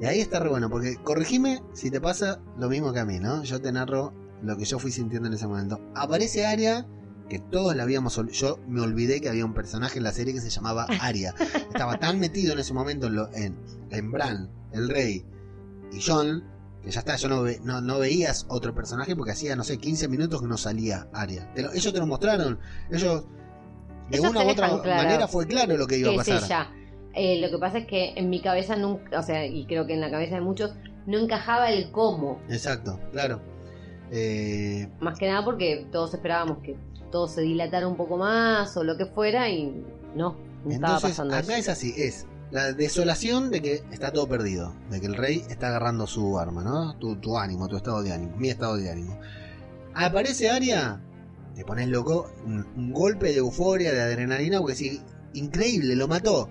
[0.00, 3.20] Y ahí está re bueno, porque corregime si te pasa lo mismo que a mí,
[3.20, 3.44] ¿no?
[3.44, 5.80] Yo te narro lo que yo fui sintiendo en ese momento.
[5.94, 6.88] Aparece Aria,
[7.28, 8.20] que todos la habíamos...
[8.32, 11.36] Yo me olvidé que había un personaje en la serie que se llamaba Aria.
[11.72, 13.56] Estaba tan metido en ese momento en, lo- en,
[13.90, 15.24] en Bran, el rey,
[15.92, 16.44] y John,
[16.82, 19.78] que ya está, yo no, ve- no, no veías otro personaje porque hacía, no sé,
[19.78, 21.52] 15 minutos que no salía Aria.
[21.54, 22.58] Te lo- ellos te lo mostraron.
[22.90, 23.24] Ellos,
[24.10, 26.42] de Ellos una u otra claro manera, fue claro lo que iba a pasar.
[26.44, 26.70] ella.
[27.14, 29.94] Eh, lo que pasa es que en mi cabeza nunca, o sea, y creo que
[29.94, 30.72] en la cabeza de muchos,
[31.06, 32.40] no encajaba el cómo.
[32.48, 33.40] Exacto, claro.
[34.10, 36.76] Eh, Más que nada porque todos esperábamos que
[37.10, 39.66] todo se dilatara un poco más o lo que fuera y
[40.14, 44.28] no, no estaba entonces, pasando acá es así, es la desolación de que está todo
[44.28, 46.96] perdido, de que el rey está agarrando su arma, ¿no?
[46.98, 49.18] Tu, tu ánimo, tu estado de ánimo, mi estado de ánimo.
[49.94, 51.00] Aparece Aria,
[51.54, 55.02] te pones loco, un, golpe de euforia, de adrenalina, porque sí,
[55.34, 56.48] increíble, lo mató.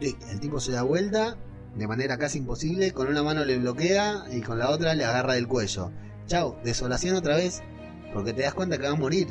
[0.00, 1.36] El tipo se da vuelta
[1.74, 5.34] de manera casi imposible, con una mano le bloquea y con la otra le agarra
[5.34, 5.90] del cuello.
[6.26, 7.62] Chau, desolación otra vez,
[8.14, 9.28] porque te das cuenta que va a morir.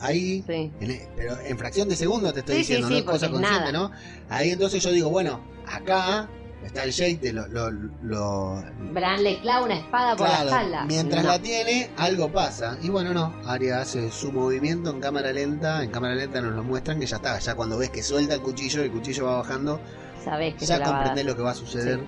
[0.00, 0.72] Ahí Sí.
[0.80, 3.58] en- e, pero en fracción de segundo te estoy Sí, diciendo, sí, no cosa consciente,
[3.58, 3.72] nada.
[3.72, 3.90] ¿no?
[4.28, 6.28] Ahí entonces yo digo, bueno, acá
[6.64, 10.84] está el Jade, lo, lo, lo- Bran le clava una espada por la espalda.
[10.86, 11.30] mientras No.
[11.30, 12.78] la tiene, algo pasa.
[12.82, 16.62] Y bueno, no, Arya hace su movimiento en cámara lenta, en cámara lenta nos lo
[16.64, 19.80] muestran que ya está, ya cuando ves que suelta el cuchillo, el cuchillo va bajando,
[20.24, 21.98] Sabés que ya comprendés lo que va a suceder.
[21.98, 22.04] Sí.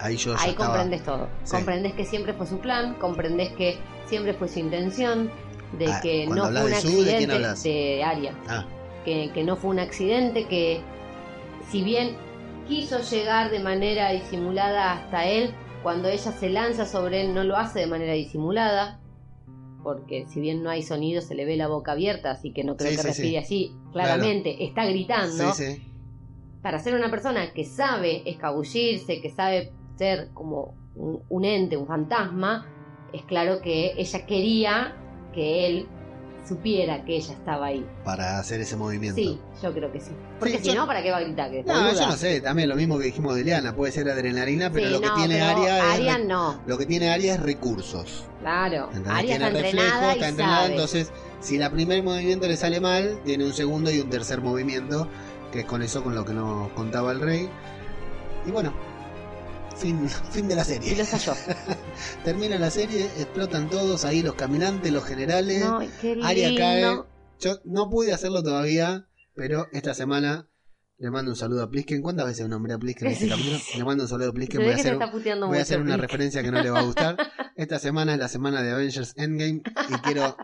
[0.00, 1.28] Ahí yo ya Ahí estaba- comprendes todo.
[1.44, 1.50] Sí.
[1.56, 5.30] Comprendes que siempre fue su plan, comprendes que siempre fue su intención,
[5.78, 8.34] de Ah, que no fue un de su, ¿de quién accidente de Aria.
[8.48, 8.66] Ah,
[9.04, 10.80] que, que no fue un accidente, que
[11.70, 12.16] si bien
[12.68, 17.56] quiso llegar de manera disimulada hasta él, cuando ella se lanza sobre él no lo
[17.56, 19.00] hace de manera disimulada,
[19.82, 22.76] porque si bien no hay sonido se le ve la boca abierta, así que no
[22.76, 23.36] creo Sí, que sí, respire sí.
[23.38, 25.52] así, claramente está gritando.
[26.62, 31.86] Para ser una persona que sabe escabullirse, que sabe ser como un, un ente, un
[31.86, 32.66] fantasma,
[33.14, 34.99] es claro que ella quería
[35.32, 35.86] que él
[36.48, 37.86] supiera que ella estaba ahí.
[38.04, 39.20] Para hacer ese movimiento.
[39.20, 40.10] Sí, yo creo que sí.
[40.38, 41.50] Porque Sí, si yo- no, ¿para qué va a gritar?
[41.50, 44.70] Que No, yo no sé, también lo mismo que dijimos de Liana, puede ser adrenalina,
[44.72, 47.40] pero Sí, lo que no, tiene Aria es Aria no, lo que tiene Aria es
[47.40, 48.24] recursos.
[48.40, 48.86] claro.
[48.86, 49.12] ¿entendés?
[49.12, 50.72] Aria tiene está reflejo, entrenada está entrenada, sabe.
[50.74, 55.06] entonces si la primer movimiento le sale mal, tiene un segundo y un tercer movimiento,
[55.52, 57.48] que es con eso con lo que nos contaba el rey.
[58.46, 58.72] Y bueno,
[59.80, 61.04] fin, fin de la Y serie.
[61.04, 61.32] halló.
[62.24, 65.64] Termina la serie, explotan todos ahí los caminantes, los generales.
[65.64, 67.02] No, qué Aria cae.
[67.40, 70.48] Yo no pude hacerlo todavía, pero esta semana
[70.98, 72.02] le mando un saludo a Plisken.
[72.02, 73.58] ¿Cuántas veces nombré a Plisken en este capítulo?
[73.76, 74.60] Le mando un saludo a Plisken.
[74.60, 77.16] Voy a hacer, voy a una referencia que no le va a gustar.
[77.56, 80.36] Esta semana es la semana de Avengers Endgame y quiero,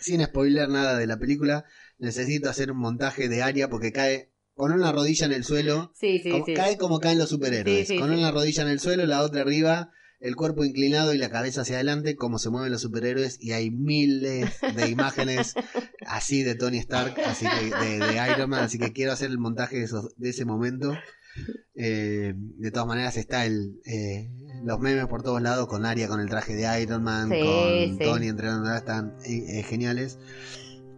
[0.00, 1.64] sin spoiler nada de la película,
[1.98, 5.92] necesito hacer un montaje de Aria porque cae con una rodilla en el suelo.
[5.94, 6.54] Sí, sí, como- sí.
[6.54, 7.88] Cae como caen los superhéroes.
[8.00, 11.60] Con una rodilla en el suelo, la otra arriba, el cuerpo inclinado y la cabeza
[11.60, 13.36] hacia adelante, como se mueven los superhéroes.
[13.40, 15.54] Y hay miles de imágenes
[16.06, 18.64] así de Tony Stark, así que de, de Iron Man.
[18.64, 20.92] Así que quiero hacer el montaje de, esos- de ese momento.
[21.74, 24.30] Eh, de todas maneras está el eh,
[24.64, 27.98] los memes por todos lados con Aria con el traje de Iron Man, con.
[27.98, 30.18] Tony entrenando, están eh, eh, geniales.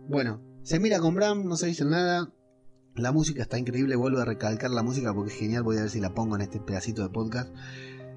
[0.09, 2.33] Bueno, se mira con Bram, no se dice nada.
[2.99, 5.91] La música está increíble, vuelvo a recalcar la música porque es genial, voy a ver
[5.91, 7.55] si la pongo en este pedacito de podcast.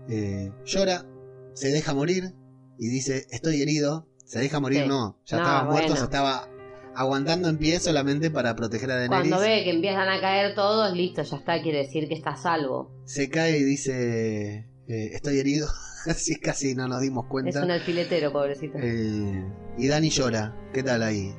[0.09, 1.05] Eh, llora,
[1.53, 2.33] se deja morir
[2.77, 4.07] y dice, estoy herido.
[4.25, 4.87] Se deja morir, Sí.
[4.87, 6.47] no, ya No, estaba muerto, se estaba
[6.95, 9.29] aguantando en pie solamente para proteger a Daenerys.
[9.29, 12.37] Cuando ve que empiezan a caer todos, listo, ya está, quiere decir que está a
[12.37, 12.91] salvo.
[13.05, 15.67] Se cae y dice, eh, estoy herido.
[16.07, 17.63] Así casi no nos dimos Es cuenta.
[17.63, 18.77] un alfiletero, pobrecito.
[18.81, 19.45] Eh,
[19.77, 21.33] y Dani llora, ¿qué tal ahí?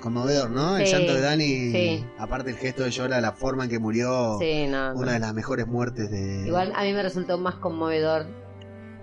[0.00, 0.78] Conmovedor, ¿no?
[0.78, 2.06] El llanto de Dani, sí.
[2.18, 5.00] aparte el gesto de llora, la forma en que murió, sí, no, no.
[5.00, 6.46] una de las mejores muertes de...
[6.46, 8.26] Igual a mí me resultó más conmovedor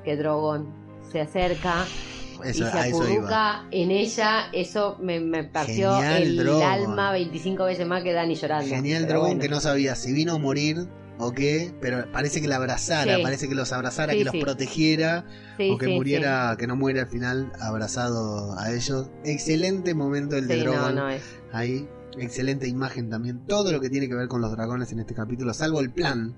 [0.03, 0.73] que Drogon.
[1.11, 1.85] Se acerca
[2.43, 4.49] Eso, y se acurruca en ella.
[4.51, 6.63] Eso me, me partió Genial, el Drogon.
[6.63, 8.67] alma 25 veces más que Dani llorando.
[8.67, 9.41] Genial Drogon bueno.
[9.41, 10.87] que no sabía si vino a morir
[11.19, 13.23] o qué, pero parece que la abrazara, Sí.
[13.23, 15.25] parece que los abrazara, Sí, que los protegiera,
[15.57, 19.09] Sí, o que muriera, que no muera al final abrazado a ellos.
[19.23, 21.07] Excelente momento el de no, Drogon no
[21.53, 21.87] ahí.
[22.19, 23.45] Excelente imagen también.
[23.45, 26.35] Todo lo que tiene que ver con los dragones en este capítulo, salvo el plan.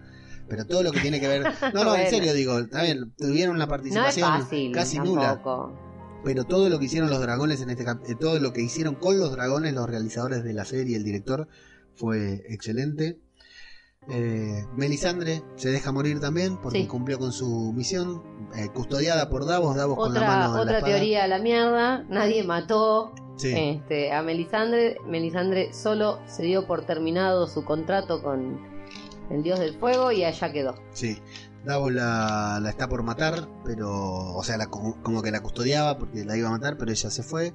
[0.50, 1.44] Pero todo lo que tiene que ver.
[1.74, 4.72] No, no, en serio digo, está bien, tuvieron una No es participación fácil.
[4.74, 5.34] casi nula.
[5.36, 5.78] tampoco.
[6.26, 9.18] Pero todo lo que hicieron los dragones en este eh, todo lo que hicieron con
[9.20, 11.48] los dragones, los realizadores de la serie, el director,
[11.96, 13.20] fue excelente.
[14.08, 16.88] Eh, Melisandre se deja morir también porque Sí.
[16.88, 18.24] cumplió con su misión,
[18.56, 22.04] eh, custodiada por Davos, Davos con la mano Otra, la otra teoría a la mierda.
[22.10, 23.54] Nadie mató Sí.
[23.56, 28.60] Este, a Melisandre, Melisandre solo se dio por terminado su contrato con
[29.30, 30.76] el dios del fuego y allá quedó.
[30.92, 31.22] Sí.
[31.64, 33.90] Davos la, la está por matar, pero.
[34.34, 37.22] O sea, la, como que la custodiaba porque la iba a matar, pero ella se
[37.24, 37.54] fue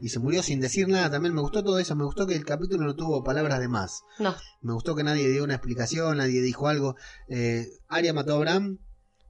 [0.00, 1.10] y se murió sin decir nada.
[1.10, 1.94] También me gustó todo eso.
[1.96, 4.02] Me gustó que el capítulo no tuvo palabras de más.
[4.18, 6.96] No, Me gustó que nadie dio una explicación, nadie dijo algo.
[7.28, 8.78] Eh, Arya mató a Bran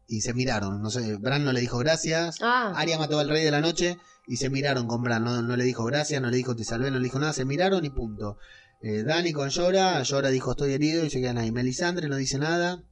[0.09, 0.83] y se miraron.
[0.83, 2.39] No sé, Bran no le dijo gracias.
[2.43, 5.25] ah, Arya mató al rey de la noche y se miraron con Bran.
[5.25, 7.33] No, no le dijo gracias, no le dijo te salvé, no le dijo nada.
[7.33, 8.39] Se miraron y punto.
[8.83, 11.51] Eh, Dani con Llora, Llora dijo estoy herido y se quedan ahí.
[11.51, 12.83] Melisandre no dice nada.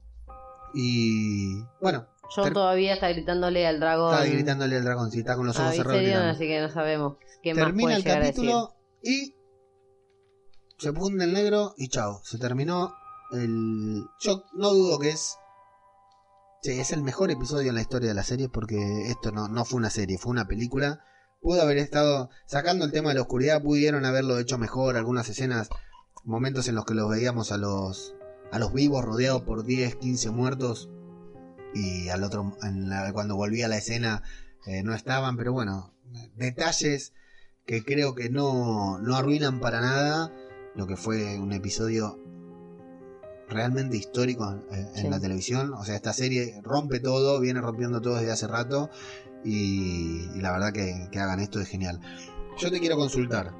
[0.74, 4.14] Y bueno, John ter- todavía está gritándole al dragón.
[4.14, 5.92] está gritándole al dragón, si está con los ojos cerrados.
[6.00, 6.36] Viserion, gritando.
[6.36, 8.34] así que no sabemos qué más Termina puede el llegar a decir.
[8.34, 9.34] capítulo y
[10.78, 12.20] se funde el negro y chao.
[12.24, 12.94] Se terminó
[13.32, 14.04] el.
[14.20, 15.36] Yo no dudo que es.
[16.62, 19.64] Sí, es el mejor episodio en la historia de la serie porque esto no, no
[19.64, 21.04] fue una serie, fue una película.
[21.40, 24.96] Pudo haber estado sacando el tema de la oscuridad, pudieron haberlo hecho mejor.
[24.96, 25.68] Algunas escenas,
[26.24, 28.14] momentos en los que los veíamos a los
[28.50, 30.88] a los vivos rodeados por 10, 15 muertos
[31.74, 34.22] y al otro en la- cuando volvía a la escena
[34.66, 35.92] eh, no estaban, pero bueno,
[36.36, 37.12] detalles
[37.66, 40.32] que creo que no, no arruinan para nada
[40.74, 42.18] lo que fue un episodio
[43.48, 45.08] realmente histórico en, en Sí.
[45.08, 45.72] la televisión.
[45.74, 48.90] O sea, esta serie rompe todo, viene rompiendo todo desde hace rato
[49.44, 52.00] y, y la verdad que, que hagan esto es genial.
[52.58, 53.52] Yo te quiero consultar.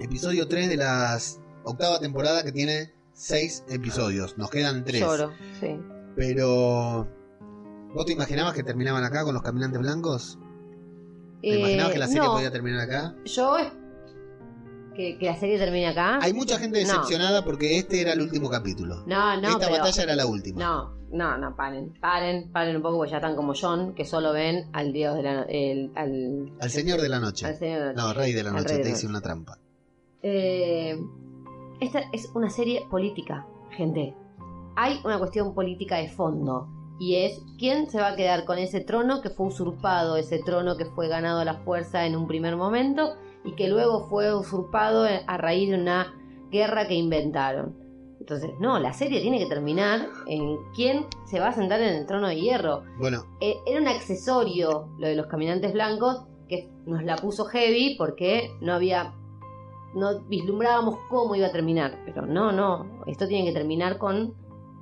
[0.00, 1.18] Episodio 3 de la
[1.64, 4.36] octava temporada que tiene 6 episodios.
[4.38, 5.00] Nos quedan 3.
[5.00, 5.80] Lloro, sí.
[6.16, 7.08] Pero...
[7.94, 10.38] ¿Vos te imaginabas que terminaban acá con los caminantes blancos?
[11.40, 13.14] ¿Te Eh, imaginabas que la serie no, podía terminar acá?
[13.24, 13.56] Yo
[14.94, 16.18] que, que la serie termine acá.
[16.20, 16.86] Hay mucha gente No.
[16.88, 19.04] decepcionada porque este era el último capítulo.
[19.06, 20.58] No, no, Esta pero- batalla era la última.
[20.60, 24.32] No, no, no, paren, paren, paren un poco porque ya están como John, que solo
[24.32, 27.46] ven al dios de la el, al, Al señor de la noche.
[27.46, 29.06] al señor de la No, rey de la noche, te hice noche.
[29.06, 29.58] una trampa.
[30.22, 30.98] Eh,
[31.80, 34.16] esta es una serie política, gente.
[34.74, 36.68] Hay una cuestión política de fondo.
[36.98, 40.76] Y es quién se va a quedar con ese trono que fue usurpado, ese trono
[40.76, 43.14] que fue ganado a la fuerza en un primer momento
[43.44, 46.12] y que luego fue usurpado a raíz de una
[46.50, 47.76] guerra que inventaron.
[48.20, 52.06] Entonces, no, la serie tiene que terminar en quién se va a sentar en el
[52.06, 52.82] trono de hierro.
[52.98, 57.94] Bueno, Eh, era un accesorio lo de los caminantes blancos que nos la puso heavy
[57.96, 59.14] porque no había
[59.94, 64.34] no vislumbrábamos cómo iba a terminar pero no no esto tiene que terminar con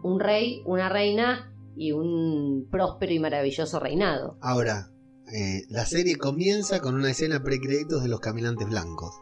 [0.02, 4.90] un rey una reina y un próspero y maravilloso reinado ahora,
[5.34, 9.14] eh, la serie comienza con una escena precréditos de los caminantes blancos.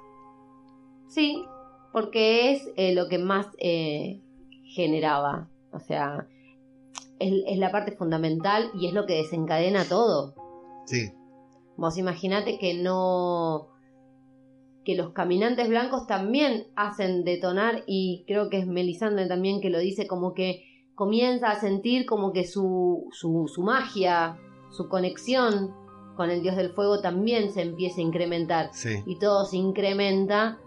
[1.08, 1.44] sí
[1.92, 4.20] porque es eh, lo que más eh,
[4.74, 6.26] generaba o sea
[7.18, 10.34] es, es la parte fundamental y es lo que desencadena todo
[10.86, 11.10] Sí,
[11.76, 13.68] Vos imaginate que no.
[14.84, 19.78] que los caminantes blancos también hacen detonar, y creo que es Melisandre también que lo
[19.78, 20.62] dice, como que
[20.94, 24.38] comienza a sentir como que su, su, su magia,
[24.70, 25.74] su conexión
[26.16, 28.70] con el dios del fuego también se empieza a incrementar.
[28.72, 29.02] sí.
[29.06, 30.58] Y todo se incrementa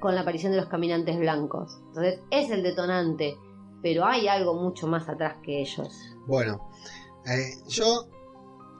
[0.00, 1.80] con la aparición de los caminantes blancos.
[1.88, 3.36] Entonces es el detonante,
[3.82, 5.88] pero hay algo mucho más atrás que ellos.
[6.26, 6.60] Bueno,
[7.26, 8.06] eh, yo.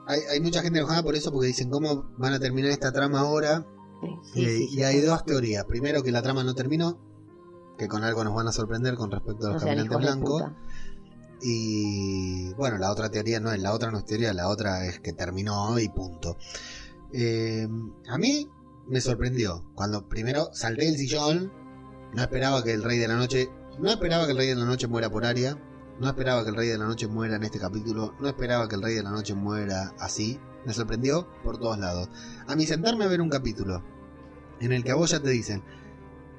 [0.09, 3.19] Hay, hay mucha gente enojada por eso porque dicen cómo van a terminar esta trama
[3.19, 3.65] ahora.
[4.31, 5.65] Sí, Eh, sí, y hay dos teorías.
[5.65, 6.97] Primero, que la trama no terminó,
[7.77, 10.43] que con algo nos van a sorprender con respecto a los caminantes blancos.
[11.41, 14.99] Y bueno, la otra teoría no es, la otra no es teoría, la otra es
[14.99, 16.37] que terminó y punto.
[17.13, 17.67] Eh,
[18.09, 18.49] a mí
[18.87, 19.63] me sorprendió.
[19.75, 21.51] Cuando primero salté del sillón,
[22.13, 23.49] no esperaba que el Rey de la Noche,
[23.79, 25.61] no esperaba que el Rey de la Noche muera por Aria,
[25.99, 28.75] no esperaba que el Rey de la Noche muera en este capítulo, no esperaba que
[28.75, 30.39] el Rey de la Noche muera así.
[30.65, 32.09] Me sorprendió por todos lados.
[32.47, 33.81] A mí sentarme a ver un capítulo
[34.59, 35.63] en el que a vos ya te dicen,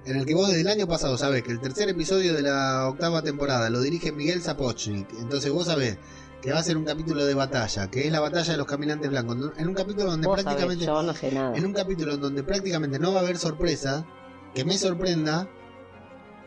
[0.04, 2.88] en el que vos desde el año pasado sabés que el tercer episodio de la
[2.88, 5.98] octava temporada lo dirige Miguel Zapochnik, entonces vos sabés
[6.40, 9.10] que va a ser un capítulo de batalla, que es la batalla de los caminantes
[9.10, 11.56] blancos, en un capítulo donde Vos prácticamente no sé nada.
[11.56, 14.06] en un capítulo en donde prácticamente no va a haber sorpresa,
[14.54, 15.48] que me sorprenda,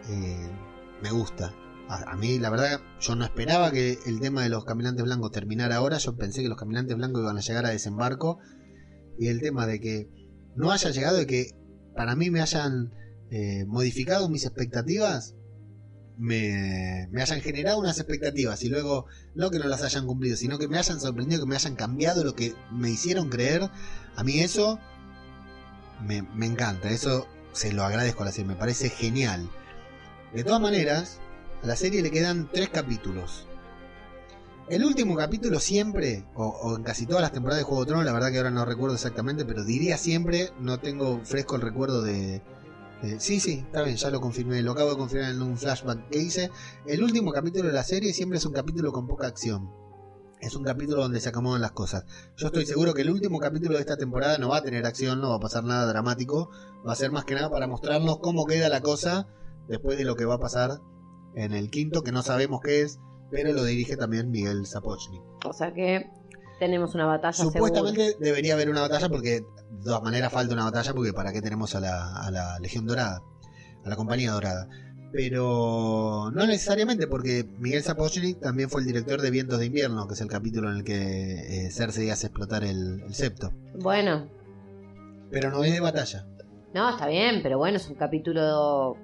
[0.10, 0.50] eh,
[1.02, 1.54] me gusta.
[1.90, 5.32] A, a mí, la verdad, yo no esperaba que el tema de los caminantes blancos
[5.32, 5.98] terminara ahora.
[5.98, 8.40] Yo pensé que los caminantes blancos iban a llegar a desembarco.
[9.20, 10.10] Y el tema de que
[10.56, 11.52] no haya llegado y que
[11.96, 12.94] para mí me hayan
[13.32, 15.36] eh, modificado mis expectativas,
[16.18, 20.60] me, me hayan generado unas expectativas y luego no que no las hayan cumplido, sino
[20.60, 23.70] que me hayan sorprendido, que me hayan cambiado lo que me hicieron creer.
[24.18, 24.80] A mí eso
[26.06, 29.50] me, me encanta, eso se lo agradezco a la serie, me parece genial.
[30.34, 31.20] De todas maneras,
[31.64, 33.48] a la serie le quedan tres capítulos.
[34.70, 38.06] El último capítulo siempre, o, o en casi todas las temporadas de Juego de Tronos,
[38.06, 42.02] la verdad que ahora no recuerdo exactamente, pero diría siempre, no tengo fresco el recuerdo
[42.04, 42.42] de,
[43.02, 46.10] de- sí, sí, está bien, ya lo confirmé, lo acabo de confirmar en un flashback
[46.10, 46.52] que hice.
[46.86, 49.70] El último capítulo de la serie siempre es un capítulo con poca acción.
[50.40, 52.04] Es un capítulo donde se acomodan las cosas.
[52.36, 55.22] Yo estoy seguro que el último capítulo de esta temporada no va a tener acción,
[55.22, 56.50] no va a pasar nada dramático.
[56.88, 59.28] Va a ser más que nada para mostrarnos cómo queda la cosa
[59.68, 60.80] después de lo que va a pasar
[61.36, 63.00] en el quinto, que no sabemos qué es,
[63.30, 65.22] pero lo dirige también Miguel Zapochnik.
[65.46, 66.10] O sea que
[66.62, 67.34] tenemos una batalla.
[67.34, 71.42] Supuestamente debería haber una batalla porque de todas maneras falta una batalla porque para qué
[71.42, 73.20] tenemos a la, a la Legión Dorada,
[73.84, 74.70] a la Compañía Dorada.
[75.12, 80.14] Pero no necesariamente porque Miguel Zapochnik también fue el director de Vientos de Invierno, que
[80.14, 83.52] es el capítulo en el que eh, Cersei hace explotar el, el septo.
[83.80, 84.30] Bueno,
[85.32, 86.26] Pero no es de batalla.
[86.76, 88.96] no, está bien, pero bueno, es un capítulo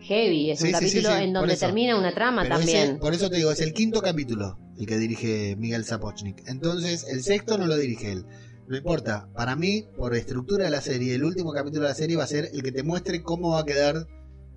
[0.00, 2.88] heavy, es Sí, un sí, capítulo sí, en donde termina una trama Pero también.
[2.90, 6.42] ese- por eso te digo, es el quinto capítulo el que dirige Miguel Zapochnik.
[6.48, 8.26] Entonces, el sexto no lo dirige él.
[8.66, 9.28] No importa.
[9.34, 12.28] Para mí, por estructura de la serie, el último capítulo de la serie va a
[12.28, 14.06] ser el que te muestre cómo va a quedar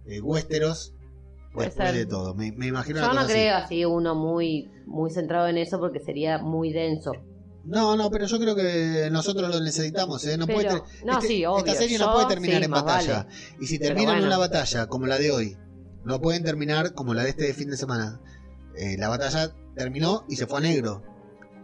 [0.05, 0.93] eh, Westeros
[1.53, 1.93] después ser.
[1.95, 2.33] de todo.
[2.33, 3.83] Me, me imagino Yo no creo así.
[3.85, 7.11] uno muy, muy centrado en eso porque sería muy denso.
[7.65, 10.25] No, no, pero yo creo que nosotros lo necesitamos.
[10.25, 10.37] ¿eh?
[10.37, 13.23] No Pero- puede no, sí, obvio, Esta serie no puede terminar sí, en batalla.
[13.23, 13.35] vale.
[13.59, 15.57] Y si Pero termina en una batalla como la de hoy,
[16.05, 18.21] no pueden terminar como la de este fin de semana.
[18.77, 21.03] Eh, la batalla terminó y se fue a negro.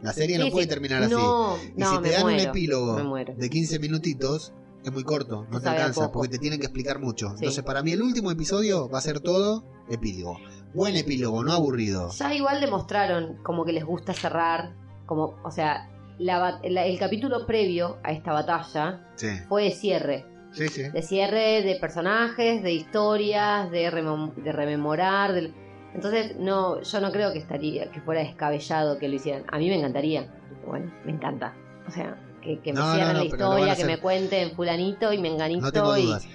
[0.01, 1.13] La serie no puede terminar así.
[1.13, 4.53] No, Y no, si te dan muero, un epílogo de 15 minutitos,
[4.83, 7.29] es muy corto, no te alcanza, porque te tienen que explicar mucho.
[7.29, 7.35] Sí.
[7.39, 10.37] Entonces, para mí, el último episodio va a ser todo epílogo.
[10.73, 12.09] Buen epílogo, no aburrido.
[12.11, 14.75] Ya igual demostraron como que les gusta cerrar,
[15.05, 20.25] como, o sea, la la- el capítulo previo a esta batalla Sí, fue de cierre.
[20.51, 20.83] sí, sí.
[20.89, 25.31] De cierre de personajes, de historias, de, remem- de rememorar.
[25.33, 25.53] del-
[25.93, 29.43] Entonces, no, yo no creo que estaría, que fuera descabellado que lo hicieran.
[29.51, 30.27] A mí me encantaría.
[30.65, 31.53] Bueno, me encanta.
[31.87, 35.17] O sea, que, que me No, cierren no, la historia, que me cuenten fulanito y
[35.19, 35.61] menganito.
[35.61, 36.03] No tengo y...
[36.05, 36.25] dudas.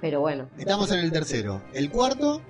[0.00, 0.48] Pero bueno.
[0.58, 1.62] Estamos en el tercero.
[1.72, 2.42] El cuarto,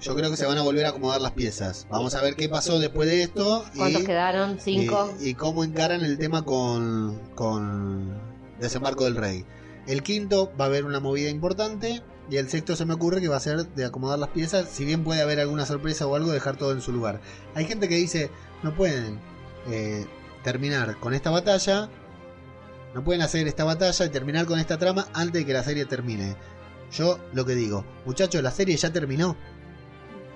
[0.00, 1.86] yo creo que se van a volver a acomodar las piezas.
[1.90, 3.64] Vamos a ver qué pasó después de esto.
[3.74, 4.58] y- ¿Cuántos quedaron?
[4.60, 5.12] ¿Cinco?
[5.20, 8.12] Y, y cómo encaran el tema con, con
[8.60, 9.44] Desembarco del Rey.
[9.86, 12.02] El quinto va a haber una movida importante.
[12.30, 14.68] Y el sexto se me ocurre que va a ser de acomodar las piezas.
[14.70, 17.20] Si bien puede haber alguna sorpresa o algo, dejar todo en su lugar.
[17.54, 18.30] Hay gente que dice,
[18.62, 19.18] no pueden
[19.70, 20.06] eh,
[20.42, 21.90] terminar con esta batalla.
[22.94, 25.84] No pueden hacer esta batalla y terminar con esta trama antes de que la serie
[25.84, 26.36] termine.
[26.92, 29.36] Yo lo que digo, muchachos, la serie ya terminó.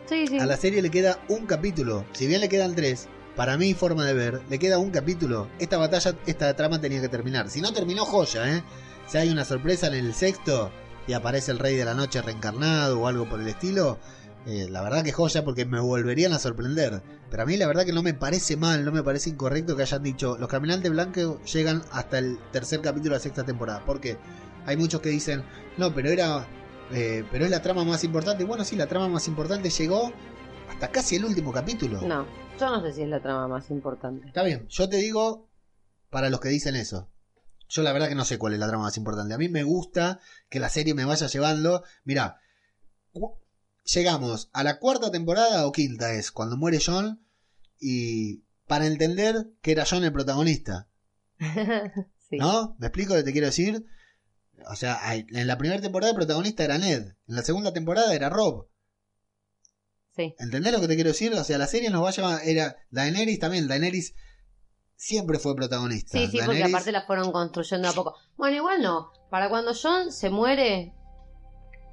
[0.08, 0.38] Sí, sí.
[0.38, 2.04] A la serie le queda un capítulo.
[2.12, 3.06] Si bien le quedan tres,
[3.36, 5.48] para mi forma de ver, le queda un capítulo.
[5.60, 7.48] Esta batalla, esta trama tenía que terminar.
[7.48, 8.64] Si no terminó, joya, ¿eh?
[9.06, 10.72] Si hay una sorpresa en el sexto
[11.08, 13.98] y aparece el Rey de la Noche reencarnado o algo por el estilo,
[14.46, 17.02] eh, la verdad que joya porque me volverían a sorprender.
[17.30, 19.82] Pero a mí la verdad que no me parece mal, no me parece incorrecto que
[19.82, 23.82] hayan dicho los caminantes blancos llegan hasta el tercer capítulo de la sexta temporada.
[23.84, 24.18] Porque
[24.66, 25.42] hay muchos que dicen,
[25.76, 26.46] no, pero era
[26.90, 28.44] eh, pero es la trama más importante.
[28.44, 30.12] Bueno, sí, la trama más importante llegó
[30.70, 32.00] hasta casi el último capítulo.
[32.02, 32.26] No,
[32.58, 34.26] yo no sé si es la trama más importante.
[34.26, 35.48] Está bien, yo te digo
[36.10, 37.08] para los que dicen eso.
[37.68, 39.34] Yo la verdad que no sé cuál es la trama más importante.
[39.34, 41.84] A mí me gusta que la serie me vaya llevando.
[42.04, 42.40] Mira,
[43.84, 47.22] llegamos a la cuarta temporada o quinta es, cuando muere John.
[47.78, 50.88] Y para entender que era John el protagonista.
[52.30, 52.36] sí.
[52.38, 52.76] ¿No?
[52.78, 53.84] ¿Me explico lo que te quiero decir?
[54.66, 57.02] O sea, en la primera temporada el protagonista era Ned.
[57.28, 58.68] En la segunda temporada era Rob.
[60.16, 60.34] sí.
[60.38, 61.34] ¿Entendés lo que te quiero decir?
[61.34, 62.40] O sea, la serie nos va a llevar.
[62.44, 63.68] Era Daenerys también.
[63.68, 64.14] Daenerys
[64.98, 66.18] siempre fue protagonista.
[66.18, 68.16] Sí, sí, porque aparte la fueron construyendo a poco.
[68.36, 69.12] Bueno, igual no.
[69.30, 70.92] Para cuando John se muere,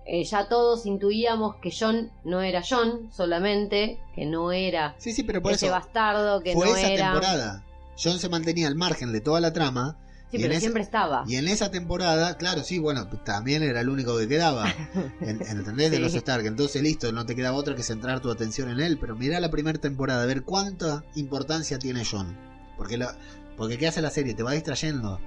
[0.07, 5.23] eh, ya todos intuíamos que John no era John solamente, que no era Sí, sí,
[5.23, 5.73] pero por ese eso.
[5.76, 7.06] bastardo, que Fue no esa era.
[7.11, 7.65] temporada.
[8.03, 9.98] John se mantenía al margen de toda la trama.
[10.32, 11.23] Sí, y pero en esa- siempre estaba.
[11.27, 14.65] Y en esa temporada, claro, sí, bueno, también era el único que quedaba.
[15.22, 15.91] En- ¿Entendés?
[15.91, 16.03] De Sí.
[16.03, 16.45] los Stark.
[16.48, 18.98] Entonces, listo, no te queda otra que centrar tu atención en él.
[18.99, 22.36] Pero mirá la primera temporada, a ver cuánta importancia tiene John.
[22.77, 23.15] Porque, la,
[23.57, 24.34] porque ¿qué hace la serie?
[24.34, 25.19] Te va distrayendo.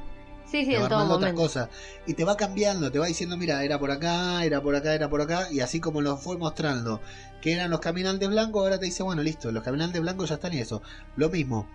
[0.50, 1.68] Sí, sí, te va en todo otras cosas.
[2.06, 5.10] Y te va cambiando, te va diciendo, mira, era por acá, era por acá, era
[5.10, 5.48] por acá.
[5.52, 7.02] Y así como lo fue mostrando
[7.42, 10.54] que eran los caminantes blancos, ahora te dice, bueno, listo, los caminantes blancos ya están
[10.54, 10.80] y eso.
[11.16, 11.68] Lo mismo.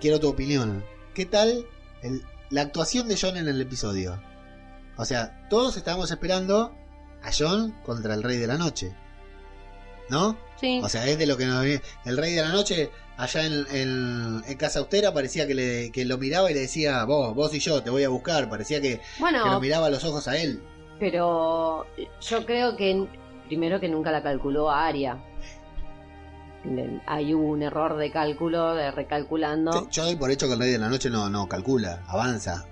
[0.00, 0.84] Quiero tu opinión.
[1.14, 1.66] ¿Qué tal
[2.02, 4.20] el- la actuación de John en el episodio?
[4.96, 6.72] O sea, todos estábamos esperando
[7.22, 8.94] a John contra el Rey de la Noche.
[10.10, 10.36] ¿No?
[10.64, 10.80] Sí.
[10.82, 14.42] O sea, es de lo que nos El Rey de la Noche, allá en, en-
[14.46, 17.58] en Casa Austera, parecía que, le, que lo miraba y le decía, vos, vos y
[17.60, 18.48] yo, te voy a buscar.
[18.48, 20.62] Parecía que, que lo bueno, miraba a los ojos a él.
[20.98, 21.84] pero
[22.20, 23.06] yo creo que
[23.46, 25.18] primero que nunca la calculó a Aria.
[27.06, 29.88] hay un error de cálculo, de recalculando.
[29.90, 32.64] Yo doy por hecho que el Rey de la Noche no, no calcula, avanza.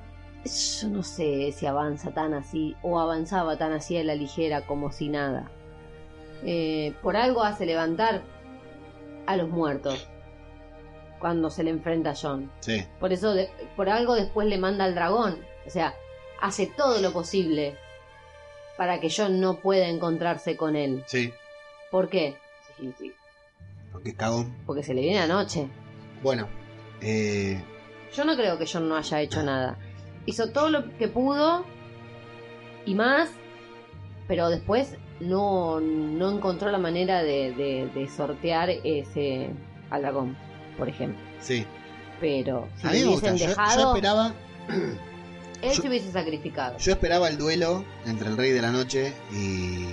[0.44, 4.90] Yo no sé si avanza tan así o avanzaba tan así a la ligera como
[4.90, 5.50] si nada.
[6.44, 8.22] Eh, por algo hace levantar
[9.26, 10.08] a los muertos
[11.20, 12.50] cuando se le enfrenta a John.
[12.60, 15.38] Sí, Por eso, de- por algo después le manda al dragón.
[15.66, 15.94] O sea,
[16.40, 17.76] hace todo lo posible
[18.76, 21.04] para que John no pueda encontrarse con él.
[21.06, 21.32] sí,
[21.90, 22.36] ¿Por qué?
[22.78, 23.12] Sí, sí,
[23.92, 24.56] porque es cagón.
[24.66, 25.68] porque se le viene anoche.
[26.22, 26.48] Bueno,
[27.00, 27.62] eh,
[28.14, 29.78] Yo no creo que John no haya hecho nada.
[30.26, 31.64] Hizo todo lo que pudo
[32.86, 33.30] y más,
[34.26, 39.50] pero después no, no encontró la manera de, de- de sortear ese
[39.90, 40.36] al dragón,
[40.78, 41.20] por ejemplo.
[41.40, 41.64] sí.
[42.20, 43.30] Pero si le me gusta.
[43.32, 44.34] hubiesen Yo, yo dejado, esperaba,
[44.68, 46.78] él yo- se hubiese sacrificado.
[46.78, 49.86] yo esperaba el duelo entre el Rey de la Noche y,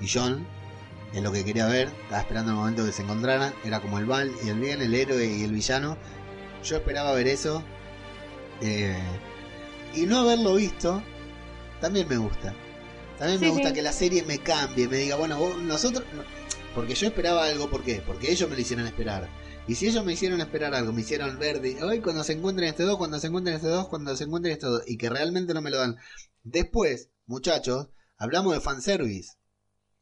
[0.00, 0.44] y John.
[1.14, 1.88] Es lo que quería ver.
[2.02, 3.54] Estaba esperando el momento que se encontraran.
[3.64, 5.96] Era como el mal y el bien, el héroe y el villano.
[6.64, 7.62] Yo esperaba ver eso.
[8.60, 8.98] Eh,
[9.94, 11.00] y no haberlo visto
[11.80, 12.52] también me gusta.
[13.18, 13.74] También me gusta sí.
[13.74, 16.04] que la serie me cambie, me diga, bueno, vos- nosotros...
[16.14, 16.22] no-
[16.74, 18.02] Porque yo esperaba algo, ¿por qué?
[18.06, 19.28] Porque ellos me lo hicieron esperar.
[19.66, 22.68] Y si ellos me hicieron esperar algo, me hicieron ver, de, hoy cuando se encuentren
[22.68, 25.52] este dos, cuando se encuentren este dos, cuando se encuentren este dos, y que realmente
[25.52, 25.96] no me lo dan.
[26.44, 29.32] Después, muchachos, hablamos de fanservice.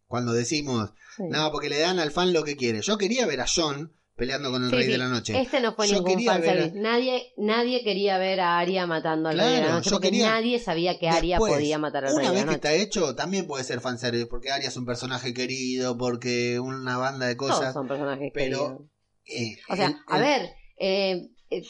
[0.06, 1.24] Cuando decimos, Sí.
[1.28, 2.80] no, porque le dan al fan lo que quiere.
[2.82, 4.90] Yo quería ver a John peleando con el Sí, Rey sí.
[4.92, 5.38] de la Noche.
[5.40, 6.72] Este no fue Yo ningún fanservice.
[6.74, 10.30] Nadie, nadie quería ver a Arya matando al Rey de la Claro, Noche porque quería-
[10.30, 12.68] nadie sabía que Después, podía matar al Rey Una de vez la que Noche.
[12.76, 17.26] está hecho, también puede ser fanservice, porque Arya es un personaje querido, porque una banda
[17.26, 17.74] de Todos cosas.
[17.74, 18.88] son personajes pero,
[19.26, 19.58] queridos.
[19.58, 21.62] eh, O sea, el- a ver, eh, eh,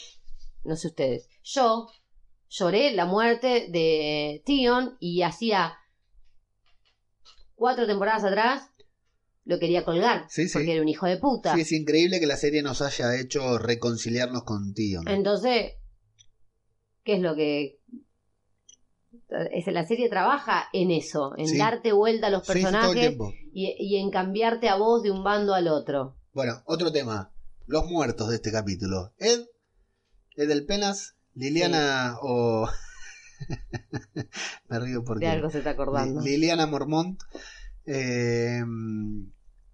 [0.63, 1.89] no sé ustedes, yo
[2.49, 5.77] lloré la muerte de Tion y hacía
[7.55, 8.69] cuatro temporadas atrás
[9.47, 10.53] lo quería colgar Sí, sí.
[10.53, 11.55] porque era un hijo de puta.
[11.55, 15.07] Sí, es increíble que la serie nos haya hecho reconciliarnos con Tion.
[15.07, 15.73] Entonces,
[17.03, 17.79] ¿qué es lo que
[19.71, 21.57] la serie trabaja en eso, en Sí.
[21.57, 23.17] darte vuelta a los personajes
[23.53, 26.17] y, y en cambiarte a vos de un bando al otro.
[26.33, 27.33] Bueno, otro tema.
[27.65, 29.13] Los muertos de este capítulo.
[29.17, 29.45] Ed,
[30.35, 32.69] Ed del Penas, Liliana o...
[34.69, 35.25] Me río porque...
[35.25, 36.21] De algo se está acordando.
[36.21, 37.19] Li- Liliana Mormont.
[37.85, 38.61] Eh,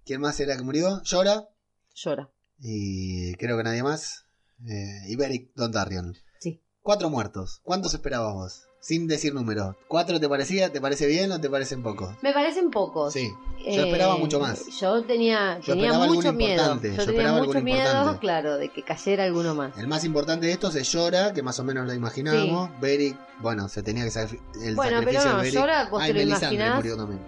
[0.05, 1.01] ¿Quién más era que murió?
[1.03, 1.47] Llora.
[1.95, 2.29] Llora.
[2.59, 4.25] Y creo que nadie más.
[4.67, 6.15] Eh, y Beric Dondarrion.
[6.39, 6.61] Sí.
[6.81, 7.59] Cuatro muertos.
[7.63, 8.63] ¿Cuántos esperábamos?
[8.79, 9.77] Sin decir números.
[9.87, 10.71] ¿Cuatro te parecía?
[10.73, 12.15] ¿Te parece bien o te parecen pocos?
[12.21, 13.13] Me parecen pocos.
[13.13, 13.31] Sí.
[13.65, 14.65] Yo esperaba mucho más.
[14.77, 16.51] Yo tenía, Yo tenía esperaba mucho miedo.
[16.51, 18.19] importante, Yo, yo tenía esperaba mucho miedo, importante.
[18.19, 19.77] claro, de que cayera alguno más.
[19.77, 22.71] El más importante de estos es Llora, que más o menos lo imaginábamos.
[22.81, 25.43] Beric, bueno, se tenía que sacri- el Bueno, pero no.
[25.45, 26.75] Llora, vos Ay, te lo Melisandre imaginás.
[26.75, 27.21] murió también.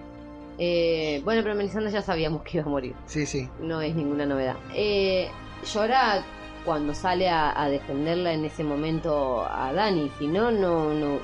[0.58, 2.96] Eh, bueno, pero Melisandre ya sabíamos que iba a morir.
[3.06, 3.50] Sí, sí.
[3.60, 4.56] No es ninguna novedad.
[4.74, 5.30] Eh,
[5.74, 6.24] Llora
[6.64, 10.12] cuando sale a, a defenderla en ese momento a Dani.
[10.18, 11.20] Si no, no, no.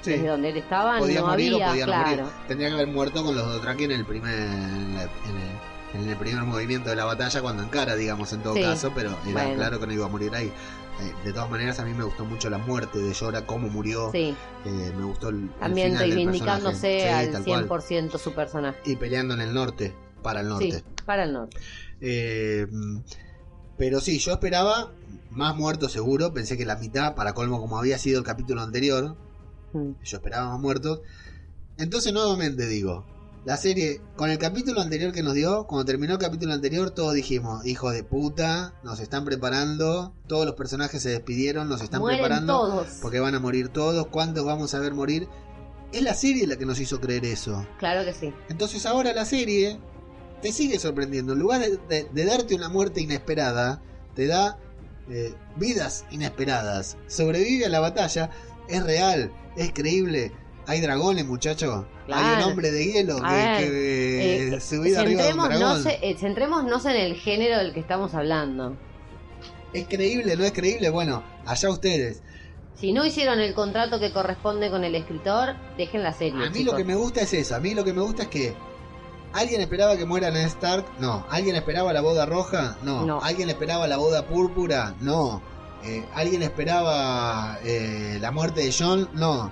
[0.00, 0.12] sí.
[0.12, 2.10] Desde donde él estaba Podía no morir había, o podía no claro.
[2.22, 2.24] morir.
[2.48, 6.42] Tendría que haber muerto con los Dothraki en el primer en, el, en el primer
[6.44, 8.62] movimiento de la batalla cuando encara, digamos, en todo Sí.
[8.62, 9.54] caso, pero era Bueno.
[9.54, 10.50] claro que no iba a morir ahí.
[11.02, 14.10] Eh, de todas maneras, a mí me gustó mucho la muerte de Llora, cómo murió.
[14.12, 14.34] Sí,
[14.64, 17.00] Eh, me gustó el, el también final reivindicándose.
[17.00, 17.68] Sí, al tal cual.
[17.68, 18.78] 100% su personaje.
[18.84, 20.70] Y peleando en el norte, para el norte.
[20.72, 21.56] Sí, para el norte.
[22.00, 22.66] Eh,
[23.78, 24.92] pero sí, yo esperaba
[25.30, 26.32] más muertos seguro.
[26.32, 29.16] Pensé que la mitad, para colmo, como había sido el capítulo anterior,
[29.72, 29.92] Mm.
[30.04, 31.00] yo esperaba más muertos.
[31.78, 33.04] Entonces, nuevamente digo,
[33.44, 37.12] la serie, con el capítulo anterior que nos dio, cuando terminó el capítulo anterior, todos
[37.14, 42.20] dijimos, hijo de puta, nos están preparando, todos los personajes se despidieron, nos están Mueren
[42.20, 42.86] preparando, todos.
[43.02, 45.28] porque van a morir todos, ¿cuántos vamos a ver morir?
[45.92, 47.66] Es la serie la que nos hizo creer eso.
[47.78, 48.32] Claro que sí.
[48.48, 49.78] Entonces ahora la serie
[50.40, 51.32] te sigue sorprendiendo.
[51.34, 53.82] En lugar de, de- de darte una muerte inesperada,
[54.14, 54.56] te da
[55.10, 56.96] eh, vidas inesperadas.
[57.08, 58.30] Sobrevive a la batalla.
[58.68, 60.32] Es real, es creíble.
[60.72, 61.84] Hay dragones, muchachos.
[62.10, 65.82] Hay un hombre de hielo que, ver, que Eh, arriba de un centrémonos, dragón.
[65.82, 68.74] se- centrémonos en el género del que estamos hablando.
[69.74, 70.34] ¿Es creíble?
[70.34, 70.88] ¿No es creíble?
[70.88, 72.22] Bueno, allá ustedes.
[72.74, 76.46] Si no hicieron el contrato que corresponde con el escritor, dejen la serie.
[76.46, 76.72] A mí chicos.
[76.72, 77.54] lo que me gusta es eso.
[77.54, 78.54] A mí lo que me gusta es que.
[79.34, 80.86] ¿Alguien esperaba que muera Ned Stark?
[81.00, 81.26] No.
[81.28, 82.78] ¿Alguien esperaba la boda roja?
[82.82, 83.04] No.
[83.04, 83.20] No.
[83.22, 84.94] ¿Alguien esperaba la boda púrpura?
[85.00, 85.42] No.
[85.84, 89.10] Eh, ¿Alguien esperaba eh, la muerte de John?
[89.12, 89.50] No.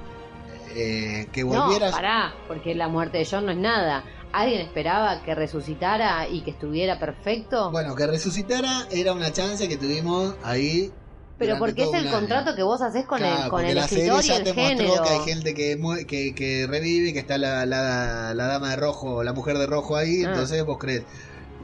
[0.74, 1.86] Eh, que volviera.
[1.86, 4.04] No, pará, porque la muerte de John no es nada.
[4.32, 7.70] ¿Alguien esperaba que resucitara y que estuviera perfecto?
[7.72, 10.90] Bueno, que resucitara era una chance que tuvimos ahí.
[11.38, 12.10] Pero porque es el año.
[12.12, 14.44] contrato que vos haces con Claro, el, con el la serie escritor y ya el
[14.44, 15.02] te género.
[15.02, 19.22] que hay gente que, que, que revive, que está la, la, la dama de rojo,
[19.24, 20.28] la mujer de rojo ahí, Ah.
[20.28, 21.02] entonces vos crees.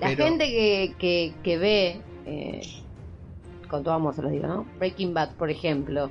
[0.00, 2.60] La Pero- gente que, que, que ve, eh,
[3.68, 4.66] con todo amor se los digo, ¿no?
[4.78, 6.10] Breaking Bad, por ejemplo.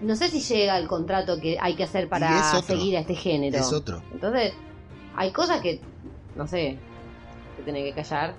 [0.00, 2.62] No sé si llega al contrato que hay que hacer para otro.
[2.76, 3.58] seguir a este género.
[3.58, 4.02] Es otro.
[4.12, 4.52] Entonces,
[5.16, 5.80] hay cosas que,
[6.36, 6.78] no sé,
[7.56, 8.34] que tiene que callar.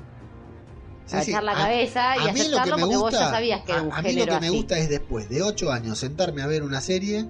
[1.06, 3.30] Sí, la A- cabeza y a mí lo que aceptarlo me porque vos gusta, ya
[3.31, 5.72] sabías que era a- un a, mí lo que me gusta es después de ocho
[5.72, 7.26] años sentarme a ver una serie,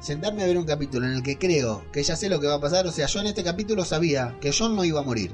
[0.00, 2.54] sentarme a ver un capítulo en el que creo que ya sé lo que va
[2.56, 2.86] a pasar.
[2.86, 5.32] O sea, yo en este capítulo sabía que John no iba a morir.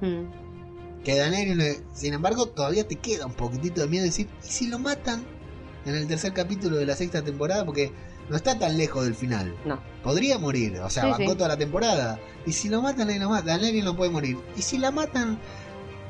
[0.00, 1.02] Mm.
[1.04, 4.66] Que Daenerys, sin embargo, todavía te queda un poquitito de miedo de decir, ¿y si
[4.68, 5.24] lo matan
[5.90, 7.64] en el tercer capítulo de la sexta temporada?
[7.64, 7.92] Porque
[8.28, 9.54] no está tan lejos del final.
[9.64, 9.80] No.
[10.02, 11.36] Podría morir, o sea, Sí, bancó sí.
[11.36, 12.18] toda la temporada.
[12.46, 13.28] Y si lo matan, ahí lo.
[13.42, 14.36] Daenerys no puede morir.
[14.56, 15.38] Y si la matan,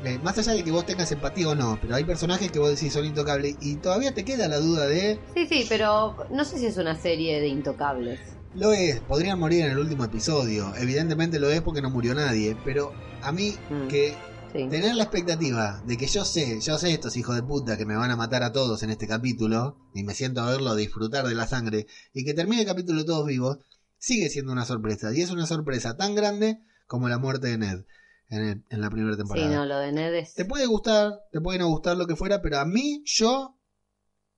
[0.04, 2.70] eh, más allá de que vos tengas empatía o no, pero hay personajes que vos
[2.70, 6.58] decís son intocables y todavía te queda la duda de, Sí, sí, pero no sé
[6.58, 8.18] si es una serie de intocables.
[8.54, 10.72] lo es, podrían morir en el último episodio.
[10.78, 12.92] Evidentemente lo es porque no murió nadie, pero
[13.22, 13.88] a mí Mm.
[13.88, 14.14] que
[14.52, 14.68] Sí.
[14.68, 17.94] tener la expectativa de que yo sé, yo sé estos hijos de puta que me
[17.96, 21.34] van a matar a todos en este capítulo, y me siento a verlo disfrutar de
[21.34, 23.58] la sangre, y que termine el capítulo todos vivos,
[23.98, 25.14] sigue siendo una sorpresa.
[25.14, 27.84] Y es una sorpresa tan grande como la muerte de Ned
[28.28, 29.54] en, el- en la primera Sí, temporada.
[29.54, 30.34] no, lo de Ned es...
[30.34, 33.56] Te puede gustar, te puede no gustar lo que fuera, pero a mí, yo,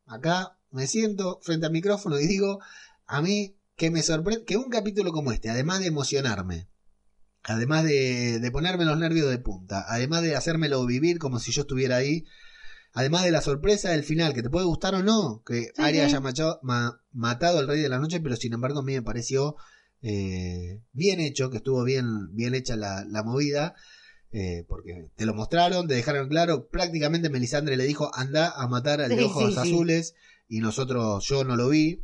[0.06, 2.58] acá me siento frente al micrófono y digo,
[3.06, 6.68] a mí que me sorprende, que un capítulo como este, además de emocionarme,
[7.44, 11.62] además de, de ponerme los nervios de punta, además de hacérmelo vivir como si yo
[11.62, 12.24] estuviera ahí,
[12.92, 16.02] además de la sorpresa del final, que te puede gustar o no, que Sí, Arya
[16.08, 16.14] sí.
[16.14, 19.02] haya machado- ma- matado al Rey de la Noche, pero sin embargo a mí me
[19.02, 19.56] pareció
[20.02, 23.74] eh, bien hecho, que estuvo bien, bien hecha la, la movida,
[24.32, 29.00] eh, porque te lo mostraron, te dejaron claro, prácticamente Melisandre le dijo, anda a matar
[29.00, 30.14] al de Sí, ojos azules,
[30.48, 32.02] y nosotros, yo no lo vi.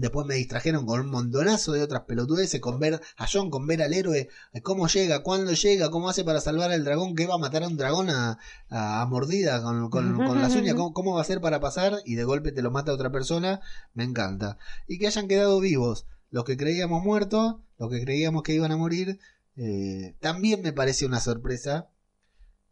[0.00, 3.82] Después me distrajeron con un montonazo de otras pelotudeces, con ver a John, con ver
[3.82, 7.34] al héroe, eh, cómo llega, cuándo llega, cómo hace para salvar al dragón, que va
[7.34, 8.38] a matar a un dragón a,
[8.70, 11.94] a- a mordida con, con- con las uñas, ¿Cómo, cómo va a hacer para pasar
[12.04, 13.60] y de golpe te lo mata otra persona,
[13.94, 14.56] me encanta.
[14.86, 18.76] Y que hayan quedado vivos los que creíamos muertos, los que creíamos que iban a
[18.76, 19.18] morir,
[19.56, 21.88] eh, también me parece una sorpresa.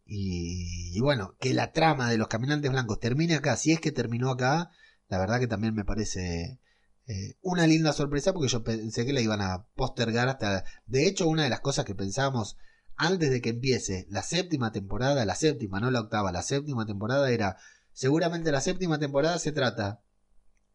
[0.05, 3.91] Y, y bueno, que la trama de los caminantes blancos termine acá, si es que
[3.91, 4.71] terminó acá,
[5.09, 6.59] la verdad que también me parece
[7.07, 10.65] eh, una linda sorpresa porque yo pensé que la iban a postergar hasta...
[10.85, 12.57] De hecho, una de las cosas que pensábamos
[12.97, 17.31] antes de que empiece la séptima temporada, la séptima, no la octava, la séptima temporada
[17.31, 17.57] era,
[17.93, 20.01] seguramente la séptima temporada se trata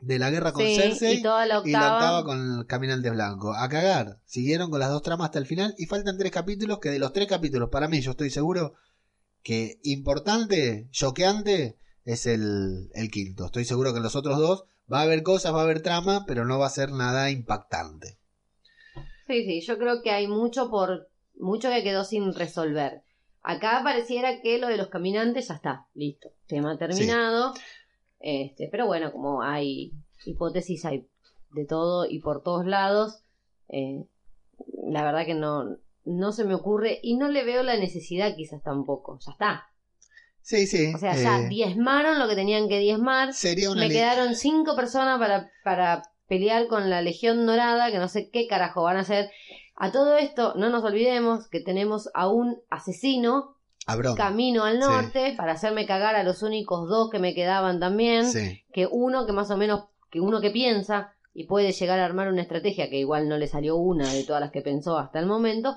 [0.00, 1.96] de la guerra con Sí, Cersei y toda la y la octava...
[1.96, 3.54] octava con el Caminante Blanco.
[3.54, 4.20] A cagar.
[4.24, 7.12] Siguieron con las dos tramas hasta el final y faltan tres capítulos que de los
[7.12, 8.74] tres capítulos, para mí, yo estoy seguro
[9.42, 13.46] que importante, choqueante, es el, el quinto.
[13.46, 16.24] Estoy seguro que en los otros dos va a haber cosas, va a haber trama,
[16.26, 18.18] pero no va a ser nada impactante.
[19.26, 23.02] Sí, sí, yo creo que hay mucho por mucho que quedó sin resolver.
[23.42, 27.54] Acá pareciera que lo de los caminantes ya está, listo, tema terminado.
[28.20, 29.92] Este, pero bueno, como hay
[30.24, 31.08] hipótesis, hay
[31.50, 33.24] de todo y por todos lados,
[33.68, 34.04] eh,
[34.84, 38.62] la verdad que no, no se me ocurre y no le veo la necesidad quizás
[38.62, 39.18] tampoco.
[39.20, 39.71] Ya está.
[40.42, 40.92] Sí, sí.
[40.94, 43.32] O sea, ya eh, diezmaron lo que tenían que diezmar.
[43.32, 48.08] sería una Me quedaron cinco personas para, para pelear con la Legión Dorada, que no
[48.08, 49.30] sé qué carajo van a hacer.
[49.76, 53.56] A todo esto, no nos olvidemos que tenemos a un asesino
[54.16, 54.88] camino al Sí.
[54.88, 58.26] norte para hacerme cagar a los únicos dos que me quedaban también.
[58.26, 58.62] Sí.
[58.72, 62.28] Que uno que más o menos, que uno que piensa y puede llegar a armar
[62.28, 65.26] una estrategia que igual no le salió una de todas las que pensó hasta el
[65.26, 65.76] momento.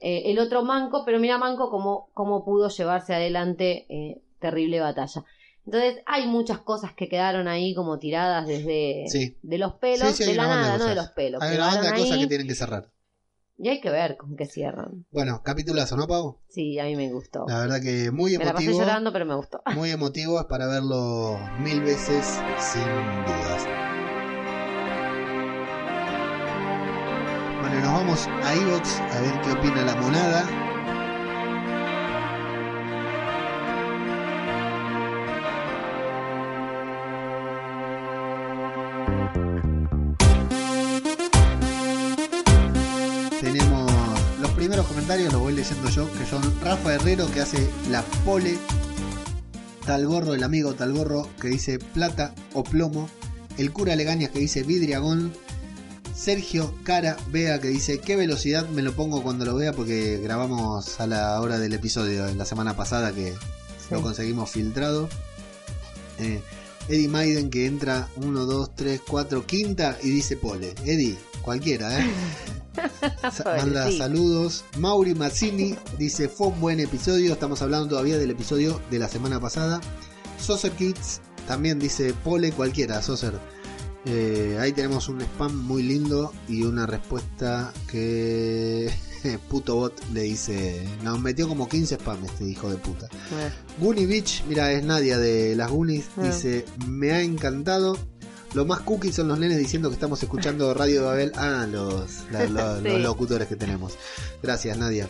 [0.00, 5.24] Eh, el otro Manco, pero mira Manco cómo, cómo pudo llevarse adelante eh, terrible batalla.
[5.66, 9.36] Entonces hay muchas cosas que quedaron ahí como tiradas desde Sí.
[9.42, 11.42] de los pelos, Sí, sí, hay de la nada, de no de los pelos.
[11.42, 12.90] Hay una banda de cosas que tienen que cerrar.
[13.62, 15.04] y hay que ver con qué cierran.
[15.10, 16.38] Bueno, capitulazo, ¿no, Pau?
[16.48, 17.44] Sí, a mí me gustó.
[17.46, 18.80] La verdad que muy me la pasé emotivo.
[18.86, 19.60] llorando, pero me gustó.
[19.74, 22.24] Muy emotivo, es para verlo mil veces
[22.58, 23.66] sin dudas.
[27.80, 30.44] Nos vamos a Evox a ver qué opina la monada.
[43.40, 43.90] Tenemos
[44.40, 48.58] los primeros comentarios, los voy leyendo yo, que son Rafa Herrero que hace la pole
[49.86, 53.08] Tal gorro, el amigo Tal gorro que dice plata o plomo.
[53.56, 55.32] El cura Legañas que dice vidriagón.
[56.14, 61.00] Sergio Cara Vea que dice qué velocidad me lo pongo cuando lo vea porque grabamos
[61.00, 63.34] a la hora del episodio de la semana pasada que
[63.90, 65.08] lo conseguimos filtrado.
[66.18, 66.40] Eh,
[66.88, 70.74] Eddie Maiden que entra 1, 2, 3, 4, quinta y dice pole.
[70.84, 72.10] Eddie, cualquiera, ¿eh?
[73.44, 74.64] Manda saludos.
[74.78, 77.32] Mauri Mazzini dice: Fue un buen episodio.
[77.32, 79.80] Estamos hablando todavía del episodio de la semana pasada.
[80.38, 83.38] Soser Kids también dice: Pole cualquiera, Soser.
[84.06, 88.90] Eh, ahí tenemos un spam muy lindo y una respuesta que
[89.50, 93.06] puto bot le dice: Nos metió como 15 spam este hijo de puta.
[93.06, 96.22] Eh, Goonie Beach, mira, es Nadia de las Goonies, Ah.
[96.22, 97.98] dice, me ha encantado.
[98.54, 101.30] Lo más cookie son los nenes diciendo que estamos escuchando Radio Babel.
[101.36, 102.88] Ah, los, la- lo- Sí.
[102.88, 103.94] los locutores que tenemos.
[104.42, 105.08] Gracias, Nadia.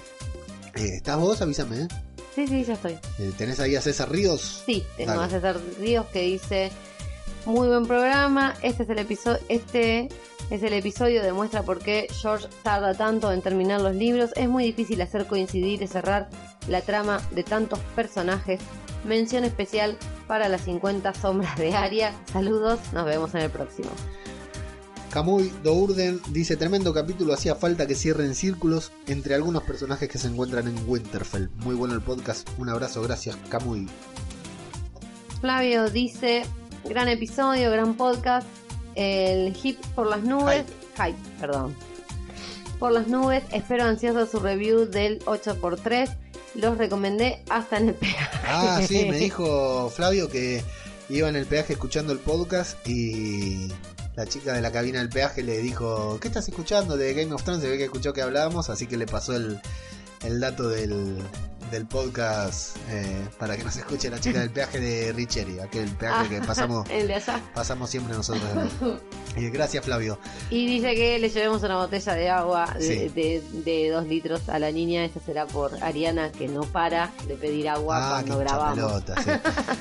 [0.74, 1.40] Eh, ¿Estás vos?
[1.40, 1.82] Avísame.
[1.82, 1.88] ¿eh?
[2.34, 2.98] Sí, sí, ya estoy.
[3.18, 4.62] Eh, ¿Tenés ahí a César Ríos?
[4.66, 5.24] Sí, tengo Dale.
[5.24, 6.70] a César Ríos que dice
[7.46, 8.54] muy buen programa.
[8.62, 10.08] Este es el episodio, este
[10.50, 14.30] es el episodio demuestra por qué George tarda tanto en terminar los libros.
[14.36, 16.28] Es muy difícil hacer coincidir y cerrar
[16.68, 18.60] la trama de tantos personajes.
[19.04, 19.96] Mención especial
[20.26, 22.12] para las 50 sombras de Aria.
[22.32, 23.90] Saludos, nos vemos en el próximo.
[25.10, 30.28] Camuy Dourden dice, tremendo capítulo, hacía falta que cierren círculos entre algunos personajes que se
[30.28, 31.48] encuentran en Winterfell.
[31.64, 33.88] Muy bueno el podcast, un abrazo, gracias Camuy.
[35.40, 36.44] Flavio dice,
[36.84, 38.46] gran episodio, gran podcast,
[38.94, 40.64] el hip por las nubes,
[40.96, 41.74] hype, perdón.
[42.78, 46.16] Por las nubes, espero ansioso su review del 8x3,
[46.54, 48.38] los recomendé hasta en el peaje.
[48.46, 50.62] Ah, sí, me dijo Flavio que
[51.08, 53.68] iba en el peaje escuchando el podcast y
[54.16, 57.42] la chica de la cabina del peaje le dijo, ¿qué estás escuchando de Game of
[57.42, 57.62] Thrones?
[57.62, 59.60] Se ve que escuchó que hablábamos, así que le pasó el,
[60.24, 61.18] el dato del,
[61.70, 66.28] del podcast eh, para que nos escuche la chica del peaje de Richeri, aquel peaje
[66.28, 67.40] que pasamos, el de allá.
[67.54, 68.42] pasamos siempre nosotros.
[69.36, 70.18] Eh, gracias Flavio.
[70.50, 73.08] Y dice que le llevemos una botella de agua de, Sí.
[73.08, 75.04] de, de dos litros a la niña.
[75.04, 78.76] Esta será por Ariana, que no para de pedir agua Ah, cuando grabamos.
[78.78, 79.30] hincha pelota, sí.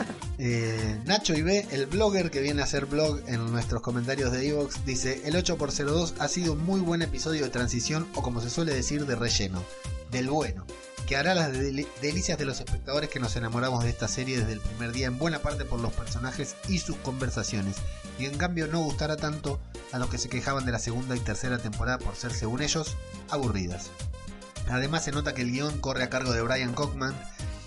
[0.42, 4.86] Eh, Nacho Ibe, el blogger que viene a hacer blog en nuestros comentarios de Evox,
[4.86, 8.74] dice: El 8x02 ha sido un muy buen episodio de transición, o como se suele
[8.74, 9.62] decir, de relleno,
[10.12, 10.66] del bueno,
[11.08, 14.54] que hará las deli- delicias de los espectadores que nos enamoramos de esta serie desde
[14.54, 17.76] el primer día, en buena parte por los personajes y sus conversaciones,
[18.18, 19.60] y en cambio no gustará tanto
[19.92, 22.96] a los que se quejaban de la segunda y tercera temporada por ser, según ellos,
[23.30, 23.90] aburridas.
[24.70, 27.14] Además se nota que el guion corre a cargo de Brian Cockman,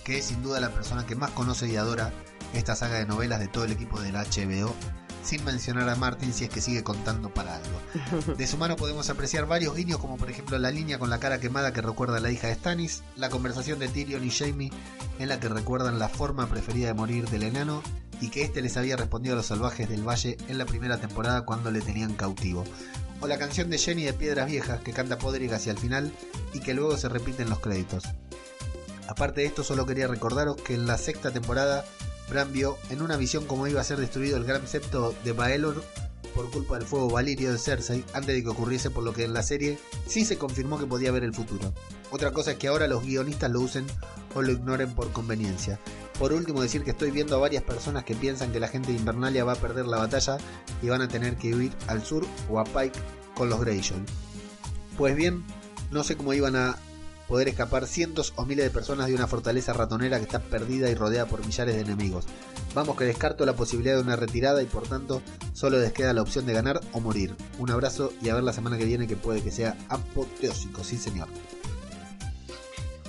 [0.04, 2.12] que es sin duda la persona que más conoce y adora
[2.54, 4.74] esta saga de novelas de todo el equipo del HBO,
[5.22, 8.34] sin mencionar a Martin si es que sigue contando para algo.
[8.36, 11.38] De su mano podemos apreciar varios guiños, como por ejemplo la línea con la cara
[11.38, 14.70] quemada que recuerda a la hija de Stannis, la conversación de Tyrion y Jaime
[15.18, 17.82] en la que recuerdan la forma preferida de morir del enano
[18.20, 21.42] y que éste les había respondido a los salvajes del valle en la primera temporada
[21.42, 22.64] cuando le tenían cautivo.
[23.20, 26.12] O la canción de Jenny de Piedras Viejas que canta Podrick hacia el final
[26.54, 28.04] y que luego se repite en los créditos.
[29.08, 31.84] Aparte de esto, solo quería recordaros que en la sexta temporada,
[32.32, 32.50] Bran
[32.88, 35.84] en una visión cómo iba a ser destruido el gran septo de Baelor
[36.34, 39.34] por culpa del fuego valirio de Cersei antes de que ocurriese, por lo que en
[39.34, 41.74] la serie sí se confirmó que podía ver el futuro.
[42.10, 43.84] Otra cosa es que ahora los guionistas lo usen
[44.34, 45.78] o lo ignoren por conveniencia.
[46.18, 48.98] Por último, decir que estoy viendo a varias personas que piensan que la gente de
[48.98, 50.38] Invernalia va a perder la batalla
[50.80, 52.98] y van a tener que huir al sur o a Pike
[53.34, 54.00] con los Greyjoy.
[54.96, 55.44] Pues bien,
[55.90, 56.78] no sé cómo iban a
[57.32, 60.94] poder escapar cientos o miles de personas de una fortaleza ratonera que está perdida y
[60.94, 62.26] rodeada por millares de enemigos.
[62.74, 65.22] Vamos que descarto la posibilidad de una retirada y por tanto
[65.54, 67.34] solo les queda la opción de ganar o morir.
[67.58, 70.98] Un abrazo y a ver la semana que viene que puede que sea apoteósico, sí
[70.98, 71.26] señor.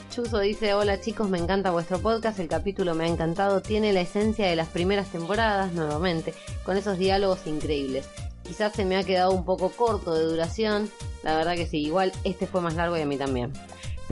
[0.09, 3.99] Chuso dice, hola chicos, me encanta vuestro podcast, el capítulo me ha encantado, tiene la
[3.99, 6.33] esencia de las primeras temporadas, nuevamente,
[6.63, 8.05] con esos diálogos increíbles.
[8.43, 10.89] Quizás se me ha quedado un poco corto de duración,
[11.23, 13.51] la verdad que sí, igual este fue más largo y a mí también.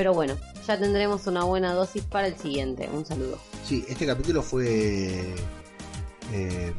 [0.01, 0.35] Pero bueno,
[0.67, 3.37] ya tendremos una buena dosis para el siguiente, un saludo.
[3.63, 5.35] Sí, este capítulo fue
[6.33, 6.73] eh,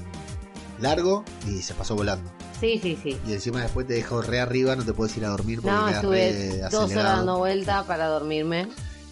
[0.81, 2.29] largo y se pasó volando.
[2.59, 3.17] Sí, sí, sí.
[3.25, 5.89] Y encima después te dejo re arriba, no te puedes ir a dormir porque No,
[5.89, 8.67] estuve re dos horas dando vuelta para dormirme.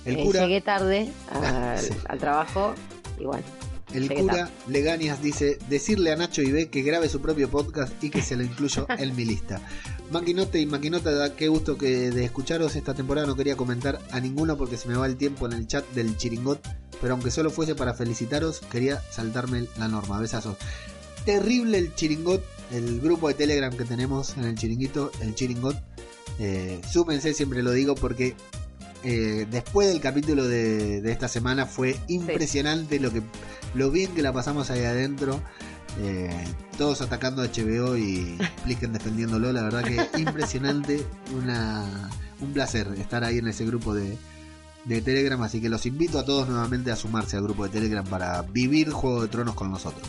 [0.05, 1.95] El Eh, cura, llegué tarde al, Sí.
[2.09, 2.75] al trabajo,
[3.21, 3.45] igual.
[3.95, 4.51] el llegué cura.
[4.67, 8.35] Leganias dice decirle a Nacho y B que grabe su propio podcast y que se
[8.35, 9.61] lo incluyo en mi lista.
[10.11, 14.57] Maquinote y Maquinota, qué gusto que de escucharos esta temporada no quería comentar a ninguno
[14.57, 16.61] porque se me va el tiempo en el chat del chiringot,
[17.01, 20.19] pero aunque solo fuese para felicitaros, quería saltarme la norma.
[20.19, 20.57] Besazos.
[21.25, 22.43] Terrible el chiringot,
[22.73, 25.77] el grupo de Telegram que tenemos en el chiringuito, el chiringot.
[26.41, 28.35] Eh, súmense, siempre lo digo porque
[29.05, 33.23] eh, después del capítulo de, de esta semana fue impresionante lo que
[33.75, 35.41] lo bien que la pasamos ahí adentro.
[35.99, 36.45] Eh,
[36.79, 39.53] todos atacando a HBO y Plisken defendiéndolo.
[39.53, 41.05] La verdad que impresionante.
[41.35, 42.11] Una,
[42.41, 44.17] un placer estar ahí en ese grupo de,
[44.85, 45.43] de Telegram.
[45.43, 48.91] Así que los invito a todos nuevamente a sumarse al grupo de Telegram para vivir
[48.91, 50.07] Juego de Tronos con nosotros.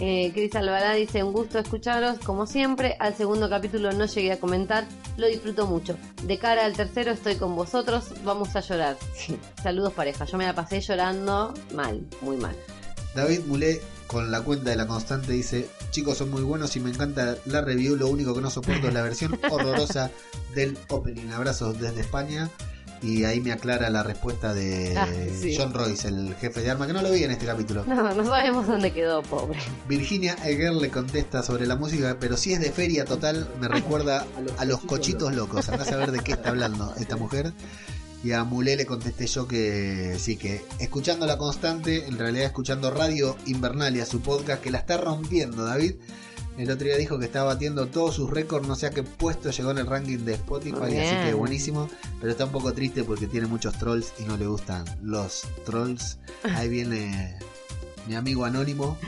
[0.00, 2.96] Eh, Cris Alvará dice, un gusto escucharos, como siempre.
[3.00, 4.86] Al segundo capítulo no llegué a comentar,
[5.16, 5.96] lo disfruto mucho.
[6.22, 8.96] De cara al tercero estoy con vosotros, vamos a llorar.
[9.60, 12.54] Saludos pareja, yo me la pasé llorando mal, muy mal.
[13.14, 16.90] David Mulé con la cuenta de la constante dice, chicos son muy buenos y me
[16.90, 20.10] encanta la review, lo único que no soporto es la versión horrorosa
[20.54, 21.30] del opening.
[21.30, 22.50] Abrazos desde España.
[23.00, 25.06] Y ahí me aclara la respuesta de Ah,
[25.40, 25.54] sí.
[25.56, 27.84] John Royce, el jefe de arma, que no lo vi en este capítulo.
[27.86, 29.56] No, no sabemos dónde quedó, pobre.
[29.86, 34.26] Virginia Egger le contesta sobre la música, pero si es de feria total, me recuerda
[34.58, 35.68] a los cochitos locos.
[35.68, 37.52] Andá a saber de qué está hablando esta mujer.
[38.24, 42.90] Y a Mulé le contesté yo que sí, que escuchando la constante, en realidad escuchando
[42.90, 45.94] Radio Invernalia, su podcast, que la está rompiendo, David.
[46.58, 49.50] El otro día dijo que estaba batiendo todos sus récords, no sé a qué puesto
[49.50, 51.88] llegó en el ranking de Spotify, así que buenísimo.
[52.18, 56.18] Pero está un poco triste porque tiene muchos trolls y no le gustan los trolls.
[56.56, 57.38] Ahí viene
[58.08, 58.98] mi amigo anónimo.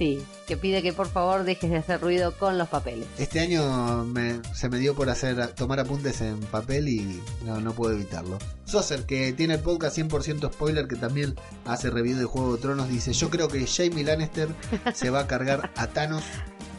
[0.00, 3.06] Sí, que pide que por favor dejes de hacer ruido con los papeles.
[3.18, 7.72] Este año me- se me dio por hacer tomar apuntes en papel y no, no
[7.74, 8.38] puedo evitarlo.
[8.64, 11.34] Soser, que tiene el podcast 100% spoiler, que también
[11.66, 14.48] hace review de Juego de Tronos, dice, yo creo que Jamie Lannister
[14.94, 16.22] se va a cargar a Thanos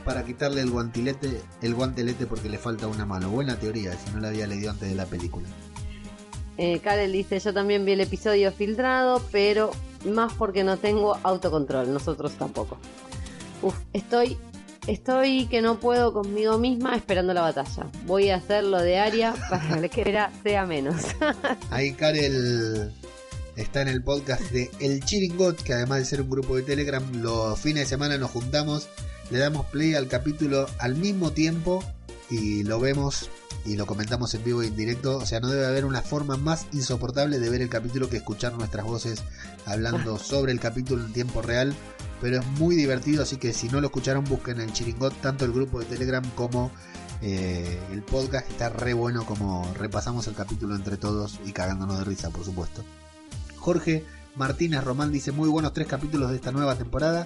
[0.04, 3.30] para quitarle el guantilete, el guantelete porque le falta una mano.
[3.30, 5.48] Buena teoría, si no la había leído antes de la película.
[6.58, 9.70] Eh, Karel dice, yo también vi el episodio filtrado, pero
[10.12, 12.80] más porque no tengo autocontrol, nosotros tampoco.
[13.62, 14.38] Uf, estoy,
[14.88, 17.88] estoy que no puedo conmigo misma esperando la batalla.
[18.06, 20.96] Voy a hacer lo de Aria para que era sea menos.
[21.70, 22.92] Ahí Karel
[23.56, 27.04] está en el podcast de El Chiringot, que además de ser un grupo de Telegram,
[27.22, 28.90] los fines de semana nos juntamos,
[29.30, 31.84] le damos play al capítulo al mismo tiempo
[32.30, 33.30] y lo vemos
[33.66, 35.18] y lo comentamos en vivo y en directo.
[35.18, 38.54] O sea, no debe haber una forma más insoportable de ver el capítulo que escuchar
[38.54, 39.22] nuestras voces
[39.66, 41.76] hablando sobre el capítulo en tiempo real.
[42.22, 45.52] Pero es muy divertido, así que si no lo escucharon, busquen el Chiringot, tanto el
[45.52, 46.72] grupo de Telegram como
[47.22, 48.50] eh, el podcast.
[48.50, 52.84] Está re bueno como repasamos el capítulo entre todos y cagándonos de risa, por supuesto.
[53.58, 57.26] Jorge Martínez Román dice muy buenos tres capítulos de esta nueva temporada.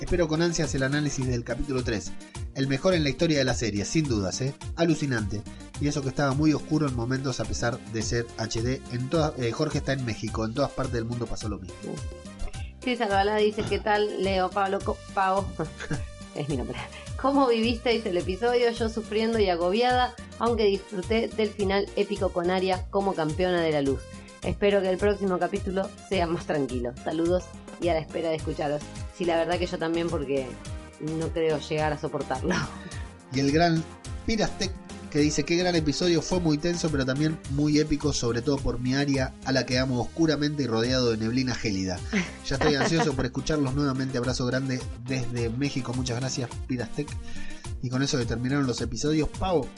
[0.00, 2.12] Espero con ansias el análisis del capítulo 3.
[2.54, 4.54] El mejor en la historia de la serie, sin dudas, ¿eh?
[4.76, 5.42] Alucinante.
[5.80, 8.80] Y eso que estaba muy oscuro en momentos a pesar de ser HD.
[8.92, 11.94] En eh, Jorge está en México, en todas partes del mundo pasó lo mismo.
[12.84, 14.78] Sí, Salvalá dice, ¿qué tal, Leo Pablo
[15.14, 15.46] Pavo?
[16.34, 16.76] es mi nombre.
[17.16, 18.70] ¿Cómo vivisteis el episodio?
[18.72, 23.80] Yo sufriendo y agobiada, aunque disfruté del final épico con Aria como campeona de la
[23.80, 24.02] luz.
[24.42, 26.92] Espero que el próximo capítulo sea más tranquilo.
[27.02, 27.44] Saludos
[27.80, 28.82] y a la espera de escucharos.
[29.16, 30.46] Sí, la verdad que yo también porque
[31.00, 32.54] no creo llegar a soportarlo.
[33.32, 33.82] Y el gran
[34.26, 34.83] Pirastec
[35.14, 38.80] que dice qué gran episodio, fue muy tenso pero también muy épico, sobre todo por
[38.80, 42.00] mi área a la que amo oscuramente y rodeado de neblina gélida.
[42.44, 47.08] Ya estoy ansioso por escucharlos nuevamente, abrazo grande desde México, muchas gracias Pirastec.
[47.80, 49.68] Y con eso que terminaron los episodios, Pau,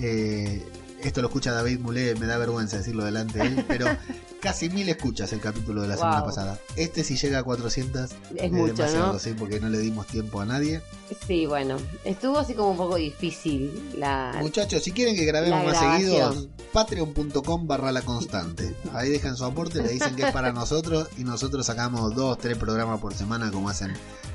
[0.00, 0.64] eh,
[1.08, 3.86] esto lo escucha David Mulé, me da vergüenza decirlo delante de él, pero
[4.40, 6.58] casi mil escuchas el capítulo de la semana pasada.
[6.76, 9.18] Este si llega a 400 Es mucho, demasiado, ¿no?
[9.18, 10.82] sí, porque no le dimos tiempo a nadie.
[11.26, 14.34] Sí, bueno, estuvo así como un poco difícil la...
[14.40, 18.74] Muchachos, si quieren que grabemos más seguidos, patreon.com barra la constante.
[18.92, 22.56] Ahí dejan su aporte, le dicen que es para nosotros y nosotros sacamos dos, tres
[22.56, 23.92] programas por semana como hacen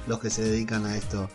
[0.07, 1.29] los que se dedican a esto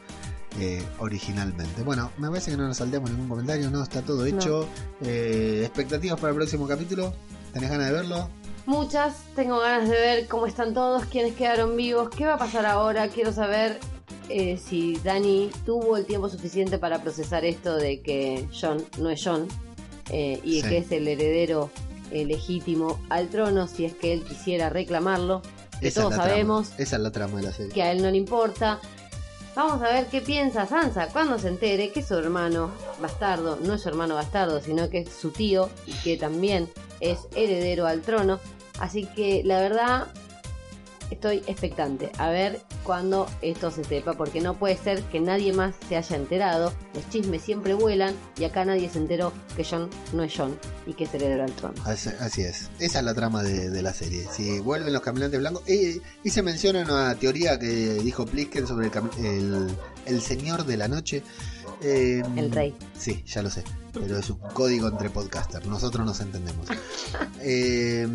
[0.61, 1.83] eh, originalmente.
[1.83, 4.69] Bueno, me parece que no nos salteamos ningún comentario, no, está todo hecho.
[5.03, 7.13] Eh, expectativas para el próximo capítulo,
[7.53, 8.29] ¿tenés ganas de verlo?
[8.67, 12.67] Muchas, tengo ganas de ver cómo están todos, quiénes quedaron vivos, qué va a pasar
[12.67, 13.79] ahora, quiero saber
[14.29, 19.23] eh, si Dani tuvo el tiempo suficiente para procesar esto de que John no es
[19.25, 19.47] John
[20.11, 20.69] eh, y Sí.
[20.69, 21.71] que es el heredero
[22.11, 25.43] eh, legítimo al trono si es que él quisiera reclamarlo.
[25.81, 27.73] Que Esa es todos sabemos trama, esa es la trama de la serie.
[27.73, 28.81] que a él no le importa.
[29.57, 32.71] Vamos a ver qué piensa Sansa cuando se entere que su hermano
[33.01, 36.69] bastardo no es su hermano bastardo, sino que es su tío y que también
[37.01, 38.39] es heredero al trono.
[38.79, 40.09] Así que la verdad
[41.11, 45.75] estoy expectante a ver cuando esto se sepa, porque no puede ser que nadie más
[45.89, 46.73] se haya enterado.
[46.95, 50.57] Los chismes siempre vuelan y acá nadie se enteró que John no es John
[50.87, 51.75] y que es heredero al trono.
[51.85, 54.27] Así, así es, esa es la trama de, de la serie.
[54.33, 59.27] Si vuelven los caminantes blancos, y se menciona una teoría que dijo Plisken sobre el,
[59.27, 59.77] el,
[60.07, 61.23] el señor de la noche.
[61.83, 62.75] Eh, El rey.
[62.99, 66.67] Sí, ya lo sé, pero es un código entre podcasters, nosotros nos entendemos.
[67.49, 68.09] Eh,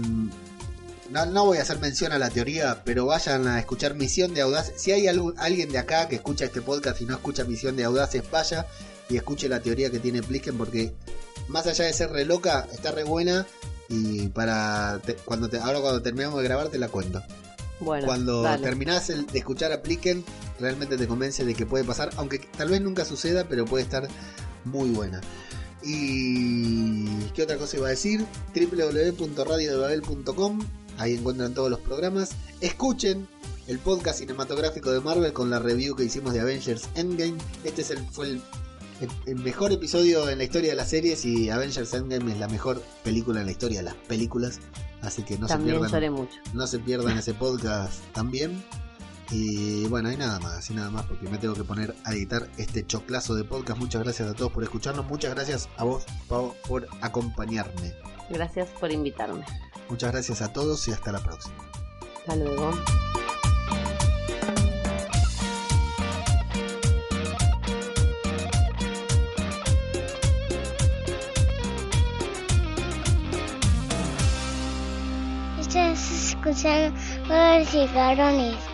[1.11, 4.41] no, no voy a hacer mención a la teoría, pero vayan a escuchar Misión de
[4.41, 4.81] Audaces.
[4.81, 7.83] Si hay algún- alguien de acá que escucha este podcast y no escucha Misión de
[7.83, 8.65] Audaces, vaya
[9.09, 10.93] y escuche la teoría que tiene Plisken porque
[11.47, 13.45] más allá de ser re loca, está re buena
[13.89, 17.21] y para te- cuando te, ahora cuando terminamos de grabar te la cuento.
[17.81, 18.63] Bueno, cuando dale.
[18.63, 20.23] terminás el- de escuchar a Plisken,
[20.59, 24.07] realmente te convence de que puede pasar, aunque tal vez nunca suceda, pero puede estar
[24.65, 25.19] muy buena.
[25.83, 28.23] Y qué otra cosa iba a decir,
[28.55, 30.59] www.radiodebabel.com,
[31.01, 32.31] ahí encuentran todos los programas.
[32.61, 33.27] Escuchen
[33.67, 37.35] el podcast cinematográfico de Marvel con la review que hicimos de Avengers Endgame.
[37.63, 38.41] Este es el, fue el,
[39.01, 42.47] el- el mejor episodio en la historia de las series y Avengers Endgame es la
[42.47, 44.59] mejor película en la historia de las películas.
[45.01, 46.35] Así que no se También pierdan lloré mucho.
[46.53, 48.63] no se pierdan ese podcast también.
[49.33, 52.49] Y bueno, y nada más, y nada más, porque me tengo que poner a editar
[52.57, 53.79] este choclazo de podcast.
[53.79, 55.05] Muchas gracias a todos por escucharnos.
[55.07, 57.93] Muchas gracias a vos, Pau, por acompañarme.
[58.29, 59.45] Gracias por invitarme.
[59.91, 61.53] Muchas gracias a todos y hasta la próxima.
[62.19, 62.71] Hasta luego.
[75.59, 76.95] Ustedes escuchan
[77.27, 78.70] Juegos y Garones.